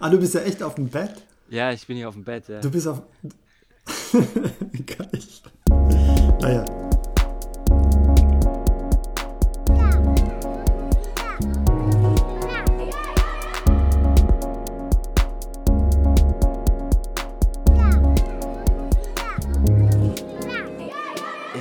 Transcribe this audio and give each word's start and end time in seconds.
ah, 0.00 0.08
du 0.08 0.18
bist 0.18 0.34
ja 0.34 0.40
echt 0.42 0.62
auf 0.62 0.74
dem 0.74 0.88
Bett? 0.88 1.14
Ja, 1.48 1.72
ich 1.72 1.86
bin 1.86 1.96
hier 1.96 2.08
auf 2.08 2.14
dem 2.14 2.24
Bett. 2.24 2.48
Ja. 2.48 2.60
Du 2.60 2.70
bist 2.70 2.86
auf. 2.86 3.02
Geil. 4.12 5.22
Naja. 6.40 6.79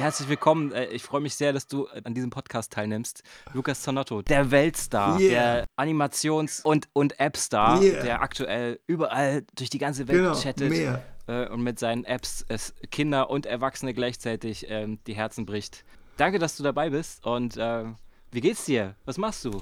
Herzlich 0.10 0.28
willkommen. 0.30 0.72
Äh, 0.72 0.88
ich 0.88 1.04
freue 1.04 1.22
mich 1.22 1.36
sehr, 1.36 1.54
dass 1.54 1.68
du 1.68 1.86
äh, 1.94 2.02
an 2.04 2.16
diesem 2.16 2.32
Podcast 2.32 2.74
teilnimmst. 2.74 3.22
Lukas 3.54 3.84
Zanotto, 3.84 4.24
der 4.24 4.50
Weltstar, 4.50 5.20
Yeah. 5.20 5.30
der 5.30 5.66
Animations- 5.78 6.64
und, 6.64 6.90
und 6.94 7.20
App-Star, 7.20 7.80
Yeah. 7.80 8.02
der 8.02 8.22
aktuell 8.24 8.80
überall 8.88 9.44
durch 9.56 9.70
die 9.70 9.78
ganze 9.78 10.08
Welt 10.08 10.18
Genau, 10.18 10.34
chattet 10.34 10.72
mehr. 10.72 11.04
äh, 11.28 11.48
und 11.50 11.62
mit 11.62 11.78
seinen 11.78 12.06
Apps 12.06 12.44
Kinder 12.90 13.30
und 13.30 13.46
Erwachsene 13.46 13.94
gleichzeitig 13.94 14.66
ähm, 14.68 14.98
die 15.06 15.14
Herzen 15.14 15.46
bricht. 15.46 15.86
Danke, 16.18 16.40
dass 16.40 16.58
du 16.58 16.64
dabei 16.64 16.90
bist 16.90 17.24
und 17.24 17.56
äh, 17.58 17.84
wie 18.32 18.42
geht's 18.42 18.66
dir? 18.66 18.96
Was 19.06 19.20
machst 19.20 19.46
du? 19.46 19.62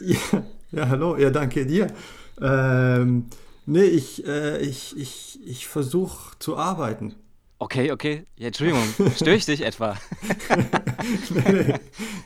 Ja, 0.00 0.44
ja, 0.70 0.88
hallo, 0.90 1.16
ja, 1.16 1.30
danke 1.30 1.66
dir. 1.66 1.88
Ähm, 2.40 3.26
nee, 3.66 3.82
ich, 3.82 4.24
äh, 4.24 4.58
ich, 4.58 4.96
ich, 4.96 5.40
ich 5.44 5.66
versuche 5.66 6.38
zu 6.38 6.56
arbeiten. 6.56 7.16
Okay, 7.60 7.90
okay. 7.90 8.24
Ja, 8.36 8.46
Entschuldigung, 8.48 8.82
störe 9.16 9.34
ich 9.34 9.44
dich 9.44 9.62
etwa? 9.62 9.96
nee, 11.44 11.74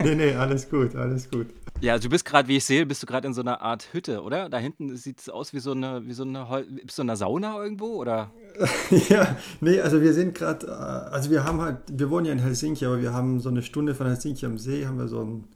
nee, 0.04 0.14
nee, 0.14 0.34
alles 0.34 0.68
gut, 0.68 0.94
alles 0.94 1.30
gut. 1.30 1.46
Ja, 1.80 1.98
du 1.98 2.10
bist 2.10 2.24
gerade, 2.26 2.48
wie 2.48 2.58
ich 2.58 2.64
sehe, 2.64 2.84
bist 2.84 3.02
du 3.02 3.06
gerade 3.06 3.26
in 3.26 3.34
so 3.34 3.40
einer 3.40 3.62
Art 3.62 3.88
Hütte, 3.92 4.22
oder? 4.22 4.50
Da 4.50 4.58
hinten 4.58 4.94
sieht 4.96 5.20
es 5.20 5.28
aus 5.30 5.54
wie 5.54 5.58
so 5.58 5.72
eine, 5.72 6.06
wie 6.06 6.12
so 6.12 6.22
eine, 6.22 6.46
bist 6.84 6.98
du 6.98 7.02
in 7.02 7.08
einer 7.08 7.16
Sauna 7.16 7.56
irgendwo, 7.62 7.96
oder? 7.96 8.30
Ja, 9.08 9.36
nee, 9.60 9.80
also 9.80 10.02
wir 10.02 10.12
sind 10.12 10.34
gerade, 10.34 10.66
äh, 10.66 10.70
also 10.70 11.30
wir 11.30 11.44
haben 11.44 11.60
halt, 11.62 11.78
wir 11.90 12.10
wohnen 12.10 12.26
ja 12.26 12.32
in 12.32 12.38
Helsinki, 12.38 12.84
aber 12.84 13.00
wir 13.00 13.14
haben 13.14 13.40
so 13.40 13.48
eine 13.48 13.62
Stunde 13.62 13.94
von 13.94 14.06
Helsinki 14.06 14.44
am 14.44 14.58
See, 14.58 14.86
haben 14.86 14.98
wir 14.98 15.08
so 15.08 15.24
ein 15.24 15.48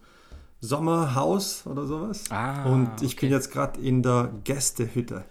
Sommerhaus 0.61 1.67
oder 1.67 1.87
sowas. 1.87 2.25
Ah, 2.31 2.65
Und 2.65 3.03
ich 3.03 3.17
bin 3.17 3.29
okay. 3.29 3.35
jetzt 3.35 3.53
gerade 3.53 3.81
in 3.81 4.03
der 4.03 4.33
Gästehütte. 4.45 5.25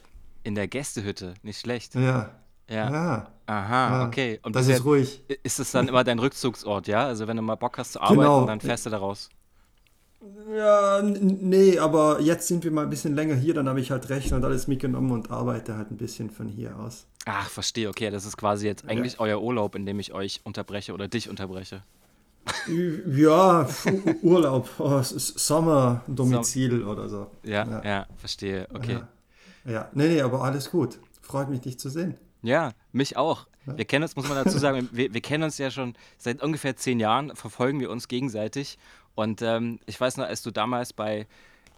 In 0.43 0.53
der 0.53 0.67
Gästehütte, 0.67 1.33
nicht 1.41 1.59
schlecht. 1.59 1.95
Ja. 1.95 2.29
Ja. 2.69 2.91
Ja. 2.91 3.27
Aha, 3.47 3.99
ja. 4.01 4.07
okay. 4.07 4.39
Und 4.43 4.55
das 4.55 4.67
ist 4.67 4.77
ja- 4.79 4.83
ruhig. 4.83 5.23
Ist 5.43 5.59
es 5.59 5.71
dann 5.71 5.87
immer 5.87 6.03
dein 6.03 6.17
Rückzugsort, 6.19 6.87
ja? 6.87 7.05
Also 7.05 7.27
wenn 7.27 7.37
du 7.37 7.43
mal 7.43 7.55
Bock 7.55 7.77
hast 7.77 7.93
zu 7.93 8.01
arbeiten, 8.01 8.19
Genau. 8.21 8.45
dann 8.45 8.59
fährst 8.59 8.85
du 8.87 8.89
da 8.89 8.97
raus. 8.97 9.29
Ja, 10.55 11.01
nee, 11.03 11.77
aber 11.77 12.19
jetzt 12.19 12.47
sind 12.47 12.63
wir 12.63 12.71
mal 12.71 12.81
ein 12.83 12.89
bisschen 12.89 13.13
länger 13.15 13.35
hier, 13.35 13.53
dann 13.53 13.69
habe 13.69 13.79
ich 13.79 13.91
halt 13.91 14.09
Rechner 14.09 14.37
und 14.37 14.45
alles 14.45 14.67
mitgenommen 14.67 15.11
und 15.11 15.29
arbeite 15.29 15.77
halt 15.77 15.91
ein 15.91 15.97
bisschen 15.97 16.31
von 16.31 16.47
hier 16.47 16.75
aus. 16.79 17.05
Ach, 17.25 17.47
verstehe, 17.49 17.87
okay. 17.89 18.09
Das 18.09 18.25
ist 18.25 18.35
quasi 18.35 18.65
jetzt 18.65 18.87
eigentlich 18.89 19.19
euer 19.19 19.39
Urlaub, 19.41 19.75
in 19.75 19.85
dem 19.85 19.99
ich 19.99 20.13
euch 20.13 20.41
unterbreche 20.43 20.93
oder 20.93 21.07
dich 21.07 21.29
unterbreche. 21.29 21.83
Ja, 23.07 23.67
Urlaub, 24.23 24.69
oh, 24.79 24.99
Sommerdomizil 25.03 26.83
oder 26.83 27.07
so. 27.09 27.27
Ja, 27.43 27.65
ja, 27.67 27.83
Ja. 27.83 28.05
verstehe, 28.17 28.67
okay. 28.73 28.99
Ja. 29.65 29.71
ja, 29.71 29.89
nee, 29.93 30.07
nee, 30.07 30.21
aber 30.21 30.43
alles 30.43 30.71
gut. 30.71 30.97
Freut 31.21 31.49
mich, 31.49 31.61
dich 31.61 31.77
zu 31.79 31.89
sehen. 31.89 32.15
Ja, 32.45 32.71
mich 32.91 33.17
auch. 33.17 33.47
Wir 33.65 33.85
kennen 33.85 34.03
uns, 34.03 34.15
muss 34.15 34.27
man 34.29 34.43
dazu 34.43 34.59
sagen, 34.59 34.87
wir, 34.91 35.11
wir 35.13 35.21
kennen 35.21 35.43
uns 35.43 35.57
ja 35.57 35.71
schon 35.71 35.95
seit 36.19 36.43
ungefähr 36.43 36.75
zehn 36.75 36.99
Jahren, 36.99 37.35
verfolgen 37.35 37.79
wir 37.79 37.89
uns 37.89 38.07
gegenseitig. 38.07 38.77
Und 39.15 39.41
ähm, 39.41 39.79
ich 39.87 39.99
weiß 39.99 40.17
noch, 40.17 40.25
als 40.25 40.43
du 40.43 40.51
damals 40.51 40.93
bei 40.93 41.25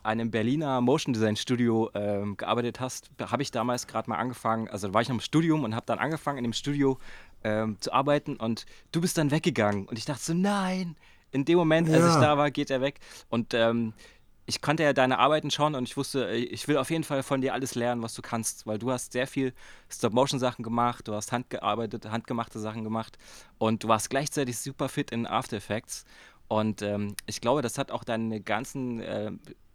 einem 0.04 0.30
Berliner 0.32 0.82
Motion 0.82 1.14
Design 1.14 1.38
Studio 1.38 1.90
ähm, 1.94 2.36
gearbeitet 2.36 2.80
hast, 2.82 3.10
habe 3.22 3.42
ich 3.42 3.52
damals 3.52 3.88
gerade 3.88 4.10
mal 4.10 4.18
angefangen, 4.18 4.68
also 4.68 4.94
war 4.94 5.02
ich 5.02 5.08
noch 5.08 5.16
im 5.16 5.22
Studium 5.22 5.64
und 5.64 5.76
habe 5.76 5.86
dann 5.86 6.00
angefangen 6.00 6.40
in 6.40 6.44
dem 6.44 6.54
Studio 6.54 6.98
ähm, 7.44 7.78
zu 7.80 7.94
arbeiten 7.94 8.36
und 8.36 8.66
du 8.92 9.00
bist 9.00 9.18
dann 9.18 9.32
weggegangen. 9.32 9.86
Und 9.86 9.98
ich 9.98 10.06
dachte 10.06 10.22
so, 10.24 10.34
nein, 10.34 10.98
in 11.32 11.46
dem 11.46 11.58
Moment, 11.58 11.90
als 11.90 12.00
Ja. 12.00 12.10
ich 12.16 12.16
da 12.22 12.38
war, 12.38 12.52
geht 12.52 12.70
er 12.70 12.82
weg. 12.82 13.00
Und 13.30 13.54
ähm, 13.54 13.94
ich 14.48 14.62
konnte 14.62 14.82
ja 14.82 14.94
deine 14.94 15.20
Arbeiten 15.20 15.52
schauen 15.52 15.76
und 15.76 15.84
ich 15.84 15.98
wusste, 15.98 16.30
äh, 16.30 16.38
ich 16.38 16.68
will 16.68 16.78
auf 16.78 16.90
jeden 16.90 17.04
Fall 17.04 17.22
von 17.22 17.42
dir 17.42 17.54
alles 17.54 17.76
lernen, 17.76 18.02
was 18.02 18.14
du 18.14 18.22
kannst, 18.22 18.66
weil 18.66 18.80
du 18.80 18.92
hast 18.92 19.12
sehr 19.12 19.28
viel 19.28 19.54
Stop-Motion-Sachen 19.90 20.64
gemacht, 20.64 21.08
du 21.08 21.14
hast 21.14 21.32
handgearbeitet, 21.32 22.10
handgemachte 22.10 22.60
Sachen 22.60 22.84
gemacht 22.84 23.18
und 23.58 23.84
du 23.84 23.90
warst 23.90 24.10
gleichzeitig 24.10 24.58
super 24.58 24.90
fit 24.90 25.12
in 25.12 25.28
After 25.28 25.58
Effects. 25.58 26.06
Und 26.48 26.82
ähm, 26.82 27.16
ich 27.26 27.42
glaube, 27.42 27.62
das 27.62 27.78
hat 27.78 27.92
auch 27.92 28.06
deinen 28.06 28.46
ganzen 28.46 29.02
äh, 29.02 29.32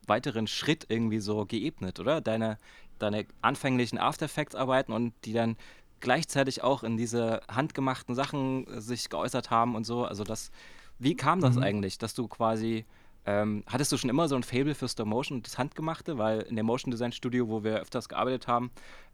weiteren 0.06 0.46
Schritt 0.46 0.86
irgendwie 0.88 1.20
so 1.20 1.44
geebnet, 1.44 2.00
oder? 2.00 2.22
Deine, 2.22 2.56
deine 2.98 3.26
anfänglichen 3.42 3.98
After 3.98 4.24
Effects-Arbeiten 4.24 4.92
und 4.92 5.12
die 5.26 5.34
dann 5.34 5.56
gleichzeitig 6.00 6.62
auch 6.62 6.82
in 6.82 6.96
diese 6.96 7.42
handgemachten 7.46 8.14
Sachen 8.14 8.66
äh, 8.68 8.80
sich 8.80 9.10
geäußert 9.10 9.50
haben 9.50 9.74
und 9.74 9.84
so. 9.84 10.06
Also 10.06 10.24
das, 10.24 10.50
wie 10.98 11.14
kam 11.14 11.42
das 11.42 11.58
eigentlich, 11.58 11.98
dass 11.98 12.14
du 12.14 12.26
quasi 12.26 12.86
ähm, 13.26 13.62
hattest 13.66 13.92
du 13.92 13.96
schon 13.96 14.10
immer 14.10 14.28
so 14.28 14.34
ein 14.36 14.42
Fable 14.42 14.74
für 14.74 14.88
Stop 14.88 15.06
Motion 15.06 15.38
und 15.38 15.46
das 15.46 15.58
Handgemachte? 15.58 16.18
Weil 16.18 16.40
in 16.42 16.56
dem 16.56 16.66
Motion 16.66 16.90
Design 16.90 17.12
Studio, 17.12 17.48
wo 17.48 17.62
wir 17.64 17.80
öfters 17.80 18.08
gearbeitet 18.08 18.48
haben, 18.48 18.70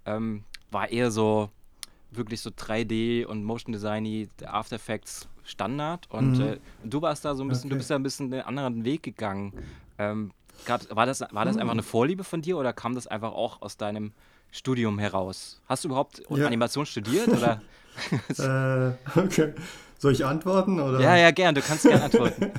ähm, 0.07 0.45
war 0.71 0.91
eher 0.91 1.11
so 1.11 1.51
wirklich 2.11 2.41
so 2.41 2.49
3D 2.51 3.27
und 3.27 3.45
Motion 3.45 3.73
Designy, 3.73 4.29
After 4.47 4.77
Effects 4.77 5.29
Standard. 5.45 6.07
Und 6.11 6.41
äh, 6.41 6.59
du 6.85 7.03
warst 7.03 7.25
da 7.25 7.35
so 7.35 7.43
ein 7.43 7.49
bisschen, 7.49 7.69
du 7.71 7.75
Okay. 7.75 7.79
bist 7.81 7.91
da 7.91 7.95
ein 7.97 8.03
bisschen 8.03 8.33
einen 8.33 8.43
anderen 8.43 8.85
Weg 8.85 9.03
gegangen. 9.03 9.53
Ähm, 9.99 10.33
war 10.91 11.07
das, 11.07 11.21
war 11.21 11.45
das 11.45 11.57
einfach 11.57 11.73
eine 11.73 11.83
Vorliebe 11.83 12.25
von 12.25 12.43
dir 12.43 12.57
oder 12.59 12.73
kam 12.73 12.95
das 12.95 13.07
einfach 13.07 13.33
auch 13.33 13.63
aus 13.63 13.77
deinem 13.77 14.13
Studium 14.51 14.99
heraus? 14.99 15.61
Hast 15.67 15.85
du 15.85 15.89
überhaupt 15.89 16.23
Ja. 16.31 16.47
Animation 16.47 16.87
studiert? 16.87 17.29
Oder? 17.29 17.61
Äh, 18.39 18.93
okay. 19.19 19.55
Soll 19.99 20.13
ich 20.13 20.25
antworten? 20.25 20.79
Oder? 20.79 21.01
ja, 21.01 21.17
ja, 21.17 21.33
gern, 21.33 21.55
du 21.55 21.61
kannst 21.61 21.83
gerne 21.83 22.05
antworten. 22.05 22.53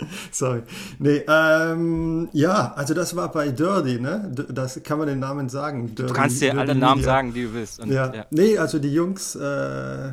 Sorry. 0.30 0.62
Nee, 0.98 1.24
ähm, 1.28 2.28
ja, 2.32 2.72
also 2.74 2.94
das 2.94 3.16
war 3.16 3.30
bei 3.32 3.50
Dirty, 3.50 4.00
ne? 4.00 4.30
Das 4.50 4.80
kann 4.82 4.98
man 4.98 5.08
den 5.08 5.18
Namen 5.18 5.48
sagen. 5.48 5.94
Du 5.94 6.06
kannst 6.06 6.40
dir 6.40 6.56
alle 6.56 6.74
Namen 6.74 7.02
sagen, 7.02 7.32
die 7.32 7.44
du 7.44 7.54
willst. 7.54 7.80
Und, 7.80 7.90
Ja. 7.90 8.14
ja. 8.14 8.26
Nee, 8.30 8.58
also 8.58 8.78
die 8.78 8.92
Jungs, 8.92 9.34
äh, 9.34 10.12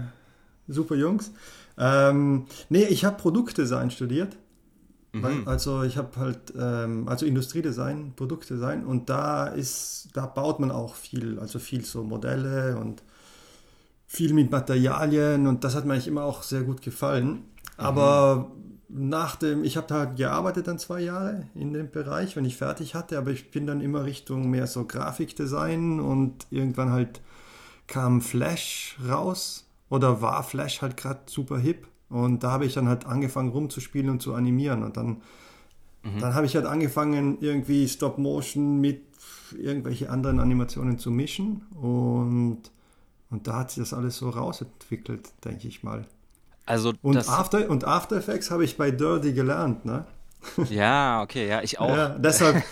super 0.67 0.95
Jungs. 0.95 1.31
Ähm, 1.77 2.45
nee, 2.69 2.85
ich 2.85 3.05
habe 3.05 3.17
Produktdesign 3.17 3.91
studiert. 3.91 4.37
Mhm. 5.13 5.43
Also 5.45 5.83
ich 5.83 5.97
habe 5.97 6.09
halt, 6.17 6.53
ähm, 6.59 7.07
also 7.07 7.25
Industriedesign, 7.25 8.13
Produktdesign 8.15 8.85
und 8.85 9.09
da 9.09 9.47
ist, 9.47 10.09
da 10.13 10.25
baut 10.25 10.59
man 10.59 10.71
auch 10.71 10.95
viel, 10.95 11.39
also 11.39 11.59
viel 11.59 11.85
so 11.85 12.03
Modelle 12.03 12.77
und 12.77 13.01
viel 14.07 14.33
mit 14.33 14.51
Materialien 14.51 15.47
und 15.47 15.63
das 15.63 15.75
hat 15.75 15.85
mir 15.85 15.93
eigentlich 15.93 16.07
immer 16.07 16.23
auch 16.23 16.43
sehr 16.43 16.63
gut 16.63 16.81
gefallen. 16.81 17.43
Aber 17.77 18.51
nach 18.87 19.35
dem, 19.35 19.63
ich 19.63 19.77
habe 19.77 19.87
da 19.87 19.95
halt 19.95 20.17
gearbeitet 20.17 20.67
dann 20.67 20.79
zwei 20.79 21.01
Jahre 21.01 21.47
in 21.55 21.73
dem 21.73 21.89
Bereich, 21.89 22.35
wenn 22.35 22.45
ich 22.45 22.57
fertig 22.57 22.95
hatte, 22.95 23.17
aber 23.17 23.31
ich 23.31 23.51
bin 23.51 23.65
dann 23.65 23.81
immer 23.81 24.05
Richtung 24.05 24.49
mehr 24.49 24.67
so 24.67 24.85
Grafikdesign 24.85 25.99
und 25.99 26.47
irgendwann 26.51 26.91
halt 26.91 27.21
kam 27.87 28.21
Flash 28.21 28.97
raus 29.07 29.67
oder 29.89 30.21
war 30.21 30.43
Flash 30.43 30.81
halt 30.81 30.97
gerade 30.97 31.21
super 31.25 31.57
hip 31.57 31.87
und 32.09 32.43
da 32.43 32.51
habe 32.51 32.65
ich 32.65 32.73
dann 32.73 32.87
halt 32.87 33.05
angefangen 33.05 33.49
rumzuspielen 33.49 34.09
und 34.09 34.21
zu 34.21 34.33
animieren 34.33 34.83
und 34.83 34.97
dann, 34.97 35.21
dann 36.19 36.35
habe 36.35 36.45
ich 36.45 36.55
halt 36.55 36.65
angefangen 36.65 37.37
irgendwie 37.41 37.87
Stop 37.87 38.17
Motion 38.17 38.79
mit 38.79 39.01
irgendwelche 39.57 40.09
anderen 40.09 40.39
Animationen 40.39 40.99
zu 40.99 41.09
mischen 41.11 41.63
und, 41.81 42.61
und 43.29 43.47
da 43.47 43.59
hat 43.59 43.71
sich 43.71 43.81
das 43.81 43.93
alles 43.93 44.17
so 44.17 44.29
rausentwickelt, 44.29 45.31
denke 45.43 45.67
ich 45.67 45.83
mal. 45.83 46.05
Also 46.65 46.93
Und, 47.01 47.17
After, 47.29 47.69
und 47.69 47.85
After 47.85 48.17
Effects 48.17 48.49
habe 48.51 48.63
ich 48.63 48.77
bei 48.77 48.91
Dirty 48.91 49.33
gelernt, 49.33 49.85
ne? 49.85 50.05
ja, 50.69 51.21
okay, 51.23 51.47
ja, 51.47 51.61
ich 51.63 51.79
auch. 51.79 51.89
Ja, 51.95 52.09
deshalb, 52.09 52.63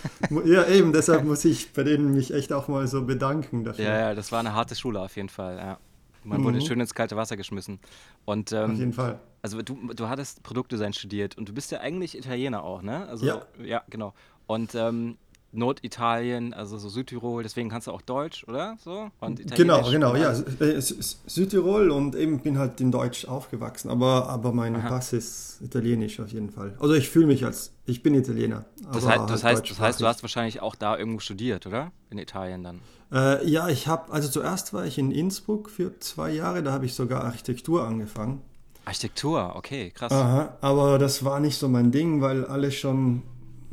ja 0.45 0.65
eben, 0.67 0.93
deshalb 0.93 1.23
muss 1.23 1.43
ich 1.45 1.73
bei 1.73 1.83
denen 1.83 2.13
mich 2.13 2.33
echt 2.33 2.53
auch 2.53 2.67
mal 2.67 2.87
so 2.87 3.03
bedanken 3.03 3.63
dafür. 3.63 3.85
Ja, 3.85 3.99
ja, 3.99 4.15
das 4.15 4.31
war 4.31 4.39
eine 4.39 4.53
harte 4.53 4.75
Schule 4.75 4.99
auf 4.99 5.15
jeden 5.15 5.29
Fall. 5.29 5.57
Ja. 5.57 5.77
Man 6.23 6.43
wurde 6.43 6.61
schön 6.61 6.79
ins 6.79 6.93
kalte 6.93 7.15
Wasser 7.17 7.35
geschmissen. 7.35 7.79
Und 8.25 8.51
Mhm. 8.51 8.57
Auf 8.57 8.69
ähm, 8.69 8.75
jeden 8.75 8.93
Fall. 8.93 9.19
also 9.41 9.61
du, 9.61 9.75
du 9.93 10.07
hattest 10.07 10.43
Produktdesign 10.43 10.93
studiert 10.93 11.37
und 11.37 11.49
du 11.49 11.53
bist 11.53 11.71
ja 11.71 11.79
eigentlich 11.79 12.17
Italiener 12.17 12.63
auch, 12.63 12.81
ne? 12.81 13.07
Also, 13.07 13.25
Ja. 13.25 13.41
Ja, 13.63 13.83
genau. 13.89 14.13
Und 14.47 14.75
ähm, 14.75 15.17
Norditalien, 15.53 16.53
also 16.53 16.77
so 16.77 16.89
Südtirol, 16.89 17.43
deswegen 17.43 17.69
kannst 17.69 17.87
du 17.87 17.91
auch 17.91 18.01
Deutsch, 18.01 18.43
oder? 18.47 18.75
So? 18.83 19.11
Und 19.19 19.55
Genau, 19.55 19.89
genau, 19.89 20.15
ja. 20.15 20.31
äh, 20.31 20.81
Südtirol 20.81 21.91
und 21.91 22.15
eben 22.15 22.39
bin 22.39 22.57
halt 22.57 22.81
in 22.81 22.91
Deutsch 22.91 23.25
aufgewachsen, 23.25 23.89
aber, 23.89 24.27
aber 24.29 24.51
mein 24.51 24.73
Pass 24.73 25.13
ist 25.13 25.61
italienisch 25.61 26.19
auf 26.19 26.29
jeden 26.29 26.49
Fall. 26.49 26.75
Also 26.79 26.95
ich 26.95 27.09
fühle 27.09 27.27
mich 27.27 27.45
als, 27.45 27.71
ich 27.85 28.01
bin 28.01 28.15
Italiener. 28.15 28.65
Das, 28.77 28.87
aber 28.87 28.95
heißt, 28.95 29.19
halt 29.19 29.29
das, 29.29 29.43
heißt, 29.43 29.69
das 29.69 29.79
heißt, 29.79 30.01
du 30.01 30.07
hast 30.07 30.23
wahrscheinlich 30.23 30.61
auch 30.61 30.75
da 30.75 30.97
irgendwo 30.97 31.19
studiert, 31.19 31.67
oder? 31.67 31.91
In 32.09 32.17
Italien 32.17 32.63
dann. 32.63 32.79
Äh, 33.11 33.47
ja, 33.47 33.69
ich 33.69 33.87
habe, 33.87 34.11
also 34.11 34.27
zuerst 34.29 34.73
war 34.73 34.85
ich 34.85 34.97
in 34.97 35.11
Innsbruck 35.11 35.69
für 35.69 35.99
zwei 35.99 36.31
Jahre, 36.31 36.63
da 36.63 36.71
habe 36.71 36.85
ich 36.85 36.95
sogar 36.95 37.23
Architektur 37.23 37.83
angefangen. 37.85 38.41
Architektur, 38.85 39.53
okay, 39.55 39.91
krass. 39.91 40.11
Aha, 40.11 40.57
aber 40.61 40.99
das 40.99 41.23
war 41.23 41.39
nicht 41.39 41.57
so 41.57 41.69
mein 41.69 41.91
Ding, 41.91 42.21
weil 42.21 42.45
alle 42.45 42.71
schon 42.71 43.21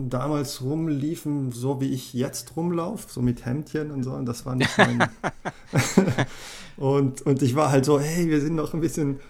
damals 0.09 0.63
rumliefen, 0.63 1.53
so 1.53 1.81
wie 1.81 1.89
ich 1.89 2.15
jetzt 2.15 2.57
rumlaufe, 2.57 3.07
so 3.11 3.21
mit 3.21 3.45
Hemdchen 3.45 3.91
und 3.91 4.03
so. 4.03 4.13
Und 4.13 4.27
das 4.27 4.47
war 4.47 4.55
nicht 4.55 4.71
mein. 4.79 5.09
und, 6.77 7.23
und 7.23 7.43
ich 7.43 7.55
war 7.55 7.71
halt 7.71 7.85
so, 7.85 8.01
hey, 8.01 8.29
wir 8.29 8.41
sind 8.41 8.55
noch 8.55 8.73
ein 8.73 8.81
bisschen, 8.81 9.21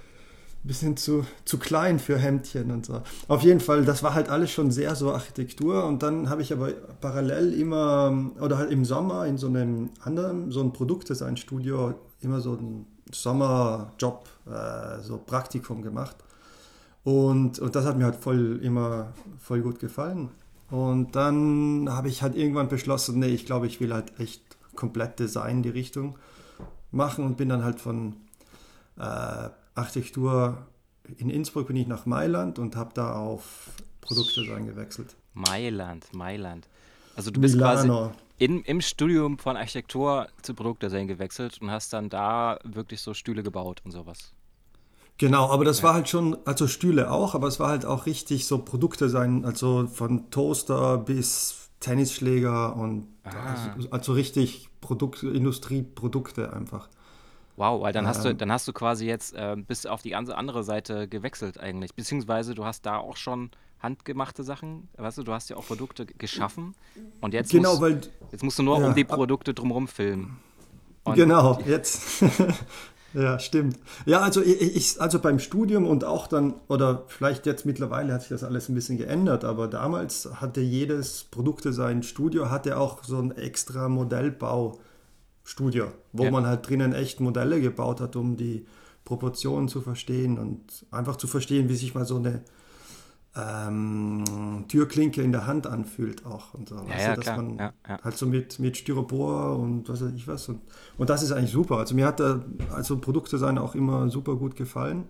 bisschen 0.62 0.96
zu, 0.96 1.24
zu 1.44 1.58
klein 1.58 1.98
für 1.98 2.18
Hemdchen 2.18 2.70
und 2.70 2.86
so. 2.86 3.02
Auf 3.28 3.42
jeden 3.42 3.60
Fall, 3.60 3.84
das 3.84 4.02
war 4.02 4.14
halt 4.14 4.28
alles 4.28 4.50
schon 4.50 4.70
sehr 4.70 4.94
so 4.94 5.12
Architektur. 5.12 5.84
Und 5.84 6.02
dann 6.02 6.28
habe 6.28 6.42
ich 6.42 6.52
aber 6.52 6.72
parallel 7.00 7.54
immer, 7.54 8.30
oder 8.40 8.58
halt 8.58 8.70
im 8.70 8.84
Sommer 8.84 9.26
in 9.26 9.38
so 9.38 9.46
einem 9.48 9.90
anderen, 10.02 10.50
so 10.50 10.60
ein 10.60 10.72
Produktdesign-Studio, 10.72 11.94
immer 12.20 12.40
so 12.40 12.52
einen 12.52 12.86
Sommerjob, 13.12 14.28
äh, 14.46 15.02
so 15.02 15.18
Praktikum 15.18 15.82
gemacht. 15.82 16.16
Und, 17.04 17.58
und 17.58 17.74
das 17.74 17.84
hat 17.86 17.96
mir 17.96 18.04
halt 18.04 18.16
voll 18.16 18.60
immer 18.62 19.12
voll 19.38 19.62
gut 19.62 19.78
gefallen. 19.78 20.28
Und 20.70 21.16
dann 21.16 21.88
habe 21.90 22.08
ich 22.08 22.22
halt 22.22 22.36
irgendwann 22.36 22.68
beschlossen, 22.68 23.18
nee, 23.18 23.28
ich 23.28 23.46
glaube, 23.46 23.66
ich 23.66 23.80
will 23.80 23.92
halt 23.92 24.18
echt 24.20 24.42
komplett 24.76 25.18
Design 25.18 25.62
die 25.62 25.68
Richtung 25.68 26.18
machen 26.92 27.24
und 27.24 27.36
bin 27.36 27.48
dann 27.48 27.64
halt 27.64 27.80
von 27.80 28.16
äh, 28.96 29.48
Architektur 29.74 30.66
in 31.18 31.30
Innsbruck 31.30 31.66
bin 31.66 31.76
ich 31.76 31.86
nach 31.86 32.06
Mailand 32.06 32.58
und 32.58 32.76
habe 32.76 32.90
da 32.94 33.14
auf 33.14 33.70
Produktdesign 34.00 34.66
gewechselt. 34.66 35.16
Mailand, 35.34 36.12
Mailand. 36.12 36.68
Also 37.16 37.30
du 37.30 37.40
bist 37.40 37.56
Milano. 37.56 38.08
quasi 38.08 38.18
in, 38.38 38.62
im 38.62 38.80
Studium 38.80 39.38
von 39.38 39.56
Architektur 39.56 40.28
zu 40.42 40.54
Produktdesign 40.54 41.08
gewechselt 41.08 41.60
und 41.60 41.70
hast 41.70 41.92
dann 41.92 42.08
da 42.08 42.58
wirklich 42.64 43.00
so 43.00 43.14
Stühle 43.14 43.42
gebaut 43.42 43.82
und 43.84 43.90
sowas. 43.90 44.32
Genau, 45.20 45.50
aber 45.50 45.66
das 45.66 45.82
war 45.82 45.92
halt 45.92 46.08
schon, 46.08 46.38
also 46.46 46.66
Stühle 46.66 47.10
auch, 47.10 47.34
aber 47.34 47.46
es 47.46 47.60
war 47.60 47.68
halt 47.68 47.84
auch 47.84 48.06
richtig 48.06 48.46
so 48.46 48.56
Produkte 48.56 49.10
sein, 49.10 49.44
also 49.44 49.86
von 49.86 50.30
Toaster 50.30 50.96
bis 50.96 51.68
Tennisschläger 51.78 52.74
und 52.74 53.06
also, 53.22 53.90
also, 53.90 54.12
richtig 54.14 54.70
Produkt, 54.80 55.22
Industrieprodukte 55.22 56.54
einfach. 56.54 56.88
Wow, 57.56 57.82
weil 57.82 57.92
dann 57.92 58.06
hast 58.06 58.24
du, 58.24 58.34
dann 58.34 58.50
hast 58.50 58.66
du 58.66 58.72
quasi 58.72 59.04
jetzt 59.04 59.34
äh, 59.34 59.56
bis 59.58 59.84
auf 59.84 60.00
die 60.00 60.08
ganze 60.08 60.38
andere 60.38 60.64
Seite 60.64 61.06
gewechselt 61.06 61.60
eigentlich. 61.60 61.94
Beziehungsweise 61.94 62.54
du 62.54 62.64
hast 62.64 62.86
da 62.86 62.96
auch 62.96 63.18
schon 63.18 63.50
handgemachte 63.78 64.42
Sachen, 64.42 64.88
weißt 64.96 65.18
du, 65.18 65.22
du 65.22 65.34
hast 65.34 65.50
ja 65.50 65.56
auch 65.58 65.66
Produkte 65.66 66.06
geschaffen 66.06 66.74
und 67.20 67.34
jetzt, 67.34 67.52
genau, 67.52 67.72
musst, 67.72 67.82
weil, 67.82 68.00
jetzt 68.32 68.42
musst 68.42 68.58
du 68.58 68.62
nur 68.62 68.80
ja, 68.80 68.86
um 68.86 68.94
die 68.94 69.04
Produkte 69.04 69.52
drumherum 69.52 69.86
filmen. 69.86 70.38
Und 71.04 71.14
genau, 71.16 71.58
jetzt. 71.66 72.24
Ja, 73.12 73.38
stimmt. 73.38 73.78
Ja, 74.06 74.20
also 74.20 74.42
ich, 74.42 75.00
also 75.00 75.18
beim 75.18 75.38
Studium 75.38 75.86
und 75.86 76.04
auch 76.04 76.26
dann, 76.26 76.54
oder 76.68 77.04
vielleicht 77.08 77.46
jetzt 77.46 77.66
mittlerweile 77.66 78.12
hat 78.12 78.22
sich 78.22 78.30
das 78.30 78.44
alles 78.44 78.68
ein 78.68 78.74
bisschen 78.74 78.98
geändert, 78.98 79.44
aber 79.44 79.68
damals 79.68 80.28
hatte 80.36 80.60
jedes 80.60 81.24
Produktdesign 81.24 82.02
Studio, 82.02 82.50
hatte 82.50 82.78
auch 82.78 83.02
so 83.02 83.18
ein 83.18 83.36
extra 83.36 83.88
Modellbaustudio, 83.88 85.88
wo 86.12 86.24
ja. 86.24 86.30
man 86.30 86.46
halt 86.46 86.68
drinnen 86.68 86.92
echt 86.92 87.20
Modelle 87.20 87.60
gebaut 87.60 88.00
hat, 88.00 88.14
um 88.14 88.36
die 88.36 88.66
Proportionen 89.04 89.68
zu 89.68 89.80
verstehen 89.80 90.38
und 90.38 90.86
einfach 90.92 91.16
zu 91.16 91.26
verstehen, 91.26 91.68
wie 91.68 91.76
sich 91.76 91.94
mal 91.94 92.04
so 92.04 92.16
eine 92.16 92.44
ähm, 93.36 94.64
Türklinke 94.68 95.22
in 95.22 95.32
der 95.32 95.46
Hand 95.46 95.66
anfühlt 95.66 96.26
auch 96.26 96.54
und 96.54 96.68
so. 96.68 96.76
Ja, 96.88 97.00
ja, 97.00 97.16
dass 97.16 97.36
man 97.36 97.58
ja, 97.58 97.72
ja. 97.88 98.02
halt 98.02 98.16
so 98.16 98.26
mit, 98.26 98.58
mit 98.58 98.76
Styropor 98.76 99.56
und 99.58 99.88
was 99.88 100.02
weiß 100.02 100.12
ich 100.14 100.26
was. 100.26 100.48
Und, 100.48 100.60
und 100.98 101.10
das 101.10 101.22
ist 101.22 101.32
eigentlich 101.32 101.52
super. 101.52 101.76
Also 101.78 101.94
mir 101.94 102.06
hat 102.06 102.18
da, 102.18 102.44
also 102.74 102.98
Produktdesign 102.98 103.58
auch 103.58 103.74
immer 103.74 104.08
super 104.10 104.34
gut 104.34 104.56
gefallen. 104.56 105.04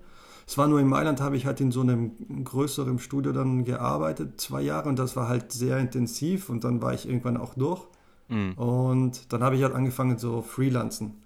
Es 0.47 0.59
war 0.59 0.67
nur 0.67 0.81
in 0.81 0.89
Mailand, 0.89 1.21
habe 1.21 1.37
ich 1.37 1.47
halt 1.47 1.61
in 1.61 1.71
so 1.71 1.81
einem 1.81 2.45
größeren 2.45 2.99
Studio 2.99 3.33
dann 3.33 3.65
gearbeitet, 3.65 4.41
zwei 4.41 4.63
Jahre, 4.63 4.89
und 4.89 4.99
das 4.99 5.15
war 5.15 5.29
halt 5.29 5.53
sehr 5.53 5.79
intensiv 5.79 6.51
und 6.51 6.65
dann 6.65 6.83
war 6.83 6.93
ich 6.93 7.09
irgendwann 7.09 7.37
auch 7.37 7.55
durch. 7.55 7.87
Mhm. 8.29 8.55
Und 8.55 9.33
dann 9.33 9.45
habe 9.45 9.57
ich 9.57 9.63
halt 9.63 9.75
angefangen 9.75 10.19
so 10.19 10.43
freelancen. 10.43 11.23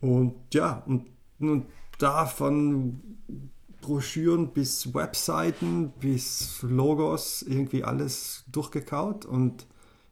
Und 0.00 0.34
ja, 0.54 0.82
und, 0.86 1.06
und 1.38 1.66
davon 1.98 3.17
Broschüren 3.80 4.48
bis 4.48 4.94
Webseiten 4.94 5.92
bis 6.00 6.62
Logos 6.62 7.42
irgendwie 7.42 7.84
alles 7.84 8.44
durchgekaut 8.50 9.24
und 9.24 9.66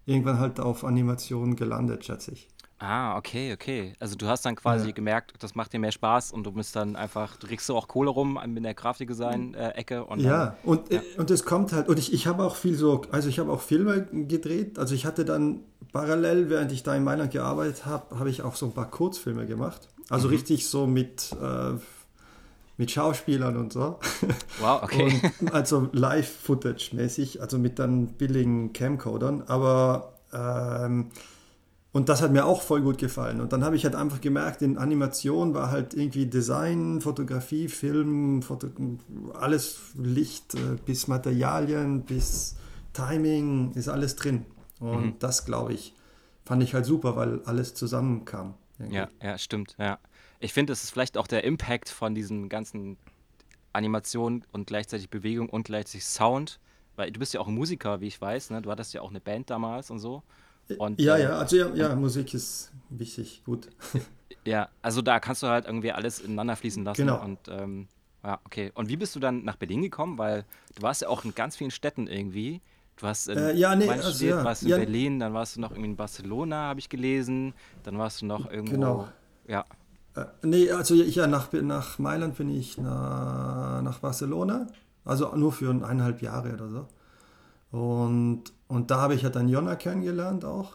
irgendwann 0.04 0.38
halt 0.38 0.60
auf 0.60 0.84
Animationen 0.84 1.56
gelandet, 1.56 2.04
schätze 2.04 2.32
ich. 2.32 2.48
Ah, 2.78 3.16
okay, 3.16 3.54
okay. 3.54 3.94
Also 4.00 4.16
du 4.16 4.26
hast 4.26 4.44
dann 4.44 4.54
quasi 4.54 4.88
ja. 4.88 4.92
gemerkt, 4.92 5.32
das 5.38 5.54
macht 5.54 5.72
dir 5.72 5.78
mehr 5.78 5.92
Spaß 5.92 6.32
und 6.32 6.44
du 6.44 6.52
bist 6.52 6.76
dann 6.76 6.94
einfach, 6.94 7.36
du 7.36 7.46
kriegst 7.46 7.66
du 7.70 7.74
auch 7.74 7.88
Kohle 7.88 8.10
rum 8.10 8.38
in 8.42 8.62
der 8.62 8.74
Grafikdesign-Ecke. 8.74 9.94
Äh, 9.94 10.20
ja, 10.20 10.46
dann, 10.46 10.54
und, 10.62 10.92
ja. 10.92 11.00
und 11.16 11.30
es 11.30 11.44
kommt 11.46 11.72
halt, 11.72 11.88
und 11.88 11.98
ich, 11.98 12.12
ich 12.12 12.26
habe 12.26 12.44
auch 12.44 12.54
viel 12.54 12.74
so, 12.74 13.00
also 13.10 13.30
ich 13.30 13.38
habe 13.38 13.50
auch 13.50 13.62
Filme 13.62 14.04
gedreht, 14.12 14.78
also 14.78 14.94
ich 14.94 15.06
hatte 15.06 15.24
dann 15.24 15.60
parallel, 15.92 16.50
während 16.50 16.70
ich 16.70 16.82
da 16.82 16.94
in 16.94 17.02
Mailand 17.02 17.32
gearbeitet 17.32 17.86
habe, 17.86 18.19
habe 18.19 18.28
ich 18.28 18.42
auch 18.42 18.56
so 18.56 18.66
ein 18.66 18.72
paar 18.72 18.90
Kurzfilme 18.90 19.46
gemacht. 19.46 19.88
Also 20.10 20.28
mhm. 20.28 20.34
richtig 20.34 20.69
so 20.69 20.86
mit 20.86 21.32
äh, 21.32 21.78
mit 22.76 22.90
Schauspielern 22.90 23.56
und 23.56 23.73
so. 23.73 23.99
Wow, 24.61 24.82
okay. 24.82 25.20
Und 25.40 25.52
also 25.52 25.88
Live-Footage-mäßig, 25.93 27.40
also 27.40 27.58
mit 27.58 27.78
dann 27.78 28.08
billigen 28.08 28.73
Camcodern. 28.73 29.43
Aber 29.46 30.14
ähm, 30.32 31.11
und 31.96 32.11
das 32.11 32.20
hat 32.20 32.31
mir 32.31 32.44
auch 32.44 32.61
voll 32.61 32.82
gut 32.82 32.99
gefallen. 32.99 33.40
Und 33.40 33.55
dann 33.55 33.64
habe 33.64 33.75
ich 33.75 33.84
halt 33.84 33.94
einfach 33.94 34.20
gemerkt, 34.20 34.61
in 34.61 34.76
Animation 34.76 35.55
war 35.55 35.70
halt 35.70 35.94
irgendwie 35.94 36.26
Design, 36.26 37.00
Fotografie, 37.00 37.69
Film, 37.69 38.43
Foto 38.43 38.67
alles 39.32 39.79
Licht 39.96 40.55
äh, 40.56 40.76
bis 40.84 41.08
Materialien, 41.08 42.02
bis 42.02 42.56
Timing, 42.93 43.72
ist 43.72 43.88
alles 43.88 44.14
drin. 44.14 44.44
Und 44.79 45.06
mhm. 45.06 45.14
das, 45.20 45.46
glaube 45.46 45.72
ich, 45.72 45.94
fand 46.44 46.62
ich 46.62 46.75
halt 46.75 46.84
super, 46.84 47.17
weil 47.17 47.40
alles 47.46 47.72
zusammenkam. 47.72 48.52
Ja, 48.78 49.08
ja, 49.23 49.38
stimmt, 49.38 49.75
ja 49.78 49.99
ich 50.40 50.52
finde, 50.52 50.73
es 50.73 50.84
ist 50.84 50.90
vielleicht 50.90 51.17
auch 51.17 51.26
der 51.26 51.44
Impact 51.44 51.88
von 51.88 52.14
diesen 52.14 52.49
ganzen 52.49 52.96
Animationen 53.73 54.44
und 54.52 54.67
gleichzeitig 54.67 55.11
Bewegung 55.11 55.49
und 55.49 55.64
gleichzeitig 55.64 56.05
Sound, 56.05 56.61
weil 56.96 57.11
du 57.11 57.19
bist 57.19 57.34
ja 57.34 57.40
auch 57.40 57.49
ein 57.49 57.55
Musiker, 57.55 58.00
wie 58.00 58.06
ich 58.06 58.20
weiß, 58.20 58.50
ne? 58.50 58.62
du 58.62 58.70
hattest 58.70 58.94
ja 58.94 59.02
auch 59.02 59.11
eine 59.11 59.20
Band 59.20 59.50
damals 59.50 59.90
und 59.90 59.99
so. 59.99 60.23
Und, 60.78 61.00
ja, 61.00 61.17
äh, 61.17 61.23
ja, 61.23 61.38
also 61.38 61.56
ja, 61.56 61.75
ja, 61.75 61.94
Musik 61.94 62.34
ist 62.34 62.73
wichtig, 62.90 63.43
gut. 63.44 63.69
Ja, 64.44 64.69
also 64.81 65.02
da 65.02 65.19
kannst 65.19 65.43
du 65.43 65.49
halt 65.49 65.67
irgendwie 65.67 65.90
alles 65.90 66.20
ineinander 66.20 66.55
fließen 66.55 66.84
lassen. 66.84 67.00
Genau. 67.00 67.20
Und 67.20 67.40
ähm, 67.49 67.88
ja, 68.22 68.40
okay. 68.44 68.70
Und 68.75 68.88
wie 68.88 68.96
bist 68.96 69.17
du 69.17 69.19
dann 69.19 69.43
nach 69.43 69.56
Berlin 69.56 69.82
gekommen? 69.82 70.19
Weil 70.19 70.44
du 70.76 70.82
warst 70.82 71.02
ja 71.02 71.08
auch 71.08 71.25
in 71.25 71.34
ganz 71.34 71.56
vielen 71.56 71.72
Städten 71.72 72.06
irgendwie. 72.06 72.61
Du 72.96 73.06
hast 73.06 73.28
in, 73.28 73.37
äh, 73.37 73.52
ja, 73.52 73.75
nee, 73.75 73.88
also, 73.88 74.10
studiert, 74.10 74.38
ja, 74.38 74.44
warst 74.44 74.62
in 74.62 74.69
ja. 74.69 74.76
Berlin, 74.78 75.19
dann 75.20 75.34
warst 75.34 75.56
du 75.56 75.60
noch 75.60 75.70
irgendwie 75.70 75.90
in 75.90 75.96
Barcelona, 75.96 76.56
habe 76.69 76.81
ich 76.81 76.88
gelesen. 76.88 77.52
Dann 77.82 77.98
warst 77.98 78.22
du 78.22 78.26
noch 78.26 78.50
irgendwo. 78.50 78.75
Genau. 78.75 79.08
Ja. 79.46 79.65
Äh, 80.15 80.24
nee, 80.43 80.70
also 80.70 80.94
ja, 80.94 81.26
nach, 81.26 81.53
nach 81.53 81.98
Mailand 81.98 82.36
bin 82.36 82.48
ich 82.48 82.79
nach, 82.79 83.82
nach 83.82 83.98
Barcelona, 83.98 84.67
also 85.05 85.34
nur 85.36 85.53
für 85.53 85.70
eineinhalb 85.70 86.22
Jahre 86.22 86.55
oder 86.55 86.69
so. 86.69 86.86
Und, 87.70 88.44
und 88.69 88.91
da 88.91 89.00
habe 89.00 89.15
ich 89.15 89.22
ja 89.22 89.29
dann 89.29 89.48
Jonna 89.48 89.76
kennengelernt 89.76 90.44
auch. 90.44 90.72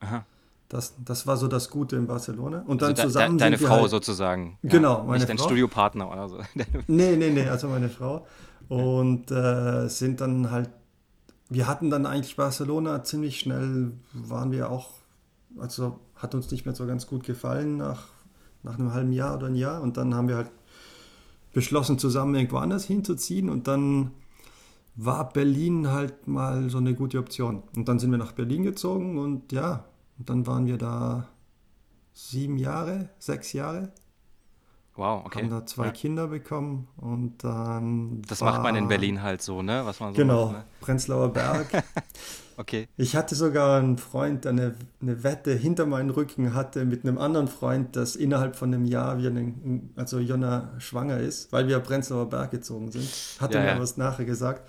Aha. 0.00 0.24
Das, 0.68 0.94
das 1.04 1.26
war 1.26 1.36
so 1.36 1.46
das 1.46 1.70
Gute 1.70 1.96
in 1.96 2.06
Barcelona. 2.06 2.64
Und 2.66 2.82
dann 2.82 2.90
also 2.90 3.04
zusammen. 3.04 3.38
De, 3.38 3.46
deine 3.46 3.58
Frau 3.58 3.82
halt, 3.82 3.90
sozusagen. 3.90 4.58
Genau, 4.62 5.04
meine 5.04 5.18
Nicht 5.18 5.28
dein 5.28 5.38
Frau. 5.38 5.46
Studiopartner 5.46 6.10
oder 6.10 6.28
so. 6.28 6.38
nee, 6.88 7.16
nee, 7.16 7.30
nee, 7.30 7.48
also 7.48 7.68
meine 7.68 7.88
Frau. 7.88 8.26
Und 8.68 9.30
äh, 9.30 9.88
sind 9.88 10.20
dann 10.20 10.50
halt. 10.50 10.70
Wir 11.48 11.68
hatten 11.68 11.90
dann 11.90 12.06
eigentlich 12.06 12.36
Barcelona 12.36 13.04
ziemlich 13.04 13.38
schnell, 13.38 13.92
waren 14.12 14.52
wir 14.52 14.70
auch. 14.70 14.90
Also 15.58 15.98
hat 16.16 16.34
uns 16.34 16.50
nicht 16.50 16.66
mehr 16.66 16.74
so 16.74 16.86
ganz 16.86 17.06
gut 17.06 17.24
gefallen 17.24 17.76
nach 17.76 18.08
nach 18.66 18.78
einem 18.78 18.92
halben 18.92 19.12
Jahr 19.12 19.36
oder 19.36 19.46
ein 19.46 19.54
Jahr. 19.54 19.80
Und 19.80 19.96
dann 19.96 20.14
haben 20.14 20.28
wir 20.28 20.36
halt 20.36 20.50
beschlossen, 21.54 21.98
zusammen 21.98 22.34
irgendwo 22.34 22.58
anders 22.58 22.84
hinzuziehen. 22.84 23.48
Und 23.48 23.66
dann 23.66 24.10
war 24.96 25.32
Berlin 25.32 25.88
halt 25.88 26.26
mal 26.26 26.68
so 26.68 26.78
eine 26.78 26.94
gute 26.94 27.18
Option. 27.18 27.62
Und 27.74 27.88
dann 27.88 27.98
sind 27.98 28.10
wir 28.10 28.18
nach 28.18 28.32
Berlin 28.32 28.64
gezogen 28.64 29.18
und 29.18 29.52
ja, 29.52 29.84
und 30.18 30.28
dann 30.28 30.46
waren 30.46 30.66
wir 30.66 30.78
da 30.78 31.28
sieben 32.12 32.58
Jahre, 32.58 33.10
sechs 33.18 33.52
Jahre. 33.52 33.92
Wow, 34.96 35.26
okay. 35.26 35.42
Haben 35.42 35.50
da 35.50 35.66
zwei 35.66 35.86
ja. 35.86 35.90
Kinder 35.92 36.28
bekommen 36.28 36.88
und 36.96 37.44
dann. 37.44 38.22
Das 38.28 38.40
war, 38.40 38.52
macht 38.52 38.62
man 38.62 38.76
in 38.76 38.88
Berlin 38.88 39.22
halt 39.22 39.42
so, 39.42 39.60
ne? 39.60 39.82
Was 39.84 40.00
man 40.00 40.14
so 40.14 40.16
genau, 40.16 40.46
macht, 40.46 40.56
ne? 40.56 40.64
Prenzlauer 40.80 41.32
Berg. 41.32 41.66
okay. 42.56 42.88
Ich 42.96 43.14
hatte 43.14 43.34
sogar 43.34 43.78
einen 43.78 43.98
Freund, 43.98 44.44
der 44.46 44.52
eine, 44.52 44.74
eine 45.02 45.22
Wette 45.22 45.52
hinter 45.52 45.84
meinen 45.84 46.08
Rücken 46.08 46.54
hatte 46.54 46.86
mit 46.86 47.04
einem 47.04 47.18
anderen 47.18 47.48
Freund, 47.48 47.94
dass 47.94 48.16
innerhalb 48.16 48.56
von 48.56 48.72
einem 48.72 48.86
Jahr 48.86 49.18
wir 49.18 49.28
einen, 49.28 49.92
also 49.96 50.18
Jonna 50.18 50.72
schwanger 50.78 51.18
ist, 51.18 51.52
weil 51.52 51.68
wir 51.68 51.78
Prenzlauer 51.80 52.30
Berg 52.30 52.50
gezogen 52.50 52.90
sind. 52.90 53.08
Hat 53.38 53.52
ja, 53.52 53.60
er 53.60 53.66
mir 53.66 53.76
ja. 53.76 53.82
was 53.82 53.98
nachher 53.98 54.24
gesagt. 54.24 54.66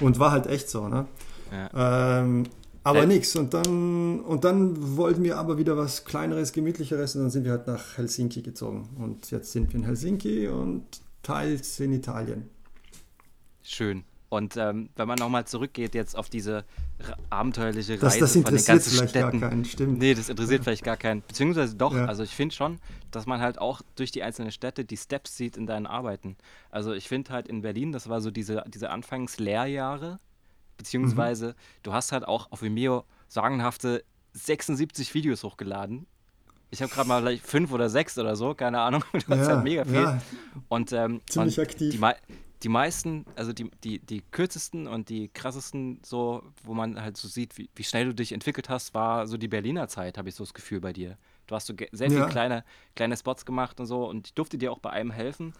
Und 0.00 0.18
war 0.18 0.32
halt 0.32 0.48
echt 0.48 0.68
so, 0.68 0.88
ne? 0.88 1.06
Ja. 1.52 2.18
Ähm, 2.20 2.44
aber 2.88 3.02
äh, 3.02 3.06
nichts. 3.06 3.36
Und 3.36 3.54
dann, 3.54 4.20
und 4.20 4.44
dann 4.44 4.96
wollten 4.96 5.22
wir 5.22 5.36
aber 5.36 5.58
wieder 5.58 5.76
was 5.76 6.04
Kleineres, 6.04 6.52
Gemütlicheres 6.52 7.16
und 7.16 7.22
dann 7.22 7.30
sind 7.30 7.44
wir 7.44 7.52
halt 7.52 7.66
nach 7.66 7.96
Helsinki 7.96 8.42
gezogen. 8.42 8.88
Und 8.98 9.30
jetzt 9.30 9.52
sind 9.52 9.72
wir 9.72 9.80
in 9.80 9.84
Helsinki 9.84 10.48
und 10.48 10.84
teils 11.22 11.78
in 11.80 11.92
Italien. 11.92 12.48
Schön. 13.62 14.04
Und 14.30 14.58
ähm, 14.58 14.90
wenn 14.96 15.08
man 15.08 15.18
nochmal 15.18 15.46
zurückgeht 15.46 15.94
jetzt 15.94 16.14
auf 16.14 16.28
diese 16.28 16.64
abenteuerliche 17.30 17.94
Reise 17.94 18.18
das, 18.18 18.18
das 18.18 18.32
von 18.32 18.44
den 18.44 18.64
ganzen 18.64 18.90
vielleicht 18.90 19.10
Städten. 19.10 19.40
Gar 19.40 19.50
keinen, 19.50 19.64
stimmt. 19.64 19.98
Nee, 19.98 20.14
das 20.14 20.28
interessiert 20.28 20.60
ja. 20.60 20.64
vielleicht 20.64 20.84
gar 20.84 20.98
keinen. 20.98 21.22
Beziehungsweise 21.22 21.76
doch, 21.76 21.94
ja. 21.94 22.04
also 22.04 22.22
ich 22.22 22.34
finde 22.34 22.54
schon, 22.54 22.78
dass 23.10 23.24
man 23.24 23.40
halt 23.40 23.58
auch 23.58 23.80
durch 23.96 24.10
die 24.10 24.22
einzelnen 24.22 24.52
Städte 24.52 24.84
die 24.84 24.98
Steps 24.98 25.36
sieht 25.36 25.56
in 25.56 25.66
deinen 25.66 25.86
Arbeiten. 25.86 26.36
Also 26.70 26.92
ich 26.92 27.08
finde 27.08 27.30
halt 27.32 27.48
in 27.48 27.62
Berlin, 27.62 27.92
das 27.92 28.10
war 28.10 28.20
so 28.20 28.30
diese, 28.30 28.64
diese 28.68 28.90
Anfangs-Lehrjahre, 28.90 30.20
beziehungsweise 30.78 31.48
mhm. 31.48 31.54
du 31.82 31.92
hast 31.92 32.12
halt 32.12 32.26
auch 32.26 32.50
auf 32.50 32.62
Vimeo 32.62 33.04
sagenhafte 33.28 34.02
76 34.32 35.12
Videos 35.12 35.44
hochgeladen. 35.44 36.06
Ich 36.70 36.82
habe 36.82 36.92
gerade 36.92 37.08
mal 37.08 37.20
vielleicht 37.22 37.46
fünf 37.46 37.72
oder 37.72 37.88
sechs 37.88 38.18
oder 38.18 38.36
so, 38.36 38.54
keine 38.54 38.80
Ahnung. 38.80 39.04
Du 39.12 39.18
hast 39.28 39.46
ja, 39.48 39.54
halt 39.54 39.64
mega 39.64 39.84
viel. 39.84 39.94
Ja. 39.94 40.22
Und, 40.68 40.92
ähm, 40.92 41.20
Ziemlich 41.28 41.58
und 41.58 41.64
aktiv. 41.64 42.00
Die, 42.00 42.00
die 42.62 42.68
meisten, 42.68 43.24
also 43.36 43.52
die, 43.52 43.70
die, 43.84 44.00
die 44.00 44.22
kürzesten 44.30 44.86
und 44.86 45.08
die 45.08 45.28
krassesten, 45.28 46.00
so, 46.04 46.42
wo 46.64 46.74
man 46.74 47.00
halt 47.00 47.16
so 47.16 47.28
sieht, 47.28 47.56
wie, 47.56 47.70
wie 47.74 47.84
schnell 47.84 48.06
du 48.06 48.14
dich 48.14 48.32
entwickelt 48.32 48.68
hast, 48.68 48.94
war 48.94 49.26
so 49.26 49.36
die 49.36 49.48
Berliner 49.48 49.88
Zeit, 49.88 50.18
habe 50.18 50.28
ich 50.28 50.34
so 50.34 50.44
das 50.44 50.54
Gefühl 50.54 50.80
bei 50.80 50.92
dir. 50.92 51.16
Du 51.46 51.54
hast 51.54 51.66
so 51.66 51.74
sehr 51.92 52.10
viele 52.10 52.22
Ja. 52.22 52.26
kleine, 52.26 52.64
kleine 52.96 53.16
Spots 53.16 53.46
gemacht 53.46 53.80
und 53.80 53.86
so 53.86 54.08
und 54.08 54.28
ich 54.28 54.34
durfte 54.34 54.58
dir 54.58 54.72
auch 54.72 54.80
bei 54.80 54.90
einem 54.90 55.10
helfen, 55.10 55.54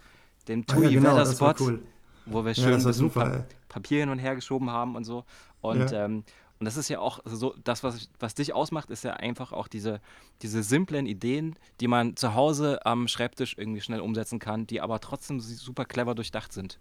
dem 0.47 0.65
Ah, 0.67 0.73
Tui 0.73 0.85
ja, 0.85 0.91
genau, 0.91 1.15
das 1.15 1.39
war 1.41 1.55
Spot, 1.55 1.65
cool. 1.65 1.83
Wo 2.31 2.43
wir 2.45 2.51
Ja, 2.53 2.63
schön 2.63 2.75
bisschen 2.75 2.93
super, 2.93 3.25
Pa- 3.25 3.35
ey. 3.37 3.43
Papier 3.67 3.99
hin 4.01 4.09
und 4.09 4.19
her 4.19 4.35
geschoben 4.35 4.69
haben 4.69 4.95
und 4.95 5.03
so. 5.03 5.25
Und, 5.61 5.91
Ja. 5.91 6.05
ähm, 6.05 6.23
und 6.59 6.65
das 6.65 6.75
ist 6.75 6.89
ja 6.89 6.99
auch 6.99 7.19
so, 7.25 7.55
das, 7.63 7.83
was, 7.83 8.09
was 8.19 8.35
dich 8.35 8.53
ausmacht, 8.53 8.89
ist 8.89 9.03
ja 9.03 9.13
einfach 9.13 9.53
auch 9.53 9.67
diese, 9.67 10.01
diese 10.41 10.61
simplen 10.63 11.05
Ideen, 11.05 11.55
die 11.79 11.87
man 11.87 12.15
zu 12.17 12.33
Hause 12.33 12.85
am 12.85 13.07
Schreibtisch 13.07 13.55
irgendwie 13.57 13.81
schnell 13.81 14.01
umsetzen 14.01 14.39
kann, 14.39 14.67
die 14.67 14.81
aber 14.81 14.99
trotzdem 14.99 15.39
super 15.39 15.85
clever 15.85 16.15
durchdacht 16.15 16.51
sind. 16.51 16.79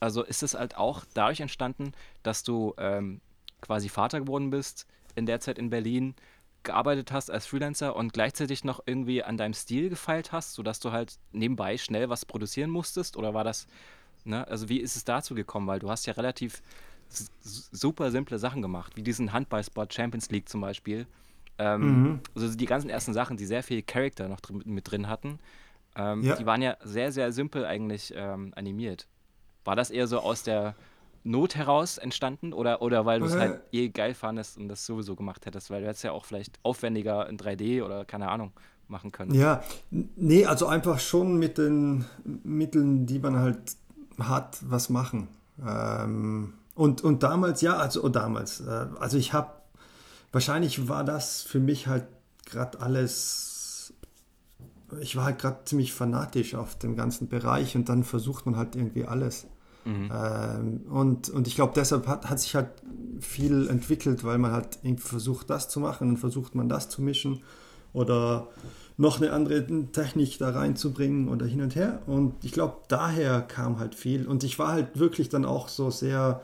Also 0.00 0.22
ist 0.22 0.42
es 0.42 0.54
halt 0.54 0.76
auch 0.76 1.04
dadurch 1.14 1.40
entstanden, 1.40 1.92
dass 2.22 2.42
du 2.42 2.74
ähm, 2.78 3.20
quasi 3.62 3.88
Vater 3.88 4.20
geworden 4.20 4.50
bist, 4.50 4.86
in 5.14 5.24
der 5.24 5.40
Zeit 5.40 5.58
in 5.58 5.70
Berlin, 5.70 6.14
gearbeitet 6.64 7.12
hast 7.12 7.30
als 7.30 7.46
Freelancer 7.46 7.94
und 7.94 8.12
gleichzeitig 8.12 8.64
noch 8.64 8.80
irgendwie 8.86 9.22
an 9.22 9.36
deinem 9.36 9.54
Stil 9.54 9.90
gefeilt 9.90 10.32
hast, 10.32 10.54
sodass 10.54 10.80
du 10.80 10.92
halt 10.92 11.18
nebenbei 11.32 11.76
schnell 11.78 12.08
was 12.08 12.24
produzieren 12.24 12.70
musstest? 12.70 13.16
Oder 13.16 13.32
war 13.34 13.44
das, 13.44 13.66
ne, 14.24 14.46
also 14.48 14.68
wie 14.68 14.78
ist 14.80 14.96
es 14.96 15.04
dazu 15.04 15.34
gekommen? 15.34 15.66
Weil 15.66 15.78
du 15.80 15.90
hast 15.90 16.06
ja 16.06 16.12
relativ 16.14 16.62
super 17.42 18.10
simple 18.10 18.38
Sachen 18.38 18.62
gemacht, 18.62 18.96
wie 18.96 19.02
diesen 19.02 19.32
Handballspot 19.32 19.92
Champions 19.92 20.30
League 20.30 20.48
zum 20.48 20.60
Beispiel. 20.60 21.06
Ähm, 21.58 22.02
Mhm. 22.02 22.20
Also 22.34 22.54
die 22.56 22.66
ganzen 22.66 22.90
ersten 22.90 23.12
Sachen, 23.12 23.36
die 23.36 23.46
sehr 23.46 23.62
viel 23.62 23.82
Charakter 23.82 24.28
noch 24.28 24.40
drin, 24.40 24.62
mit 24.64 24.90
drin 24.90 25.08
hatten, 25.08 25.38
ähm, 25.96 26.22
Ja. 26.24 26.34
die 26.34 26.46
waren 26.46 26.62
ja 26.62 26.76
sehr, 26.82 27.12
sehr 27.12 27.30
simpel 27.32 27.64
eigentlich 27.64 28.12
ähm, 28.16 28.52
animiert. 28.56 29.06
War 29.64 29.76
das 29.76 29.90
eher 29.90 30.06
so 30.08 30.18
aus 30.18 30.42
der 30.42 30.74
Not 31.22 31.54
heraus 31.54 31.96
entstanden 31.96 32.52
oder, 32.52 32.82
oder 32.82 33.06
weil 33.06 33.20
du 33.20 33.26
es 33.26 33.34
Äh. 33.34 33.38
halt 33.38 33.60
eh 33.72 33.88
geil 33.88 34.14
fandest 34.14 34.58
und 34.58 34.68
das 34.68 34.84
sowieso 34.84 35.14
gemacht 35.14 35.46
hättest? 35.46 35.70
Weil 35.70 35.82
du 35.82 35.86
hättest 35.86 36.04
ja 36.04 36.10
auch 36.12 36.24
vielleicht 36.24 36.58
aufwendiger 36.64 37.28
in 37.28 37.38
3D 37.38 37.82
oder 37.82 38.04
keine 38.04 38.28
Ahnung 38.30 38.52
machen 38.88 39.12
können. 39.12 39.32
Ja, 39.32 39.62
nee, 39.90 40.44
also 40.44 40.66
einfach 40.66 40.98
schon 40.98 41.38
mit 41.38 41.56
den 41.56 42.04
Mitteln, 42.42 43.06
die 43.06 43.18
man 43.20 43.36
halt 43.38 43.76
hat, 44.18 44.58
was 44.62 44.90
machen. 44.90 45.28
Ähm, 45.64 46.54
und, 46.74 47.02
und 47.02 47.22
damals, 47.22 47.60
ja, 47.60 47.76
also 47.76 48.02
oh, 48.02 48.08
damals, 48.08 48.60
äh, 48.60 48.86
also 48.98 49.16
ich 49.16 49.32
habe, 49.32 49.50
wahrscheinlich 50.32 50.88
war 50.88 51.04
das 51.04 51.42
für 51.42 51.60
mich 51.60 51.86
halt 51.86 52.06
gerade 52.46 52.80
alles, 52.80 53.94
ich 55.00 55.16
war 55.16 55.24
halt 55.24 55.38
gerade 55.38 55.64
ziemlich 55.64 55.92
fanatisch 55.92 56.54
auf 56.54 56.78
dem 56.78 56.96
ganzen 56.96 57.28
Bereich 57.28 57.76
und 57.76 57.88
dann 57.88 58.04
versucht 58.04 58.46
man 58.46 58.56
halt 58.56 58.76
irgendwie 58.76 59.04
alles. 59.04 59.46
Ähm, 59.86 60.80
und, 60.90 61.28
und 61.28 61.46
ich 61.46 61.56
glaube, 61.56 61.72
deshalb 61.76 62.06
hat, 62.06 62.28
hat 62.28 62.40
sich 62.40 62.54
halt 62.54 62.70
viel 63.20 63.68
entwickelt, 63.68 64.24
weil 64.24 64.38
man 64.38 64.52
halt 64.52 64.78
irgendwie 64.82 65.02
versucht, 65.02 65.50
das 65.50 65.68
zu 65.68 65.80
machen, 65.80 66.08
dann 66.08 66.16
versucht 66.16 66.54
man 66.54 66.68
das 66.68 66.88
zu 66.88 67.02
mischen 67.02 67.42
oder 67.92 68.48
noch 68.96 69.20
eine 69.20 69.32
andere 69.32 69.66
Technik 69.90 70.38
da 70.38 70.50
reinzubringen 70.50 71.28
oder 71.28 71.46
hin 71.46 71.62
und 71.62 71.74
her. 71.74 72.02
Und 72.06 72.44
ich 72.44 72.52
glaube, 72.52 72.76
daher 72.88 73.40
kam 73.42 73.78
halt 73.78 73.94
viel. 73.94 74.26
Und 74.26 74.44
ich 74.44 74.58
war 74.58 74.72
halt 74.72 74.98
wirklich 74.98 75.28
dann 75.28 75.44
auch 75.44 75.68
so 75.68 75.90
sehr, 75.90 76.40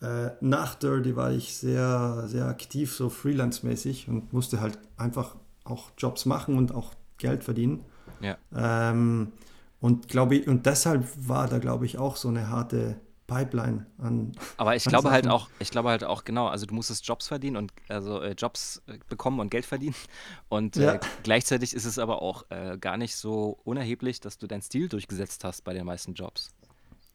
äh, 0.00 0.30
nach 0.40 0.74
Dirty 0.76 1.14
war 1.14 1.30
ich 1.30 1.56
sehr, 1.56 2.24
sehr 2.26 2.46
aktiv, 2.46 2.94
so 2.94 3.10
freelance-mäßig 3.10 4.08
und 4.08 4.32
musste 4.32 4.60
halt 4.60 4.78
einfach 4.96 5.36
auch 5.64 5.90
Jobs 5.98 6.24
machen 6.24 6.56
und 6.56 6.74
auch 6.74 6.94
Geld 7.18 7.44
verdienen. 7.44 7.84
Ja. 8.20 8.38
Ähm, 8.54 9.32
und 9.80 10.08
glaube 10.08 10.36
ich, 10.36 10.48
und 10.48 10.64
deshalb 10.66 11.06
war 11.28 11.48
da, 11.48 11.58
glaube 11.58 11.84
ich, 11.84 11.98
auch 11.98 12.16
so 12.16 12.28
eine 12.28 12.48
harte 12.48 12.96
Pipeline 13.28 13.86
an. 13.98 14.32
Aber 14.56 14.74
ich 14.74 14.84
an 14.86 14.90
glaube 14.90 15.10
halt 15.12 15.24
Sachen. 15.26 15.36
auch, 15.36 15.48
ich 15.60 15.70
glaube 15.70 15.90
halt 15.90 16.02
auch, 16.02 16.24
genau, 16.24 16.48
also 16.48 16.66
du 16.66 16.74
musstest 16.74 17.06
Jobs 17.06 17.28
verdienen 17.28 17.56
und 17.56 17.72
also 17.88 18.20
äh, 18.20 18.32
Jobs 18.32 18.82
äh, 18.88 18.98
bekommen 19.08 19.38
und 19.38 19.50
Geld 19.50 19.66
verdienen. 19.66 19.94
Und 20.48 20.76
Ja. 20.76 20.94
äh, 20.94 21.00
gleichzeitig 21.22 21.74
ist 21.74 21.84
es 21.84 21.98
aber 21.98 22.22
auch 22.22 22.44
äh, 22.50 22.76
gar 22.78 22.96
nicht 22.96 23.14
so 23.14 23.58
unerheblich, 23.64 24.18
dass 24.20 24.38
du 24.38 24.46
deinen 24.48 24.62
Stil 24.62 24.88
durchgesetzt 24.88 25.44
hast 25.44 25.62
bei 25.62 25.74
den 25.74 25.84
meisten 25.86 26.14
Jobs. 26.14 26.48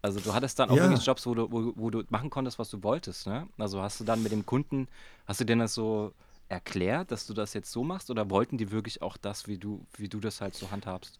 Also 0.03 0.19
du 0.19 0.33
hattest 0.33 0.59
dann 0.59 0.69
auch 0.69 0.75
Ja. 0.77 0.83
wirklich 0.83 1.05
Jobs, 1.05 1.25
wo 1.25 1.33
du, 1.33 1.51
wo, 1.51 1.73
wo 1.75 1.89
du 1.89 2.03
machen 2.09 2.29
konntest, 2.29 2.59
was 2.59 2.69
du 2.69 2.83
wolltest, 2.83 3.25
ne? 3.25 3.47
Also 3.57 3.81
hast 3.81 3.99
du 3.99 4.03
dann 4.03 4.21
mit 4.21 4.31
dem 4.31 4.45
Kunden, 4.45 4.87
hast 5.25 5.39
du 5.39 5.45
denen 5.45 5.61
das 5.61 5.73
so 5.73 6.13
erklärt, 6.49 7.09
dass 7.11 7.25
du 7.25 7.33
das 7.33 7.53
jetzt 7.53 7.71
so 7.71 7.83
machst 7.83 8.11
oder 8.11 8.29
wollten 8.29 8.57
die 8.57 8.69
wirklich 8.71 9.01
auch 9.01 9.17
das, 9.17 9.47
wie 9.47 9.57
du, 9.57 9.85
wie 9.97 10.09
du 10.09 10.19
das 10.19 10.41
halt 10.41 10.55
so 10.55 10.69
handhabst? 10.69 11.19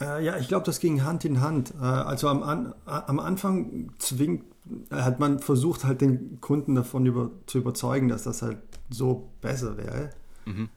Äh, 0.00 0.24
ja, 0.24 0.36
ich 0.38 0.48
glaube, 0.48 0.66
das 0.66 0.80
ging 0.80 1.04
Hand 1.04 1.24
in 1.24 1.40
Hand. 1.40 1.72
Äh, 1.80 1.84
also 1.84 2.28
am, 2.28 2.42
an, 2.42 2.74
am 2.84 3.20
Anfang 3.20 3.92
zwingt, 3.98 4.44
äh, 4.90 4.96
hat 4.96 5.20
man 5.20 5.38
versucht, 5.38 5.84
halt 5.84 6.00
den 6.00 6.40
Kunden 6.40 6.74
davon 6.74 7.06
über, 7.06 7.30
zu 7.46 7.58
überzeugen, 7.58 8.08
dass 8.08 8.24
das 8.24 8.42
halt 8.42 8.58
so 8.90 9.30
besser 9.40 9.76
wäre. 9.76 10.10
Mhm. 10.46 10.68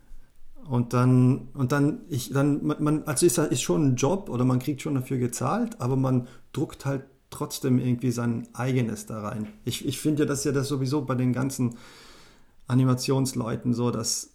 Und 0.70 0.94
dann, 0.94 1.50
und 1.54 1.72
dann, 1.72 2.02
ich, 2.10 2.32
dann, 2.32 2.66
man- 2.66 2.84
man, 2.84 3.04
also 3.06 3.26
ist, 3.26 3.38
ist 3.38 3.62
schon 3.62 3.90
ein 3.90 3.96
Job 3.96 4.30
oder 4.30 4.46
man 4.46 4.60
kriegt 4.60 4.82
schon 4.82 4.96
dafür 4.96 5.18
gezahlt, 5.18 5.80
aber 5.82 5.96
man 5.96 6.28
druckt 6.54 6.86
halt 6.86 7.04
trotzdem 7.30 7.80
irgendwie 7.80 8.12
sein 8.12 8.48
eigenes 8.54 9.06
da 9.06 9.22
rein. 9.22 9.48
Ich, 9.66 9.86
ich 9.88 10.00
finde 10.00 10.24
ja, 10.24 10.28
das 10.28 10.40
ist 10.40 10.46
ja 10.46 10.52
das 10.52 10.68
sowieso 10.68 11.04
bei 11.04 11.16
den 11.16 11.34
ganzen 11.34 11.76
Animationsleuten 12.68 13.74
so, 13.74 13.92
dass, 13.92 14.32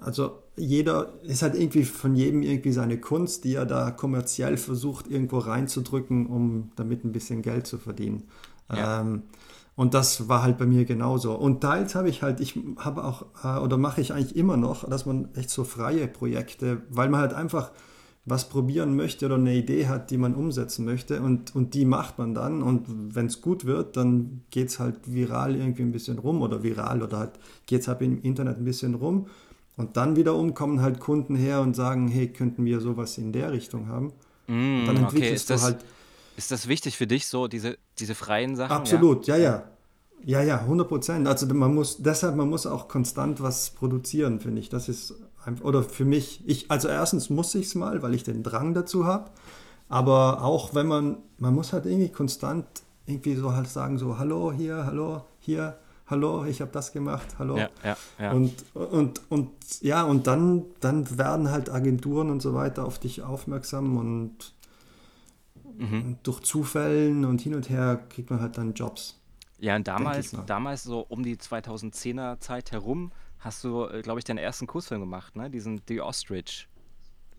also 0.00 0.42
jeder 0.56 1.12
ist 1.22 1.42
halt 1.42 1.54
irgendwie 1.54 1.84
von 1.84 2.14
jedem 2.14 2.42
irgendwie 2.42 2.72
seine 2.72 2.98
Kunst, 2.98 3.44
die 3.44 3.54
er 3.54 3.66
da 3.66 3.90
kommerziell 3.90 4.56
versucht, 4.56 5.08
irgendwo 5.08 5.38
reinzudrücken, 5.38 6.26
um 6.26 6.70
damit 6.76 7.04
ein 7.04 7.12
bisschen 7.12 7.42
Geld 7.42 7.66
zu 7.66 7.78
verdienen. 7.78 8.24
Ja. 8.70 9.00
Ähm, 9.00 9.22
und 9.74 9.92
das 9.92 10.28
war 10.30 10.42
halt 10.42 10.56
bei 10.56 10.64
mir 10.64 10.86
genauso. 10.86 11.34
Und 11.34 11.60
teils 11.60 11.94
habe 11.94 12.08
ich 12.08 12.22
halt, 12.22 12.40
ich 12.40 12.58
habe 12.78 13.04
auch, 13.04 13.26
äh, 13.44 13.60
oder 13.60 13.76
mache 13.76 14.00
ich 14.00 14.12
eigentlich 14.14 14.34
immer 14.34 14.56
noch, 14.56 14.88
dass 14.88 15.04
man 15.04 15.28
echt 15.34 15.50
so 15.50 15.64
freie 15.64 16.08
Projekte, 16.08 16.82
weil 16.88 17.10
man 17.10 17.20
halt 17.20 17.34
einfach 17.34 17.70
was 18.26 18.48
probieren 18.48 18.96
möchte 18.96 19.26
oder 19.26 19.36
eine 19.36 19.54
Idee 19.54 19.86
hat, 19.86 20.10
die 20.10 20.18
man 20.18 20.34
umsetzen 20.34 20.84
möchte 20.84 21.22
und, 21.22 21.54
und 21.54 21.74
die 21.74 21.84
macht 21.84 22.18
man 22.18 22.34
dann 22.34 22.60
und 22.60 23.14
wenn 23.14 23.26
es 23.26 23.40
gut 23.40 23.66
wird, 23.66 23.96
dann 23.96 24.42
geht 24.50 24.68
es 24.68 24.80
halt 24.80 24.96
viral 25.12 25.54
irgendwie 25.54 25.82
ein 25.82 25.92
bisschen 25.92 26.18
rum 26.18 26.42
oder 26.42 26.64
viral 26.64 27.04
oder 27.04 27.18
halt 27.18 27.38
geht 27.66 27.82
es 27.82 27.88
halt 27.88 28.02
im 28.02 28.20
Internet 28.22 28.58
ein 28.58 28.64
bisschen 28.64 28.96
rum 28.96 29.28
und 29.76 29.96
dann 29.96 30.16
wiederum 30.16 30.54
kommen 30.54 30.80
halt 30.80 31.00
Kunden 31.00 31.36
her 31.36 31.60
und 31.60 31.74
sagen, 31.74 32.08
hey, 32.08 32.28
könnten 32.28 32.64
wir 32.64 32.80
sowas 32.80 33.18
in 33.18 33.32
der 33.32 33.52
Richtung 33.52 33.88
haben? 33.88 34.12
Mm, 34.46 34.86
Dann 34.86 34.96
okay, 34.96 35.02
entwickelst 35.04 35.34
ist 35.34 35.50
du 35.50 35.54
das, 35.54 35.62
halt 35.62 35.84
ist 36.36 36.50
das 36.50 36.68
wichtig 36.68 36.96
für 36.96 37.06
dich, 37.06 37.26
so 37.26 37.48
diese, 37.48 37.78
diese 37.98 38.14
freien 38.14 38.56
Sachen? 38.56 38.72
Absolut, 38.72 39.26
ja, 39.26 39.36
ja. 39.36 39.64
Ja, 40.24 40.42
ja, 40.42 40.58
100 40.60 40.88
Prozent. 40.88 41.28
Also 41.28 41.46
man 41.46 41.74
muss, 41.74 41.98
deshalb, 41.98 42.36
man 42.36 42.48
muss 42.48 42.66
auch 42.66 42.88
konstant 42.88 43.40
was 43.40 43.70
produzieren, 43.70 44.40
finde 44.40 44.60
ich. 44.60 44.68
Das 44.68 44.88
ist 44.88 45.14
einfach, 45.44 45.64
oder 45.64 45.82
für 45.82 46.04
mich, 46.04 46.42
ich, 46.46 46.70
also 46.70 46.88
erstens 46.88 47.30
muss 47.30 47.54
ich 47.54 47.66
es 47.66 47.74
mal, 47.74 48.02
weil 48.02 48.14
ich 48.14 48.24
den 48.24 48.42
Drang 48.42 48.74
dazu 48.74 49.06
habe. 49.06 49.30
Aber 49.88 50.42
auch 50.42 50.74
wenn 50.74 50.86
man, 50.86 51.18
man 51.38 51.54
muss 51.54 51.72
halt 51.72 51.86
irgendwie 51.86 52.08
konstant 52.08 52.66
irgendwie 53.06 53.36
so 53.36 53.52
halt 53.52 53.68
sagen, 53.68 53.98
so, 53.98 54.18
hallo 54.18 54.52
hier, 54.52 54.84
hallo 54.84 55.22
hier, 55.38 55.78
hallo, 56.06 56.44
ich 56.44 56.60
habe 56.60 56.70
das 56.72 56.92
gemacht, 56.92 57.36
hallo. 57.38 57.56
Ja, 57.56 57.68
ja, 57.84 57.96
ja. 58.18 58.32
Und, 58.32 58.52
und, 58.74 59.20
und 59.30 59.50
ja, 59.80 60.04
und 60.04 60.26
dann, 60.26 60.64
dann 60.80 61.18
werden 61.18 61.50
halt 61.50 61.70
Agenturen 61.70 62.30
und 62.30 62.40
so 62.40 62.54
weiter 62.54 62.84
auf 62.84 62.98
dich 62.98 63.22
aufmerksam 63.22 63.96
und 63.96 64.52
Mhm. 65.78 66.16
durch 66.22 66.40
Zufällen 66.40 67.26
und 67.26 67.40
hin 67.42 67.54
und 67.54 67.68
her 67.68 68.00
kriegt 68.08 68.30
man 68.30 68.40
halt 68.40 68.56
dann 68.56 68.72
Jobs. 68.72 69.20
Ja, 69.58 69.76
und 69.76 69.86
damals, 69.86 70.34
damals 70.46 70.84
so 70.84 71.00
um 71.00 71.22
die 71.22 71.36
2010er 71.36 72.40
Zeit 72.40 72.72
herum 72.72 73.12
hast 73.38 73.62
du, 73.62 73.86
glaube 74.02 74.18
ich, 74.18 74.24
deinen 74.24 74.38
ersten 74.38 74.66
Kurzfilm 74.66 75.00
gemacht, 75.02 75.36
ne? 75.36 75.50
Diesen 75.50 75.82
The 75.86 76.00
Ostrich. 76.00 76.68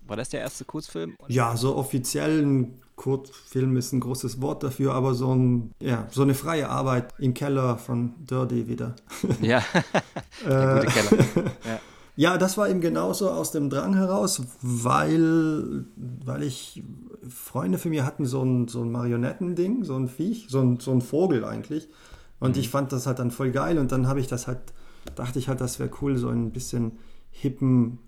War 0.01 0.17
das 0.17 0.29
der 0.29 0.41
erste 0.41 0.65
Kurzfilm? 0.65 1.15
Ja, 1.27 1.57
so 1.57 1.75
offiziell 1.75 2.43
ein 2.45 2.81
Kurzfilm 2.97 3.77
ist 3.77 3.93
ein 3.93 3.99
großes 3.99 4.41
Wort 4.41 4.63
dafür, 4.63 4.93
aber 4.93 5.13
so, 5.13 5.33
ein, 5.33 5.71
ja, 5.79 6.07
so 6.11 6.23
eine 6.23 6.33
freie 6.33 6.67
Arbeit 6.67 7.13
im 7.19 7.33
Keller 7.33 7.77
von 7.77 8.13
Dirty 8.19 8.67
wieder. 8.67 8.95
Ja, 9.39 9.63
der 10.45 10.81
gute 10.81 10.87
Keller. 10.87 11.23
Ja. 11.65 11.79
Ja, 12.19 12.39
das 12.39 12.57
war 12.57 12.67
eben 12.67 12.81
genauso 12.81 13.29
aus 13.29 13.51
dem 13.51 13.69
Drang 13.69 13.93
heraus, 13.93 14.41
weil, 14.63 15.85
weil 15.95 16.41
ich 16.41 16.81
Freunde 17.29 17.77
von 17.77 17.91
mir 17.91 18.03
hatten 18.05 18.25
so 18.25 18.41
ein, 18.41 18.67
so 18.67 18.81
ein 18.81 18.91
Marionettending, 18.91 19.83
so 19.83 19.95
ein 19.95 20.07
Viech, 20.07 20.47
so 20.49 20.59
ein, 20.59 20.79
so 20.79 20.91
ein 20.91 21.01
Vogel 21.01 21.45
eigentlich. 21.45 21.87
Und 22.39 22.55
mhm. 22.55 22.61
ich 22.61 22.69
fand 22.69 22.91
das 22.91 23.05
halt 23.05 23.19
dann 23.19 23.29
voll 23.29 23.51
geil 23.51 23.77
und 23.77 23.91
dann 23.91 24.07
habe 24.07 24.19
ich 24.19 24.25
das 24.25 24.47
halt, 24.47 24.57
dachte 25.13 25.37
ich 25.37 25.47
halt, 25.47 25.61
das 25.61 25.77
wäre 25.77 25.91
cool, 26.01 26.17
so 26.17 26.29
ein 26.29 26.49
bisschen 26.49 26.93
hippen 27.29 27.99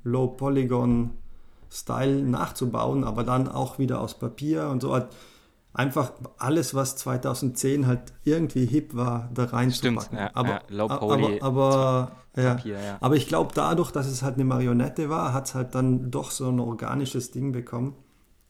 Low-Polygon-Style 1.69 2.23
nachzubauen, 2.23 3.03
aber 3.03 3.23
dann 3.23 3.47
auch 3.47 3.79
wieder 3.79 4.01
aus 4.01 4.17
Papier 4.17 4.69
und 4.69 4.81
so. 4.81 4.93
Halt 4.93 5.07
einfach 5.73 6.13
alles, 6.37 6.73
was 6.73 6.95
2010 6.97 7.87
halt 7.87 8.13
irgendwie 8.23 8.65
hip 8.65 8.95
war, 8.95 9.29
da 9.33 9.45
reinzupacken. 9.45 10.17
Ja, 10.17 10.31
aber, 10.33 10.61
ja, 10.69 10.87
Poly, 10.87 11.39
aber, 11.41 11.41
aber, 11.41 12.11
ja. 12.35 12.55
Papier, 12.55 12.79
ja. 12.79 12.97
aber 12.99 13.15
ich 13.15 13.27
glaube, 13.27 13.51
dadurch, 13.53 13.91
dass 13.91 14.07
es 14.07 14.23
halt 14.23 14.35
eine 14.35 14.45
Marionette 14.45 15.09
war, 15.09 15.33
hat 15.33 15.47
es 15.47 15.55
halt 15.55 15.75
dann 15.75 16.11
doch 16.11 16.31
so 16.31 16.49
ein 16.49 16.59
organisches 16.59 17.31
Ding 17.31 17.51
bekommen. 17.51 17.95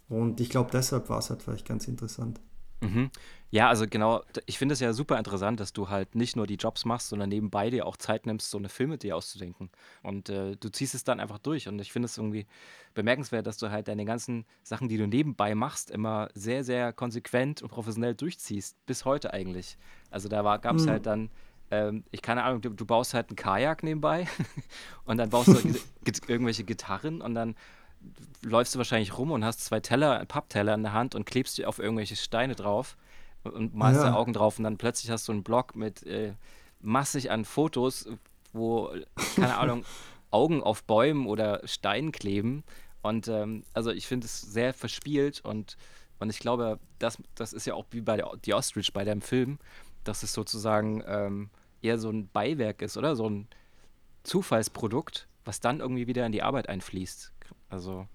Und 0.08 0.42
ich 0.42 0.50
glaube, 0.50 0.72
deshalb 0.72 1.10
war 1.10 1.20
es 1.20 1.30
halt 1.30 1.44
vielleicht 1.44 1.68
ganz 1.68 1.88
interessant. 1.88 2.40
Mhm. 2.82 3.12
Ja, 3.52 3.68
also 3.68 3.86
genau, 3.88 4.22
ich 4.46 4.60
finde 4.60 4.74
es 4.74 4.80
ja 4.80 4.94
super 4.94 5.18
interessant, 5.18 5.60
dass 5.60 5.74
du 5.74 5.90
halt 5.90 6.14
nicht 6.14 6.36
nur 6.36 6.46
die 6.46 6.56
Jobs 6.56 6.86
machst, 6.86 7.10
sondern 7.10 7.30
nebenbei 7.30 7.72
dir 7.72 7.88
auch 7.88 7.98
Zeit 7.98 8.28
nimmst, 8.28 8.52
so 8.52 8.60
eine 8.60 8.70
Filme 8.70 9.00
dir 9.00 9.16
auszudenken. 9.16 9.72
Und 10.04 10.30
äh, 10.30 10.56
du 10.56 10.70
ziehst 10.70 10.94
es 10.94 11.04
dann 11.04 11.20
einfach 11.20 11.40
durch. 11.40 11.68
Und 11.68 11.80
ich 11.80 11.92
finde 11.92 12.06
es 12.06 12.18
irgendwie 12.18 12.46
bemerkenswert, 12.94 13.48
dass 13.48 13.58
du 13.58 13.72
halt 13.72 13.88
deine 13.88 14.06
ganzen 14.06 14.46
Sachen, 14.62 14.88
die 14.88 14.98
du 14.98 15.08
nebenbei 15.08 15.56
machst, 15.56 15.90
immer 15.90 16.30
sehr, 16.36 16.64
sehr 16.64 16.94
konsequent 16.94 17.64
und 17.64 17.70
professionell 17.70 18.14
durchziehst. 18.14 18.76
Bis 18.86 19.04
heute 19.04 19.34
eigentlich. 19.34 19.78
Also 20.12 20.30
da 20.30 20.58
gab 20.58 20.76
es 20.76 20.86
mhm. 20.86 20.90
halt 20.90 21.06
dann 21.06 21.30
ähm, 21.72 22.04
ich 22.10 22.24
keine 22.24 22.44
Ahnung, 22.44 22.62
du, 22.62 22.70
du, 22.70 22.84
baust 22.84 23.14
halt 23.14 23.30
einen 23.30 23.36
Kajak 23.36 23.84
nebenbei 23.84 24.28
und 25.06 25.18
dann 25.18 25.30
baust 25.30 25.50
du 25.50 25.60
irgendwelche 26.28 26.64
Gitarren 26.64 27.22
und 27.22 27.36
dann 27.36 27.56
läufst 28.42 28.74
du 28.74 28.80
wahrscheinlich 28.80 29.18
rum 29.18 29.30
und 29.32 29.46
hast 29.46 29.64
zwei 29.64 29.80
Teller, 29.80 30.26
Pappteller 30.26 30.74
in 30.74 30.82
der 30.82 30.94
Hand 30.94 31.14
und 31.14 31.26
klebst 31.26 31.60
dir 31.60 31.70
auf 31.70 31.78
irgendwelche 31.78 32.16
Steine 32.16 32.56
drauf 32.56 32.98
und 33.44 33.74
malst 33.76 34.02
ja. 34.02 34.12
da 34.12 34.16
Augen 34.16 34.34
drauf 34.34 34.58
und 34.58 34.64
dann 34.64 34.78
plötzlich 34.78 35.12
hast 35.12 35.28
du 35.28 35.32
einen 35.32 35.44
Block 35.44 35.76
mit 35.76 36.06
äh, 36.06 36.34
massig 36.82 37.32
an 37.32 37.46
Fotos, 37.46 38.10
wo, 38.54 38.92
keine 39.36 39.58
Ahnung, 39.58 39.86
Augen 40.32 40.62
auf 40.62 40.84
Bäumen 40.84 41.28
oder 41.28 41.62
Steinen 41.66 42.12
kleben. 42.12 42.64
Und 43.02 43.28
ähm, 43.28 43.64
also 43.74 43.92
ich 43.92 44.08
finde 44.08 44.26
es 44.26 44.42
sehr 44.42 44.74
verspielt 44.74 45.42
und, 45.44 45.78
und 46.20 46.30
ich 46.30 46.40
glaube, 46.40 46.80
das, 47.00 47.18
das 47.36 47.54
ist 47.54 47.66
ja 47.66 47.74
auch 47.74 47.86
wie 47.92 48.02
bei 48.02 48.18
der, 48.18 48.32
die 48.44 48.54
Ostrich 48.54 48.92
bei 48.94 49.06
dem 49.06 49.22
Film, 49.22 49.58
dass 50.04 50.24
es 50.24 50.34
sozusagen 50.34 51.04
ähm, 51.08 51.50
eher 51.82 51.98
so 51.98 52.10
ein 52.10 52.30
Beiwerk 52.32 52.82
ist, 52.82 52.98
oder? 52.98 53.16
So 53.16 53.30
ein 53.30 53.48
Zufallsprodukt, 54.24 55.28
was 55.46 55.62
dann 55.62 55.80
irgendwie 55.80 56.08
wieder 56.08 56.26
in 56.26 56.32
die 56.32 56.44
Arbeit 56.44 56.68
einfließt. 56.68 57.32
Also. 57.70 58.08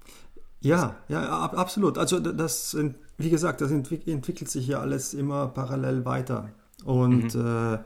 Ja, 0.61 0.97
ja, 1.09 1.27
ab, 1.29 1.57
absolut. 1.57 1.99
Also 1.99 2.21
das, 2.21 2.77
wie 3.17 3.31
gesagt, 3.31 3.61
das 3.61 3.71
entwick 3.71 4.07
entwickelt 4.07 4.51
sich 4.51 4.67
ja 4.67 4.81
alles 4.81 5.15
immer 5.15 5.49
parallel 5.49 6.05
weiter. 6.05 6.51
Und, 6.85 7.35
mhm. 7.35 7.47
äh, 7.47 7.79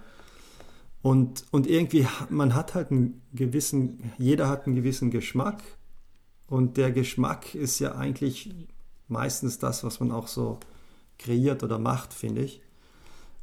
und, 1.02 1.44
und 1.50 1.66
irgendwie, 1.66 2.06
man 2.28 2.54
hat 2.54 2.74
halt 2.74 2.90
einen 2.90 3.22
gewissen, 3.32 4.12
jeder 4.18 4.48
hat 4.48 4.66
einen 4.66 4.76
gewissen 4.76 5.10
Geschmack. 5.10 5.62
Und 6.46 6.76
der 6.76 6.90
Geschmack 6.92 7.54
ist 7.54 7.78
ja 7.78 7.94
eigentlich 7.94 8.50
meistens 9.06 9.58
das, 9.58 9.84
was 9.84 10.00
man 10.00 10.12
auch 10.12 10.28
so 10.28 10.58
kreiert 11.18 11.62
oder 11.62 11.78
macht, 11.78 12.14
finde 12.14 12.42
ich. 12.42 12.62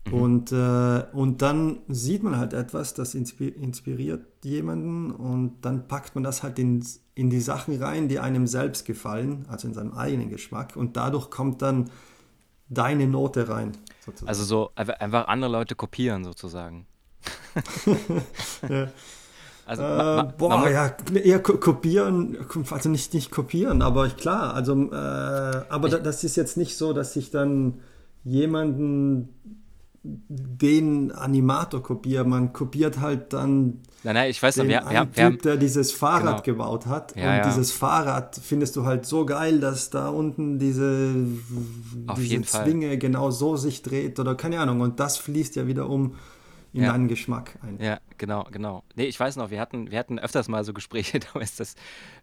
Mhm. 0.07 0.13
Und, 0.13 0.51
äh, 0.51 1.03
und 1.13 1.41
dann 1.41 1.79
sieht 1.87 2.23
man 2.23 2.37
halt 2.37 2.53
etwas, 2.53 2.93
das 2.93 3.15
inspiriert 3.15 4.25
jemanden 4.43 5.11
und 5.11 5.61
dann 5.61 5.87
packt 5.87 6.15
man 6.15 6.23
das 6.23 6.43
halt 6.43 6.59
in, 6.59 6.83
in 7.15 7.29
die 7.29 7.39
Sachen 7.39 7.81
rein, 7.81 8.09
die 8.09 8.19
einem 8.19 8.45
selbst 8.45 8.85
gefallen, 8.85 9.45
also 9.49 9.67
in 9.67 9.73
seinem 9.73 9.93
eigenen 9.93 10.29
Geschmack. 10.29 10.75
Und 10.75 10.97
dadurch 10.97 11.29
kommt 11.29 11.61
dann 11.61 11.89
deine 12.69 13.07
Note 13.07 13.47
rein. 13.47 13.71
Sozusagen. 14.05 14.27
Also 14.27 14.43
so 14.43 14.71
einfach 14.75 15.27
andere 15.27 15.51
Leute 15.51 15.75
kopieren 15.75 16.25
sozusagen. 16.25 16.85
ja. 18.69 18.89
Also, 19.65 19.81
äh, 19.81 19.87
ma, 19.87 20.15
ma, 20.15 20.23
boah, 20.23 20.69
ja, 20.69 20.95
eher 21.15 21.39
kopieren, 21.39 22.37
also 22.69 22.89
nicht, 22.89 23.15
nicht 23.15 23.31
kopieren, 23.31 23.81
aber 23.81 24.09
klar, 24.09 24.53
also, 24.53 24.91
äh, 24.91 24.95
aber 24.95 25.87
ich, 25.87 25.95
das 25.95 26.23
ist 26.23 26.35
jetzt 26.35 26.55
nicht 26.55 26.77
so, 26.77 26.93
dass 26.93 27.15
ich 27.15 27.31
dann 27.31 27.81
jemanden 28.23 29.63
den 30.27 31.11
Animator 31.11 31.81
kopiere. 31.81 32.25
Man 32.25 32.53
kopiert 32.53 32.99
halt 32.99 33.33
dann 33.33 33.81
nein, 34.03 34.15
nein, 34.15 34.29
ich 34.29 34.41
weiß 34.41 34.55
den 34.55 34.67
noch, 34.67 34.69
wir, 34.69 34.89
wir, 34.89 35.11
Typ, 35.11 35.23
haben, 35.23 35.37
der 35.39 35.57
dieses 35.57 35.91
Fahrrad 35.91 36.43
genau. 36.43 36.57
gebaut 36.57 36.85
hat. 36.85 37.15
Ja, 37.15 37.23
und 37.23 37.37
ja. 37.37 37.47
dieses 37.47 37.71
Fahrrad 37.71 38.39
findest 38.41 38.75
du 38.75 38.85
halt 38.85 39.05
so 39.05 39.25
geil, 39.25 39.59
dass 39.59 39.89
da 39.89 40.09
unten 40.09 40.59
diese, 40.59 41.15
Auf 42.07 42.19
diese 42.19 42.41
Zwinge 42.41 42.89
Fall. 42.89 42.97
genau 42.97 43.31
so 43.31 43.57
sich 43.57 43.81
dreht 43.81 44.19
oder 44.19 44.35
keine 44.35 44.59
Ahnung. 44.59 44.81
Und 44.81 44.99
das 44.99 45.17
fließt 45.17 45.55
ja 45.55 45.67
wieder 45.67 45.89
um 45.89 46.15
in 46.75 46.83
ja. 46.83 46.91
deinen 46.91 47.07
Geschmack 47.07 47.57
ein. 47.61 47.79
Ja, 47.79 47.99
genau, 48.17 48.45
genau. 48.51 48.83
Nee, 48.95 49.05
ich 49.05 49.17
weiß 49.17 49.37
noch, 49.37 49.49
wir 49.49 49.61
hatten, 49.61 49.91
wir 49.91 49.97
hatten 49.97 50.19
öfters 50.19 50.49
mal 50.49 50.65
so 50.65 50.73
Gespräche, 50.73 51.19
damals, 51.33 51.55
dass 51.55 51.75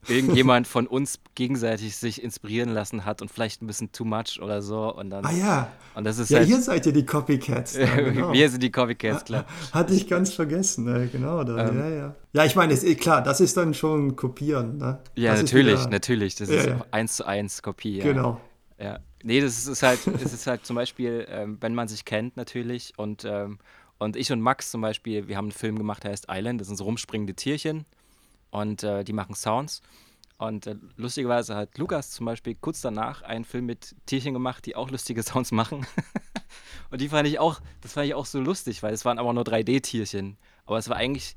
irgendjemand 0.07 0.67
von 0.67 0.87
uns 0.87 1.21
gegenseitig 1.35 1.97
sich 1.97 2.23
inspirieren 2.23 2.69
lassen 2.69 3.07
hat 3.07 3.23
und 3.23 3.31
vielleicht 3.31 3.63
ein 3.63 3.67
bisschen 3.67 3.93
too 3.93 4.05
much 4.05 4.41
oder 4.43 4.61
so. 4.61 4.95
Und 4.95 5.09
dann, 5.09 5.25
ah 5.25 5.33
ja. 5.33 5.73
Und 5.95 6.05
das 6.05 6.19
ist 6.19 6.31
ja, 6.31 6.39
halt, 6.39 6.49
hier 6.49 6.61
seid 6.61 6.85
ihr 6.85 6.93
die 6.93 7.07
Copycats. 7.07 7.73
Da, 7.73 7.87
genau. 7.97 8.33
wir 8.35 8.51
sind 8.51 8.63
die 8.63 8.71
Copycats, 8.71 9.25
klar. 9.25 9.47
Hatte 9.73 9.95
ich 9.95 10.07
ganz 10.07 10.35
vergessen, 10.35 10.85
ne? 10.85 11.09
genau. 11.11 11.45
Da, 11.45 11.69
ähm, 11.69 11.79
ja, 11.79 11.89
ja. 11.89 12.15
Ja, 12.35 12.45
ich 12.45 12.55
meine, 12.55 12.75
ist, 12.75 12.85
eh 12.85 12.95
klar, 12.95 13.23
das 13.23 13.41
ist 13.41 13.57
dann 13.57 13.73
schon 13.73 14.17
Kopieren. 14.17 14.77
Ne? 14.77 14.99
Ja, 15.15 15.33
das 15.33 15.45
natürlich, 15.45 15.81
wieder, 15.81 15.91
natürlich. 15.91 16.35
Das 16.35 16.51
ja, 16.51 16.57
ist 16.57 16.67
ja. 16.67 16.87
eins 16.91 17.17
zu 17.17 17.27
eins 17.27 17.63
Kopie. 17.63 17.99
Ja. 17.99 18.05
Genau. 18.05 18.39
Ja. 18.79 18.99
Nee, 19.23 19.41
das 19.41 19.67
ist 19.67 19.83
halt, 19.83 20.01
es 20.07 20.33
ist 20.33 20.47
halt 20.47 20.67
zum 20.67 20.77
Beispiel, 20.77 21.27
ähm, 21.31 21.57
wenn 21.61 21.75
man 21.75 21.89
sich 21.89 22.05
kennt 22.05 22.37
natürlich 22.37 22.93
und 22.97 23.25
ähm, 23.25 23.59
und 24.03 24.17
ich 24.17 24.33
und 24.33 24.41
Max 24.41 24.71
zum 24.71 24.81
Beispiel, 24.81 25.29
wir 25.29 25.37
haben 25.37 25.47
einen 25.47 25.53
Film 25.53 25.79
gemacht, 25.79 26.05
der 26.05 26.11
heißt 26.11 26.27
Island. 26.29 26.61
Das 26.61 26.69
sind 26.69 26.77
so 26.77 26.85
rumspringende 26.85 27.35
Tierchen 27.35 27.87
und 28.51 28.83
äh, 28.83 29.05
die 29.05 29.13
machen 29.13 29.35
Sounds. 29.35 29.81
Und 30.39 30.67
äh, 30.67 30.75
lustigerweise 30.97 31.55
hat 31.55 31.79
Lukas 31.79 32.11
zum 32.11 32.27
Beispiel 32.27 32.57
kurz 32.57 32.81
danach 32.81 33.23
einen 33.23 33.45
Film 33.45 33.67
mit 33.67 33.95
Tierchen 34.07 34.35
gemacht, 34.35 34.67
die 34.67 34.75
auch 34.75 34.91
lustige 34.91 35.23
Sounds 35.23 35.53
machen. 35.53 35.87
und 36.91 37.01
die 37.01 37.09
fand 37.09 37.29
ich 37.29 37.39
auch, 37.39 37.61
das 37.81 37.93
fand 37.93 38.07
ich 38.07 38.15
auch 38.15 38.27
so 38.27 38.41
lustig, 38.41 38.83
weil 38.83 38.93
es 38.93 39.05
waren 39.05 39.19
aber 39.19 39.33
nur 39.33 39.45
3D-Tierchen. 39.45 40.37
Aber 40.67 40.79
es 40.79 40.89
war 40.89 40.97
eigentlich 40.97 41.37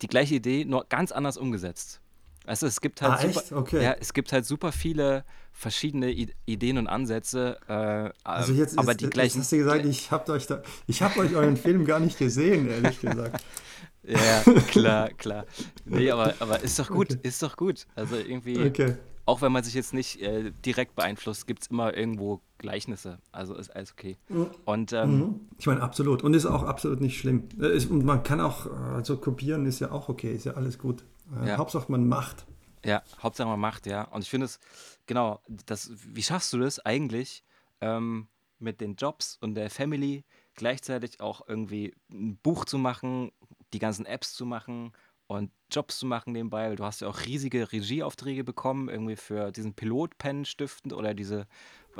die 0.00 0.06
gleiche 0.06 0.36
Idee, 0.36 0.64
nur 0.64 0.86
ganz 0.88 1.10
anders 1.10 1.36
umgesetzt. 1.36 2.00
Also 2.46 2.66
es 2.66 2.80
gibt 2.80 3.00
halt 3.00 3.12
ah, 3.12 3.32
super, 3.32 3.56
okay. 3.56 3.82
ja, 3.82 3.96
es 3.98 4.12
gibt 4.12 4.32
halt 4.32 4.44
super 4.44 4.70
viele 4.70 5.24
verschiedene 5.52 6.10
Ideen 6.10 6.78
und 6.78 6.88
Ansätze, 6.88 7.58
äh, 7.68 8.10
also 8.24 8.52
jetzt 8.52 8.78
aber 8.78 8.90
ist, 8.90 9.00
die 9.00 9.08
gleichen. 9.08 9.40
Hast 9.40 9.52
du 9.52 9.56
gesagt, 9.56 9.84
ich 9.86 10.10
habe 10.10 10.32
euch 10.32 10.46
da, 10.46 10.62
ich 10.86 11.00
habe 11.00 11.20
euch 11.20 11.34
euren 11.34 11.56
Film 11.56 11.84
gar 11.84 12.00
nicht 12.00 12.18
gesehen, 12.18 12.68
ehrlich 12.68 13.00
gesagt. 13.00 13.42
ja, 14.02 14.42
klar, 14.68 15.08
klar. 15.10 15.46
Nee, 15.84 16.10
aber, 16.10 16.34
aber 16.40 16.60
ist 16.60 16.78
doch 16.78 16.88
gut, 16.88 17.12
okay. 17.12 17.20
ist 17.22 17.42
doch 17.42 17.56
gut. 17.56 17.86
Also 17.94 18.16
irgendwie, 18.16 18.58
okay. 18.58 18.96
auch 19.26 19.40
wenn 19.40 19.52
man 19.52 19.62
sich 19.62 19.74
jetzt 19.74 19.94
nicht 19.94 20.20
äh, 20.20 20.50
direkt 20.66 20.96
beeinflusst, 20.96 21.46
gibt 21.46 21.62
es 21.62 21.68
immer 21.68 21.96
irgendwo 21.96 22.40
Gleichnisse. 22.58 23.18
Also 23.32 23.54
ist 23.54 23.74
alles 23.74 23.92
okay. 23.92 24.18
Mhm. 24.28 24.48
Und 24.64 24.92
ähm, 24.92 25.18
mhm. 25.18 25.40
ich 25.56 25.66
meine, 25.66 25.80
absolut. 25.82 26.22
Und 26.24 26.34
ist 26.34 26.46
auch 26.46 26.64
absolut 26.64 27.00
nicht 27.00 27.18
schlimm. 27.18 27.44
Äh, 27.60 27.80
und 27.86 28.04
man 28.04 28.22
kann 28.22 28.40
auch, 28.40 28.66
also 28.70 29.16
kopieren 29.16 29.64
ist 29.66 29.80
ja 29.80 29.92
auch 29.92 30.08
okay, 30.08 30.34
ist 30.34 30.44
ja 30.44 30.54
alles 30.54 30.78
gut. 30.78 31.04
Äh, 31.32 31.48
ja. 31.48 31.56
Hauptsache 31.58 31.90
man 31.90 32.06
macht. 32.06 32.46
Ja, 32.84 33.02
Hauptsache 33.22 33.48
man 33.48 33.60
macht, 33.60 33.86
ja. 33.86 34.02
Und 34.02 34.22
ich 34.22 34.30
finde 34.30 34.46
es, 34.46 34.58
genau, 35.06 35.40
das, 35.66 35.90
wie 35.94 36.22
schaffst 36.22 36.52
du 36.52 36.58
das 36.58 36.78
eigentlich 36.80 37.44
ähm, 37.80 38.28
mit 38.58 38.80
den 38.80 38.96
Jobs 38.96 39.38
und 39.40 39.54
der 39.54 39.70
Family 39.70 40.24
gleichzeitig 40.54 41.20
auch 41.20 41.46
irgendwie 41.48 41.94
ein 42.10 42.36
Buch 42.36 42.64
zu 42.64 42.78
machen, 42.78 43.32
die 43.72 43.78
ganzen 43.78 44.06
Apps 44.06 44.34
zu 44.34 44.46
machen 44.46 44.92
und 45.26 45.50
Jobs 45.70 45.98
zu 45.98 46.06
machen 46.06 46.32
nebenbei, 46.32 46.68
weil 46.68 46.76
du 46.76 46.84
hast 46.84 47.00
ja 47.00 47.08
auch 47.08 47.20
riesige 47.24 47.72
Regieaufträge 47.72 48.44
bekommen, 48.44 48.88
irgendwie 48.88 49.16
für 49.16 49.50
diesen 49.50 49.74
Pilotpen-Stiften 49.74 50.92
oder 50.92 51.14
diese 51.14 51.46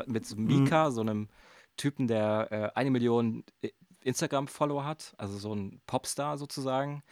mit 0.07 0.27
so 0.27 0.37
Mika, 0.37 0.89
mhm. 0.89 0.93
so 0.93 1.01
einem 1.01 1.29
Typen, 1.77 2.07
der 2.07 2.49
äh, 2.51 2.79
eine 2.79 2.91
Million 2.91 3.45
äh, 3.63 3.71
Instagram-Follower 4.03 4.85
hat, 4.85 5.15
also 5.17 5.39
so 5.39 5.55
ein 5.55 5.81
Popstar 5.87 6.37
sozusagen. 6.37 7.03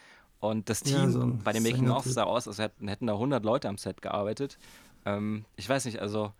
Und 0.43 0.69
das 0.69 0.81
Team 0.81 0.97
ja, 0.97 1.09
so 1.09 1.37
bei 1.41 1.53
dem 1.53 1.63
Making-of 1.63 2.03
sah 2.03 2.23
aus, 2.23 2.49
als 2.49 2.57
hätten, 2.57 2.89
hätten 2.89 3.07
da 3.07 3.13
100 3.13 3.45
Leute 3.45 3.69
am 3.69 3.77
Set 3.77 4.01
gearbeitet. 4.01 4.57
Ähm, 5.05 5.45
ich 5.55 5.69
weiß 5.69 5.85
nicht, 5.85 6.01
also 6.01 6.33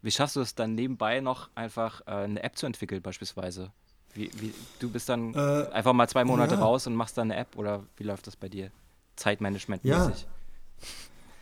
wie 0.00 0.12
schaffst 0.12 0.36
du 0.36 0.40
es 0.40 0.54
dann 0.54 0.76
nebenbei 0.76 1.18
noch 1.18 1.50
einfach 1.56 2.02
äh, 2.02 2.10
eine 2.12 2.40
App 2.44 2.56
zu 2.56 2.66
entwickeln 2.66 3.02
beispielsweise? 3.02 3.72
Wie, 4.14 4.30
wie, 4.36 4.54
du 4.78 4.88
bist 4.88 5.08
dann 5.08 5.34
äh, 5.34 5.66
einfach 5.72 5.92
mal 5.92 6.08
zwei 6.08 6.24
Monate 6.24 6.54
ja. 6.54 6.60
raus 6.60 6.86
und 6.86 6.94
machst 6.94 7.18
dann 7.18 7.32
eine 7.32 7.40
App 7.40 7.56
oder 7.56 7.82
wie 7.96 8.04
läuft 8.04 8.28
das 8.28 8.36
bei 8.36 8.48
dir? 8.48 8.70
Zeitmanagement-mäßig? 9.16 10.26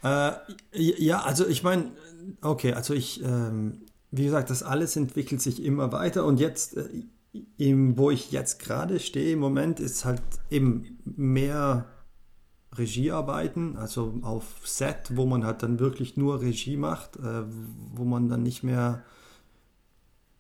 Ja. 0.03 0.31
Äh, 0.31 0.39
ja, 0.73 1.21
also 1.21 1.47
ich 1.47 1.63
meine, 1.63 1.93
okay, 2.41 2.73
also 2.73 2.95
ich, 2.95 3.23
ähm, 3.23 3.83
wie 4.11 4.25
gesagt, 4.25 4.49
das 4.49 4.63
alles 4.63 4.97
entwickelt 4.97 5.43
sich 5.43 5.63
immer 5.63 5.93
weiter 5.93 6.25
und 6.25 6.41
jetzt, 6.41 6.79
äh, 6.79 6.89
im, 7.59 7.99
wo 7.99 8.11
ich 8.11 8.33
jetzt 8.33 8.59
gerade 8.59 9.01
stehe 9.01 9.35
im 9.35 9.39
Moment, 9.39 9.81
ist 9.81 10.07
halt 10.07 10.23
eben 10.49 10.99
mehr 11.05 11.85
Regiearbeiten, 12.79 13.77
also 13.77 14.15
auf 14.23 14.45
Set, 14.65 15.13
wo 15.15 15.27
man 15.27 15.45
halt 15.45 15.63
dann 15.63 15.79
wirklich 15.79 16.17
nur 16.17 16.41
Regie 16.41 16.77
macht, 16.77 17.17
äh, 17.17 17.45
wo 17.95 18.05
man 18.05 18.29
dann 18.29 18.43
nicht 18.43 18.63
mehr 18.63 19.03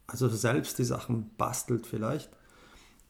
also 0.07 0.29
selbst 0.29 0.79
die 0.79 0.85
Sachen 0.85 1.31
bastelt 1.37 1.87
vielleicht. 1.87 2.31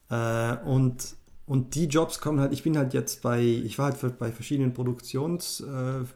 Äh, 0.09 0.57
und, 0.65 1.15
und 1.45 1.75
die 1.75 1.85
Jobs 1.85 2.19
kommen 2.19 2.39
halt, 2.39 2.53
ich 2.53 2.63
bin 2.63 2.77
halt 2.77 2.93
jetzt 2.93 3.21
bei, 3.21 3.41
ich 3.41 3.77
war 3.77 3.91
halt 3.91 4.17
bei 4.17 4.31
verschiedenen 4.31 4.73
Produktionsfirmen 4.73 6.07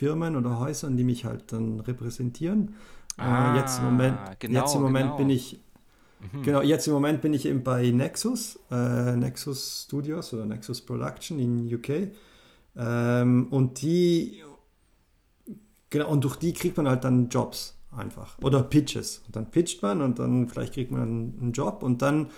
äh, 0.00 0.36
oder 0.36 0.58
Häusern, 0.58 0.96
die 0.96 1.04
mich 1.04 1.24
halt 1.24 1.52
dann 1.52 1.80
repräsentieren. 1.80 2.74
Äh, 3.16 3.22
ah, 3.22 3.56
jetzt 3.56 3.78
im 3.78 3.84
Moment, 3.86 4.18
genau, 4.38 4.60
jetzt 4.60 4.74
im 4.74 4.82
Moment 4.82 5.06
genau. 5.06 5.16
bin 5.16 5.30
ich 5.30 5.60
Mhm. 6.32 6.42
Genau, 6.42 6.62
jetzt 6.62 6.86
im 6.86 6.92
Moment 6.92 7.20
bin 7.20 7.34
ich 7.34 7.46
eben 7.46 7.62
bei 7.62 7.90
Nexus, 7.90 8.58
äh, 8.70 9.16
Nexus 9.16 9.84
Studios 9.86 10.32
oder 10.32 10.46
Nexus 10.46 10.80
Production 10.80 11.38
in 11.38 11.74
UK. 11.74 12.12
Ähm, 12.76 13.48
und 13.50 13.82
die, 13.82 14.42
genau, 15.90 16.10
und 16.10 16.24
durch 16.24 16.36
die 16.36 16.52
kriegt 16.52 16.76
man 16.76 16.88
halt 16.88 17.04
dann 17.04 17.28
Jobs 17.28 17.76
einfach. 17.96 18.38
Oder 18.42 18.62
Pitches. 18.62 19.22
Und 19.26 19.36
dann 19.36 19.50
pitcht 19.50 19.82
man 19.82 20.00
und 20.00 20.18
dann 20.18 20.48
vielleicht 20.48 20.74
kriegt 20.74 20.90
man 20.90 21.02
einen 21.02 21.52
Job 21.52 21.82
und 21.82 22.02
dann, 22.02 22.30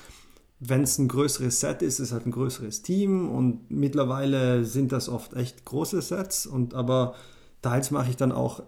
wenn 0.61 0.83
es 0.83 0.99
ein 0.99 1.09
größeres 1.09 1.61
Set 1.61 1.83
ist, 1.83 1.99
ist 2.01 2.13
halt 2.13 2.27
ein 2.27 2.33
größeres 2.33 2.83
Team 2.83 3.31
und 3.31 3.71
mittlerweile 3.71 4.65
sind 4.65 4.93
das 4.93 5.09
oft 5.09 5.35
echt 5.35 5.65
große 5.65 6.03
Sets 6.03 6.47
und 6.47 6.75
aber 6.75 7.15
teils 7.63 7.91
mache 7.91 8.11
ich 8.11 8.17
dann 8.17 8.33
auch 8.33 8.63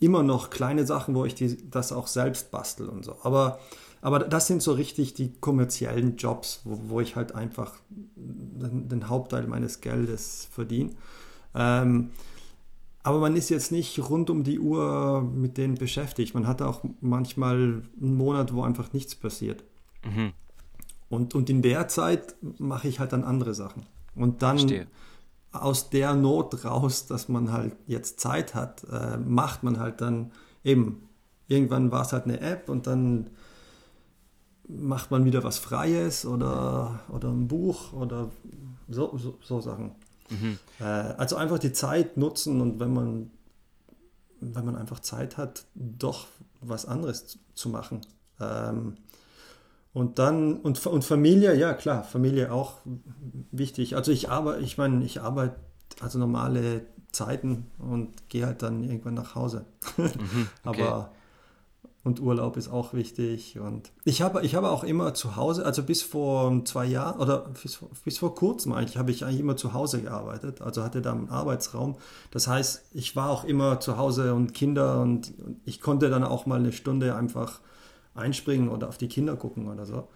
immer 0.00 0.22
noch 0.22 0.50
kleine 0.50 0.86
Sachen, 0.86 1.14
wo 1.14 1.24
ich 1.24 1.34
die, 1.34 1.70
das 1.70 1.92
auch 1.92 2.06
selbst 2.06 2.50
bastel 2.50 2.88
und 2.88 3.04
so. 3.04 3.16
Aber 3.22 3.58
aber 4.00 4.20
das 4.20 4.46
sind 4.46 4.62
so 4.62 4.72
richtig 4.72 5.14
die 5.14 5.32
kommerziellen 5.40 6.16
Jobs, 6.16 6.60
wo, 6.64 6.78
wo 6.88 7.00
ich 7.00 7.16
halt 7.16 7.34
einfach 7.34 7.74
den, 7.88 8.88
den, 8.88 9.08
Hauptteil 9.08 9.46
meines 9.46 9.80
Geldes 9.80 10.48
verdiene. 10.52 10.90
Ähm, 11.54 12.10
aber 13.02 13.18
man 13.18 13.36
ist 13.36 13.48
jetzt 13.48 13.72
nicht 13.72 13.98
rund 14.10 14.28
um 14.30 14.44
die 14.44 14.58
Uhr 14.58 15.22
mit 15.22 15.56
denen 15.56 15.76
beschäftigt. 15.76 16.34
Man 16.34 16.46
hat 16.46 16.62
auch 16.62 16.82
manchmal 17.00 17.82
einen 18.00 18.16
Monat, 18.16 18.52
wo 18.52 18.62
einfach 18.62 18.92
nichts 18.92 19.14
passiert. 19.14 19.64
Mhm. 20.04 20.32
Und, 21.08 21.34
und 21.34 21.48
in 21.48 21.62
der 21.62 21.88
Zeit 21.88 22.36
mache 22.58 22.88
ich 22.88 23.00
halt 23.00 23.12
dann 23.12 23.24
andere 23.24 23.54
Sachen. 23.54 23.86
Und 24.14 24.42
dann 24.42 24.58
Verstehe. 24.58 24.86
aus 25.52 25.90
der 25.90 26.14
Not 26.14 26.64
raus, 26.64 27.06
dass 27.06 27.28
man 27.28 27.52
halt 27.52 27.76
jetzt 27.86 28.20
Zeit 28.20 28.54
hat, 28.54 28.84
äh, 28.90 29.16
macht 29.16 29.62
man 29.62 29.78
halt 29.78 30.00
dann 30.00 30.32
eben. 30.62 31.08
Irgendwann 31.46 31.90
war 31.90 32.02
es 32.02 32.12
halt 32.12 32.24
eine 32.24 32.40
App 32.40 32.68
und 32.68 32.86
dann 32.86 33.30
macht 34.68 35.10
man 35.10 35.24
wieder 35.24 35.42
was 35.44 35.58
Freies 35.58 36.26
oder, 36.26 37.00
oder 37.08 37.28
ein 37.28 37.48
Buch 37.48 37.92
oder 37.92 38.30
so, 38.88 39.16
so, 39.16 39.38
so 39.42 39.60
Sachen. 39.60 39.92
Mhm. 40.30 40.58
Äh, 40.78 40.84
also 40.84 41.36
einfach 41.36 41.58
die 41.58 41.72
Zeit 41.72 42.16
nutzen 42.16 42.60
und 42.60 42.78
wenn 42.78 42.92
man, 42.92 43.30
wenn 44.40 44.64
man 44.64 44.76
einfach 44.76 45.00
Zeit 45.00 45.36
hat, 45.36 45.64
doch 45.74 46.26
was 46.60 46.86
anderes 46.86 47.38
zu 47.54 47.70
machen. 47.70 48.02
Ähm, 48.40 48.96
und 49.94 50.18
dann, 50.18 50.56
und, 50.60 50.86
und 50.86 51.04
Familie, 51.04 51.54
ja 51.54 51.72
klar, 51.72 52.04
Familie 52.04 52.52
auch 52.52 52.78
wichtig. 53.50 53.96
Also 53.96 54.12
ich 54.12 54.28
arbeite, 54.28 54.62
ich 54.62 54.76
meine, 54.76 55.04
ich 55.04 55.20
arbeite 55.20 55.56
also 56.00 56.18
normale 56.18 56.82
Zeiten 57.10 57.66
und 57.78 58.28
gehe 58.28 58.46
halt 58.46 58.62
dann 58.62 58.84
irgendwann 58.84 59.14
nach 59.14 59.34
Hause. 59.34 59.64
Mhm, 59.96 60.48
okay. 60.64 60.82
Aber 60.82 61.12
und 62.04 62.20
Urlaub 62.20 62.56
ist 62.56 62.68
auch 62.68 62.94
wichtig. 62.94 63.58
Und 63.58 63.90
ich 64.04 64.22
habe, 64.22 64.42
ich 64.42 64.54
habe 64.54 64.70
auch 64.70 64.84
immer 64.84 65.14
zu 65.14 65.36
Hause, 65.36 65.66
also 65.66 65.82
bis 65.82 66.02
vor 66.02 66.64
zwei 66.64 66.86
Jahren 66.86 67.20
oder 67.20 67.50
bis, 67.62 67.80
bis 68.04 68.18
vor 68.18 68.34
kurzem 68.34 68.72
eigentlich, 68.72 68.96
habe 68.96 69.10
ich 69.10 69.24
eigentlich 69.24 69.40
immer 69.40 69.56
zu 69.56 69.74
Hause 69.74 70.00
gearbeitet. 70.02 70.62
Also 70.62 70.82
hatte 70.82 71.02
da 71.02 71.12
einen 71.12 71.28
Arbeitsraum. 71.28 71.96
Das 72.30 72.46
heißt, 72.46 72.84
ich 72.94 73.16
war 73.16 73.30
auch 73.30 73.44
immer 73.44 73.80
zu 73.80 73.98
Hause 73.98 74.34
und 74.34 74.54
Kinder 74.54 75.00
und 75.00 75.34
ich 75.64 75.80
konnte 75.80 76.08
dann 76.08 76.24
auch 76.24 76.46
mal 76.46 76.58
eine 76.58 76.72
Stunde 76.72 77.14
einfach 77.14 77.60
einspringen 78.14 78.68
oder 78.68 78.88
auf 78.88 78.98
die 78.98 79.08
Kinder 79.08 79.36
gucken 79.36 79.68
oder 79.68 79.84
so. 79.84 80.08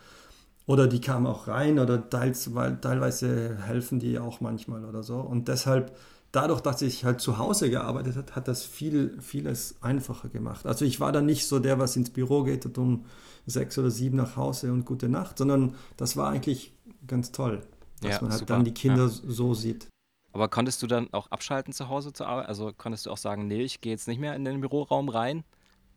Oder 0.67 0.87
die 0.87 1.01
kamen 1.01 1.27
auch 1.27 1.49
rein 1.49 1.79
oder 1.81 2.09
teils, 2.09 2.55
weil, 2.55 2.81
teilweise 2.81 3.59
helfen 3.63 3.99
die 3.99 4.19
auch 4.19 4.41
manchmal 4.41 4.85
oder 4.85 5.03
so. 5.03 5.17
Und 5.17 5.49
deshalb 5.49 5.97
dadurch, 6.33 6.63
dass 6.63 6.83
ich 6.83 7.05
halt 7.05 7.21
zu 7.21 7.39
Hause 7.39 7.71
gearbeitet 7.71 8.17
habe, 8.17 8.35
hat 8.35 8.49
das 8.49 8.65
viel, 8.65 9.21
vieles 9.21 9.77
einfacher 9.83 10.29
gemacht. 10.29 10.67
Also 10.67 10.85
ich 10.85 10.99
war 10.99 11.13
dann 11.13 11.27
nicht 11.27 11.47
so 11.47 11.59
der, 11.59 11.79
was 11.79 11.95
ins 11.95 12.11
Büro 12.11 12.43
geht 12.43 12.67
und 12.67 12.79
um 12.79 13.05
sechs 13.47 13.79
oder 13.79 13.91
sieben 13.91 14.17
nach 14.17 14.37
Hause 14.37 14.73
und 14.73 14.85
gute 14.87 15.09
Nacht, 15.09 15.39
sondern 15.39 15.75
das 15.97 16.17
war 16.17 16.31
eigentlich 16.31 16.73
ganz 17.07 17.33
toll, 17.33 17.63
dass 18.01 18.13
ja, 18.13 18.23
man 18.23 18.31
halt 18.31 18.41
super. 18.41 18.55
dann 18.55 18.65
die 18.65 18.75
Kinder 18.75 19.05
ja. 19.05 19.09
so 19.09 19.55
sieht. 19.55 19.89
Aber 20.33 20.49
konntest 20.49 20.83
du 20.83 20.87
dann 20.87 21.13
auch 21.13 21.31
abschalten 21.31 21.75
zu 21.75 21.89
Hause 21.89 22.15
zu 22.15 22.25
arbeiten? 22.25 22.49
Also 22.49 22.73
konntest 22.77 23.05
du 23.05 23.11
auch 23.11 23.19
sagen, 23.19 23.47
nee, 23.47 23.63
ich 23.63 23.83
gehe 23.83 23.93
jetzt 23.93 24.09
nicht 24.09 24.19
mehr 24.19 24.35
in 24.35 24.45
den 24.45 24.61
Büroraum 24.61 25.11
rein? 25.11 25.45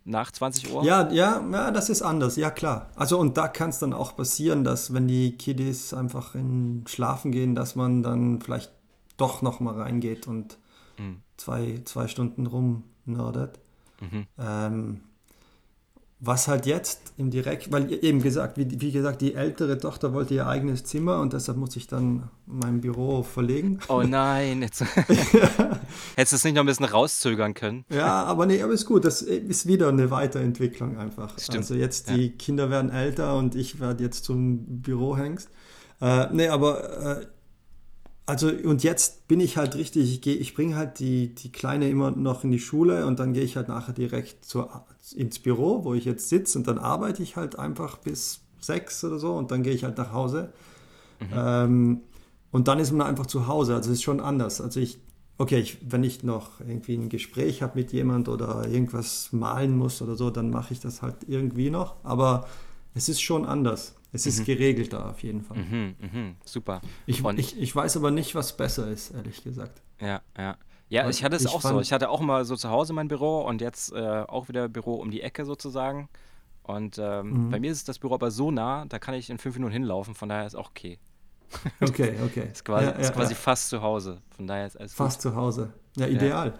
Nach 0.08 0.32
20 0.32 0.71
Uhr? 0.71 0.84
Ja, 0.84 1.10
ja, 1.12 1.43
ja, 1.52 1.71
das 1.71 1.89
ist 1.89 2.04
anders, 2.04 2.36
ja 2.36 2.52
klar. 2.52 2.91
Also 2.95 3.17
und 3.17 3.38
da 3.38 3.48
kann 3.48 3.69
es 3.69 3.80
dann 3.80 3.93
auch 3.93 4.15
passieren, 4.15 4.63
dass 4.63 4.93
wenn 4.93 5.08
die 5.08 5.36
Kiddies 5.36 5.95
einfach 5.95 6.36
in 6.36 6.84
Schlafen 6.88 7.32
gehen, 7.32 7.56
dass 7.56 7.76
man 7.76 8.04
dann 8.04 8.39
vielleicht 8.39 8.71
doch 9.17 9.41
noch 9.41 9.60
mal 9.60 9.75
reingeht 9.75 10.28
und 10.28 10.58
mhm. 10.97 11.21
zwei, 11.38 11.82
zwei 11.86 12.08
Stunden 12.08 12.45
rumnördet. 12.45 13.60
Mhm. 14.01 14.28
Ähm, 14.38 15.01
was 16.19 16.47
halt 16.47 16.65
jetzt 16.65 17.13
im 17.17 17.30
Direkt, 17.30 17.71
weil 17.71 17.91
eben 18.04 18.21
gesagt, 18.21 18.58
wie, 18.58 18.82
wie, 18.82 18.91
gesagt, 18.91 19.21
die 19.21 19.36
ältere 19.36 19.78
Tochter 19.78 20.13
wollte 20.13 20.34
ihr 20.34 20.47
eigenes 20.47 20.84
Zimmer 20.86 21.19
und 21.19 21.34
deshalb 21.34 21.58
muss 21.58 21.75
ich 21.75 21.88
dann 21.88 22.30
mein 22.45 22.82
Büro 22.82 23.21
verlegen. 23.21 23.80
Oh 23.89 24.01
nein, 24.01 24.62
jetzt 24.62 24.82
hättest 26.15 26.32
du 26.32 26.36
es 26.38 26.43
nicht 26.43 26.56
noch 26.56 26.63
ein 26.63 26.67
bisschen 26.67 26.86
rauszögern 26.86 27.54
können. 27.54 27.86
Ja, 27.89 28.23
aber 28.23 28.45
nee, 28.45 28.62
aber 28.62 28.73
ist 28.73 28.86
gut, 28.86 29.04
das 29.04 29.21
ist 29.21 29.67
wieder 29.67 29.89
eine 29.89 30.10
Weiterentwicklung 30.10 30.97
einfach. 30.97 31.38
Stimmt. 31.38 31.58
Also 31.58 31.75
jetzt 31.75 32.10
die 32.10 32.28
ja. 32.28 32.34
Kinder 32.38 32.69
werden 32.69 32.91
älter 32.91 33.36
und 33.36 33.56
ich 33.56 33.80
werde 33.80 34.04
jetzt 34.04 34.23
zum 34.23 34.82
Bürohengst. 34.82 35.49
Äh, 36.01 36.28
nee, 36.32 36.47
aber 36.47 37.19
äh, 37.21 37.25
also 38.25 38.49
und 38.49 38.83
jetzt 38.83 39.27
bin 39.27 39.39
ich 39.39 39.57
halt 39.57 39.75
richtig, 39.75 40.11
ich, 40.11 40.21
geh, 40.21 40.33
ich 40.33 40.55
bringe 40.55 40.75
halt 40.75 40.99
die, 40.99 41.35
die 41.35 41.51
Kleine 41.51 41.89
immer 41.89 42.11
noch 42.11 42.43
in 42.43 42.51
die 42.51 42.59
Schule 42.59 43.05
und 43.05 43.19
dann 43.19 43.33
gehe 43.33 43.43
ich 43.43 43.55
halt 43.55 43.67
nachher 43.67 43.93
direkt 43.93 44.43
zur, 44.43 44.85
ins 45.15 45.39
Büro, 45.39 45.83
wo 45.83 45.93
ich 45.93 46.05
jetzt 46.05 46.29
sitze 46.29 46.57
und 46.57 46.67
dann 46.67 46.79
arbeite 46.79 47.21
ich 47.21 47.35
halt 47.35 47.59
einfach 47.59 47.97
bis 47.97 48.41
sechs 48.59 49.03
oder 49.03 49.19
so 49.19 49.33
und 49.33 49.51
dann 49.51 49.61
gehe 49.61 49.73
ich 49.73 49.83
halt 49.83 49.97
nach 49.97 50.11
Hause. 50.11 50.51
Mhm. 51.19 51.27
Ähm, 51.35 52.01
und 52.51 52.67
dann 52.67 52.79
ist 52.79 52.91
man 52.91 53.05
einfach 53.05 53.27
zu 53.27 53.47
Hause, 53.47 53.75
also 53.75 53.91
es 53.91 53.97
ist 53.97 54.03
schon 54.03 54.19
anders. 54.19 54.59
Also 54.59 54.79
ich, 54.79 54.97
okay, 55.38 55.59
ich, 55.59 55.77
wenn 55.88 56.03
ich 56.03 56.23
noch 56.23 56.61
irgendwie 56.61 56.95
ein 56.95 57.09
Gespräch 57.09 57.61
habe 57.61 57.77
mit 57.77 57.91
jemand 57.91 58.27
oder 58.27 58.67
irgendwas 58.67 59.31
malen 59.33 59.77
muss 59.77 60.01
oder 60.01 60.15
so, 60.15 60.31
dann 60.31 60.49
mache 60.49 60.73
ich 60.73 60.79
das 60.79 61.01
halt 61.01 61.17
irgendwie 61.27 61.69
noch, 61.69 61.95
aber 62.03 62.47
es 62.95 63.09
ist 63.09 63.21
schon 63.21 63.45
anders. 63.45 63.93
Es 64.15 64.25
ist 64.25 64.39
mhm. 64.39 64.45
geregelter 64.45 65.10
auf 65.10 65.21
jeden 65.23 65.41
Fall. 65.41 65.58
Mhm, 65.58 65.95
mhm, 65.99 66.36
super. 66.45 66.82
Ich, 67.06 67.23
ich, 67.23 67.60
ich, 67.60 67.75
weiß 67.75 67.97
aber 67.97 68.12
nicht, 68.12 68.34
was 68.34 68.56
besser 68.56 68.89
ist, 68.89 69.12
ehrlich 69.12 69.43
gesagt. 69.43 69.82
Ja, 69.99 70.21
ja. 70.38 70.58
Ja, 70.88 71.10
ich 71.10 71.23
hatte 71.23 71.36
es 71.36 71.47
auch 71.47 71.62
so. 71.62 71.82
Ich 71.82 71.91
hatte 71.91 72.10
auch 72.10 72.21
mal 72.21 72.45
so 72.45 72.56
zu 72.56 72.69
Hause 72.69 72.93
mein 72.93 73.08
Büro 73.08 73.41
und 73.41 73.60
jetzt 73.60 73.91
äh, 73.91 74.23
auch 74.28 74.49
wieder 74.49 74.69
Büro 74.69 74.95
um 74.95 75.10
die 75.10 75.21
Ecke 75.21 75.43
sozusagen. 75.43 76.10
Und 76.63 76.97
ähm, 76.99 77.47
mhm. 77.47 77.49
bei 77.49 77.60
mir 77.60 77.71
ist 77.71 77.89
das 77.89 77.99
Büro 77.99 78.13
aber 78.13 78.32
so 78.32 78.51
nah, 78.51 78.86
da 78.86 78.99
kann 78.99 79.13
ich 79.15 79.30
in 79.30 79.38
fünf 79.38 79.56
Minuten 79.56 79.73
hinlaufen, 79.73 80.15
von 80.15 80.30
daher 80.30 80.45
ist 80.45 80.56
auch 80.56 80.69
okay. 80.69 80.99
Okay, 81.82 82.15
okay. 82.23 82.49
ist 82.51 82.65
quasi, 82.65 82.86
ja, 82.86 82.91
ja, 82.93 82.97
ist 82.97 83.13
quasi 83.13 83.34
ja. 83.34 83.39
fast 83.39 83.69
zu 83.69 83.82
Hause, 83.82 84.21
von 84.30 84.47
daher 84.47 84.65
ist 84.65 84.78
alles 84.78 84.93
Fast 84.93 85.21
gut. 85.21 85.32
zu 85.32 85.36
Hause. 85.36 85.73
Ja, 85.95 86.08
ideal. 86.08 86.58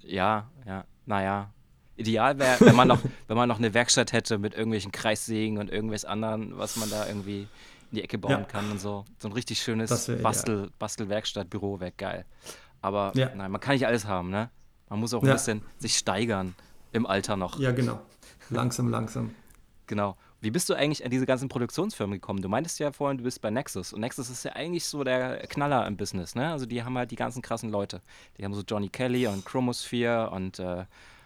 Ja, 0.00 0.50
ja, 0.66 0.84
naja, 1.06 1.52
Ideal 1.96 2.38
wäre, 2.38 2.60
wenn 2.60 2.76
man 2.76 2.88
noch, 2.88 3.00
wenn 3.28 3.36
man 3.36 3.48
noch 3.48 3.58
eine 3.58 3.74
Werkstatt 3.74 4.12
hätte 4.12 4.38
mit 4.38 4.54
irgendwelchen 4.54 4.92
Kreissägen 4.92 5.58
und 5.58 5.70
irgendwas 5.70 6.04
anderen, 6.04 6.58
was 6.58 6.76
man 6.76 6.90
da 6.90 7.06
irgendwie 7.06 7.42
in 7.90 7.96
die 7.96 8.02
Ecke 8.02 8.18
bauen 8.18 8.32
ja. 8.32 8.42
kann 8.44 8.70
und 8.70 8.80
so. 8.80 9.04
So 9.18 9.28
ein 9.28 9.32
richtig 9.32 9.62
schönes 9.62 10.10
Bastel, 10.22 10.70
Bastelwerkstatt-Büro 10.78 11.80
wäre 11.80 11.92
geil. 11.92 12.24
Aber 12.80 13.12
ja. 13.14 13.30
nein, 13.34 13.50
man 13.50 13.60
kann 13.60 13.74
nicht 13.74 13.86
alles 13.86 14.06
haben, 14.06 14.30
ne? 14.30 14.50
Man 14.88 15.00
muss 15.00 15.14
auch 15.14 15.22
ein 15.22 15.26
ja. 15.26 15.32
bisschen 15.32 15.62
sich 15.78 15.96
steigern 15.96 16.54
im 16.92 17.06
Alter 17.06 17.36
noch. 17.36 17.58
Ja, 17.58 17.72
genau. 17.72 18.00
Langsam, 18.50 18.88
langsam. 18.88 19.34
Genau. 19.86 20.16
Wie 20.40 20.50
bist 20.50 20.68
du 20.68 20.74
eigentlich 20.74 21.02
an 21.04 21.10
diese 21.10 21.24
ganzen 21.24 21.48
Produktionsfirmen 21.48 22.20
gekommen? 22.20 22.42
Du 22.42 22.50
meintest 22.50 22.78
ja 22.78 22.92
vorhin, 22.92 23.16
du 23.16 23.24
bist 23.24 23.40
bei 23.40 23.50
Nexus. 23.50 23.94
Und 23.94 24.00
Nexus 24.00 24.28
ist 24.28 24.44
ja 24.44 24.52
eigentlich 24.52 24.84
so 24.84 25.02
der 25.02 25.38
Knaller 25.46 25.86
im 25.86 25.96
Business, 25.96 26.34
ne? 26.34 26.52
Also 26.52 26.66
die 26.66 26.82
haben 26.82 26.98
halt 26.98 27.10
die 27.10 27.16
ganzen 27.16 27.40
krassen 27.40 27.70
Leute. 27.70 28.02
Die 28.36 28.44
haben 28.44 28.52
so 28.52 28.60
Johnny 28.60 28.90
Kelly 28.90 29.26
und 29.26 29.46
Chromosphere 29.46 30.28
und 30.30 30.58
äh, 30.58 30.84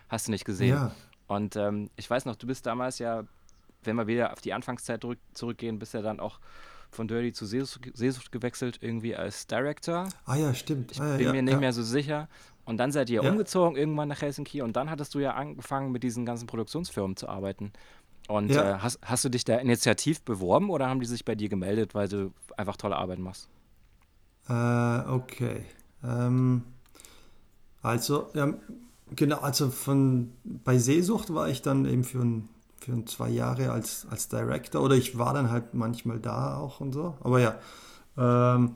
Hast 0.09 0.29
du 0.29 0.33
nicht 0.33 0.45
gesehen. 0.45 0.71
Ja. 0.71 0.93
Und 1.27 1.57
ähm, 1.57 1.91
ich 1.97 2.09
weiß 2.09 2.25
noch, 2.25 2.37
du 2.37 2.47
bist 2.47 2.67
damals 2.67 2.99
ja, 2.99 3.25
wenn 3.85 3.97
wir 3.97 4.07
wieder 4.07 4.33
auf 4.33 4.41
die 4.41 4.53
Anfangszeit 4.53 5.03
zurück, 5.03 5.19
zurückgehen, 5.35 5.79
bist 5.79 5.95
ja 5.95 6.03
dann 6.03 6.21
auch 6.21 6.41
von 6.91 7.07
Dirty 7.07 7.33
zu 7.33 7.45
Sesucht 7.47 8.33
gewechselt, 8.33 8.79
irgendwie 8.81 9.15
als 9.15 9.47
Director. 9.47 10.09
Ah 10.25 10.37
ja, 10.37 10.55
stimmt. 10.55 10.93
Ich 10.93 11.01
ah, 11.01 11.17
bin 11.17 11.27
ja, 11.27 11.33
mir 11.33 11.43
nicht 11.43 11.53
ja. 11.53 11.61
mehr 11.61 11.73
so 11.73 11.83
sicher. 11.83 12.29
Und 12.65 12.79
dann 12.79 12.93
seid 12.93 13.11
ihr 13.11 13.23
ja. 13.23 13.31
umgezogen 13.31 13.77
irgendwann 13.77 14.09
nach 14.09 14.21
Helsinki 14.21 14.63
und 14.63 14.77
dann 14.77 14.91
hattest 14.91 15.15
du 15.15 15.21
ja 15.21 15.35
angefangen, 15.35 15.93
mit 15.93 16.03
diesen 16.03 16.27
ganzen 16.27 16.47
Produktionsfirmen 16.47 17.17
zu 17.17 17.29
arbeiten. 17.29 17.73
Und 18.29 18.51
äh, 18.51 18.75
hast, 18.79 18.99
hast 19.03 19.25
du 19.25 19.31
dich 19.31 19.45
da 19.45 19.57
initiativ 19.57 20.21
beworben 20.21 20.69
oder 20.69 20.87
haben 20.87 21.01
die 21.01 21.07
sich 21.07 21.25
bei 21.25 21.35
dir 21.35 21.49
gemeldet, 21.49 21.95
weil 21.95 22.09
du 22.09 22.33
einfach 22.59 22.77
tolle 22.77 22.97
Arbeit 22.97 23.21
machst? 23.21 23.49
Äh, 24.49 25.01
okay. 25.09 25.65
Ähm, 26.05 26.63
also, 27.81 28.29
ja, 28.35 28.53
Genau, 29.17 29.39
also 29.39 29.71
von 29.71 30.33
bei 30.45 30.79
Seesucht 30.79 31.33
war 31.33 31.49
ich 31.49 31.63
dann 31.63 31.85
eben 31.87 32.05
für 32.05 32.21
ein, 32.21 32.49
für 32.81 32.93
für 32.93 33.05
zwei 33.05 33.29
Jahre 33.29 33.71
als, 33.71 34.07
als 34.11 34.29
Director 34.29 34.83
oder 34.83 34.95
ich 34.95 35.19
war 35.19 35.35
dann 35.35 35.51
halt 35.51 35.75
manchmal 35.75 36.19
da 36.19 36.57
auch 36.57 36.81
und 36.81 36.93
so. 36.93 37.17
Aber 37.21 37.41
ja. 37.41 37.57
Ähm, 38.17 38.73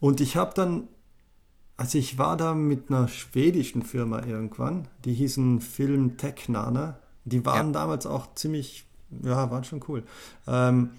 und 0.00 0.20
ich 0.20 0.36
habe 0.36 0.52
dann, 0.54 0.88
also 1.76 1.98
ich 1.98 2.18
war 2.18 2.36
da 2.36 2.54
mit 2.54 2.90
einer 2.90 3.08
schwedischen 3.08 3.82
Firma 3.82 4.24
irgendwann, 4.24 4.88
die 5.04 5.14
hießen 5.14 5.60
Film 5.60 6.16
Technana. 6.16 6.98
Die 7.24 7.44
waren 7.46 7.68
ja. 7.68 7.72
damals 7.72 8.06
auch 8.06 8.34
ziemlich, 8.34 8.84
ja, 9.22 9.50
waren 9.50 9.64
schon 9.64 9.84
cool. 9.88 10.02
Ähm, 10.48 10.90